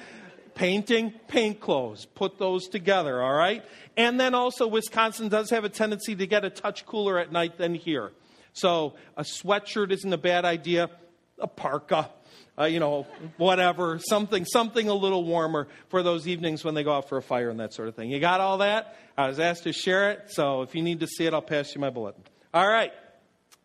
painting, 0.55 1.13
paint 1.29 1.61
clothes, 1.61 2.07
put 2.07 2.39
those 2.39 2.69
together, 2.69 3.23
all 3.23 3.35
right? 3.35 3.65
And 3.97 4.19
then 4.21 4.35
also, 4.35 4.67
Wisconsin 4.67 5.29
does 5.29 5.51
have 5.51 5.65
a 5.65 5.69
tendency 5.69 6.15
to 6.17 6.27
get 6.27 6.45
a 6.45 6.51
touch 6.51 6.87
cooler 6.87 7.19
at 7.19 7.33
night 7.33 7.59
than 7.59 7.75
here. 7.75 8.13
So, 8.53 8.95
a 9.17 9.23
sweatshirt 9.23 9.91
isn't 9.91 10.13
a 10.13 10.19
bad 10.19 10.45
idea, 10.45 10.91
a 11.39 11.47
parka 11.47 12.11
uh, 12.59 12.65
you 12.65 12.79
know, 12.79 13.07
whatever, 13.37 13.99
something, 13.99 14.45
something 14.45 14.89
a 14.89 14.95
little 14.95 15.25
warmer 15.25 15.67
for 15.89 16.03
those 16.03 16.29
evenings 16.29 16.65
when 16.65 16.75
they 16.75 16.85
go 16.85 16.93
out 16.93 17.09
for 17.09 17.19
a 17.19 17.23
fire 17.23 17.51
and 17.51 17.61
that 17.61 17.75
sort 17.75 17.89
of 17.89 17.97
thing. 17.97 18.11
You 18.11 18.21
got 18.21 18.41
all 18.41 18.59
that? 18.59 18.97
I 19.19 19.29
was 19.29 19.41
asked 19.41 19.65
to 19.65 19.73
share 19.73 20.13
it, 20.13 20.31
so 20.31 20.63
if 20.63 20.75
you 20.75 20.83
need 20.83 21.01
to 21.01 21.07
see 21.07 21.27
it, 21.27 21.35
I'll 21.35 21.43
pass 21.43 21.75
you 21.75 21.81
my 21.81 21.91
bulletin. 21.91 22.23
All 22.53 22.67
right. 22.67 22.93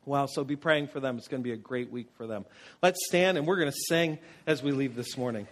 Well, 0.05 0.27
so 0.27 0.43
be 0.43 0.55
praying 0.55 0.87
for 0.87 0.99
them. 0.99 1.17
It's 1.17 1.27
going 1.27 1.43
to 1.43 1.47
be 1.47 1.53
a 1.53 1.57
great 1.57 1.91
week 1.91 2.07
for 2.17 2.25
them. 2.25 2.45
Let's 2.81 2.99
stand 3.05 3.37
and 3.37 3.45
we're 3.45 3.57
going 3.57 3.71
to 3.71 3.77
sing 3.87 4.17
as 4.47 4.63
we 4.63 4.71
leave 4.71 4.95
this 4.95 5.17
morning. 5.17 5.47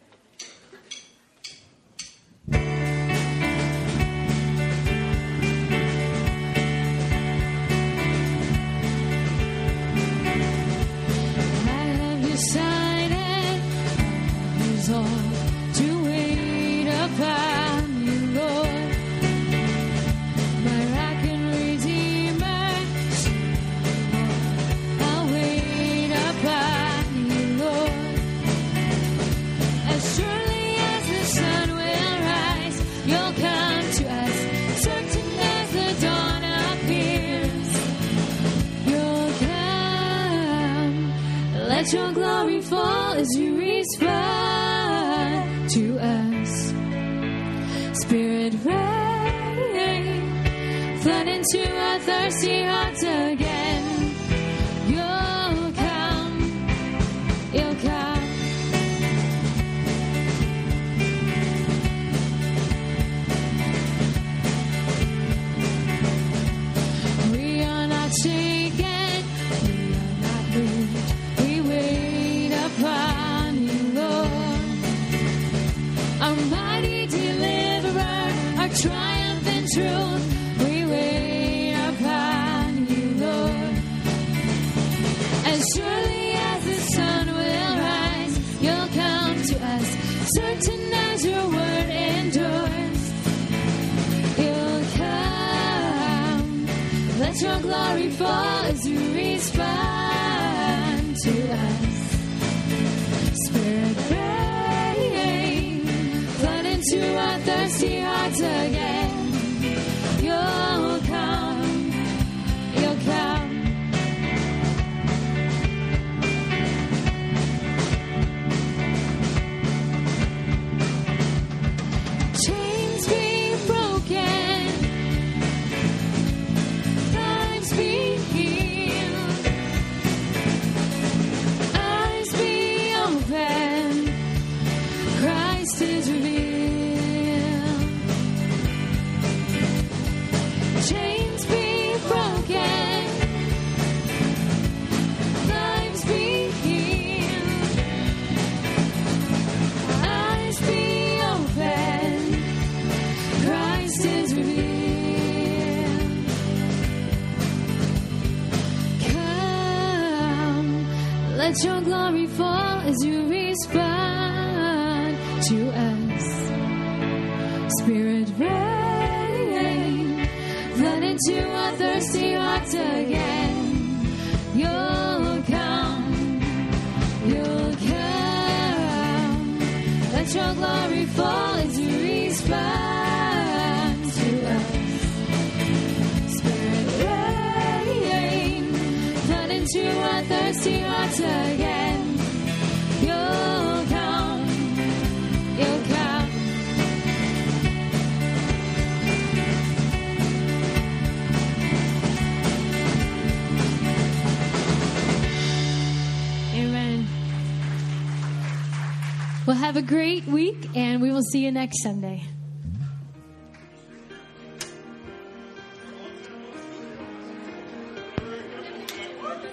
week, 210.27 210.69
and 210.75 211.01
we 211.01 211.11
will 211.11 211.23
see 211.31 211.43
you 211.45 211.51
next 211.51 211.81
Sunday. 211.81 212.23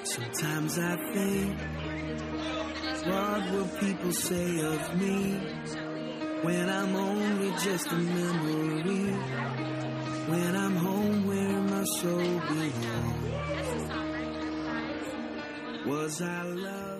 Sometimes 0.04 0.78
I 0.78 0.96
think, 1.12 1.58
what 3.06 3.50
will 3.52 3.68
people 3.80 4.12
say 4.12 4.60
of 4.60 5.00
me 5.00 5.38
when 6.42 6.68
I'm 6.68 6.94
only 6.96 7.50
just 7.62 7.86
a 7.90 7.96
memory? 7.96 9.14
When 10.26 10.56
I'm 10.56 10.76
home, 10.76 11.26
where 11.26 11.60
my 11.60 11.84
soul 12.00 12.40
belongs? 12.48 13.24
Was 15.86 16.22
I 16.22 16.42
loved? 16.42 16.93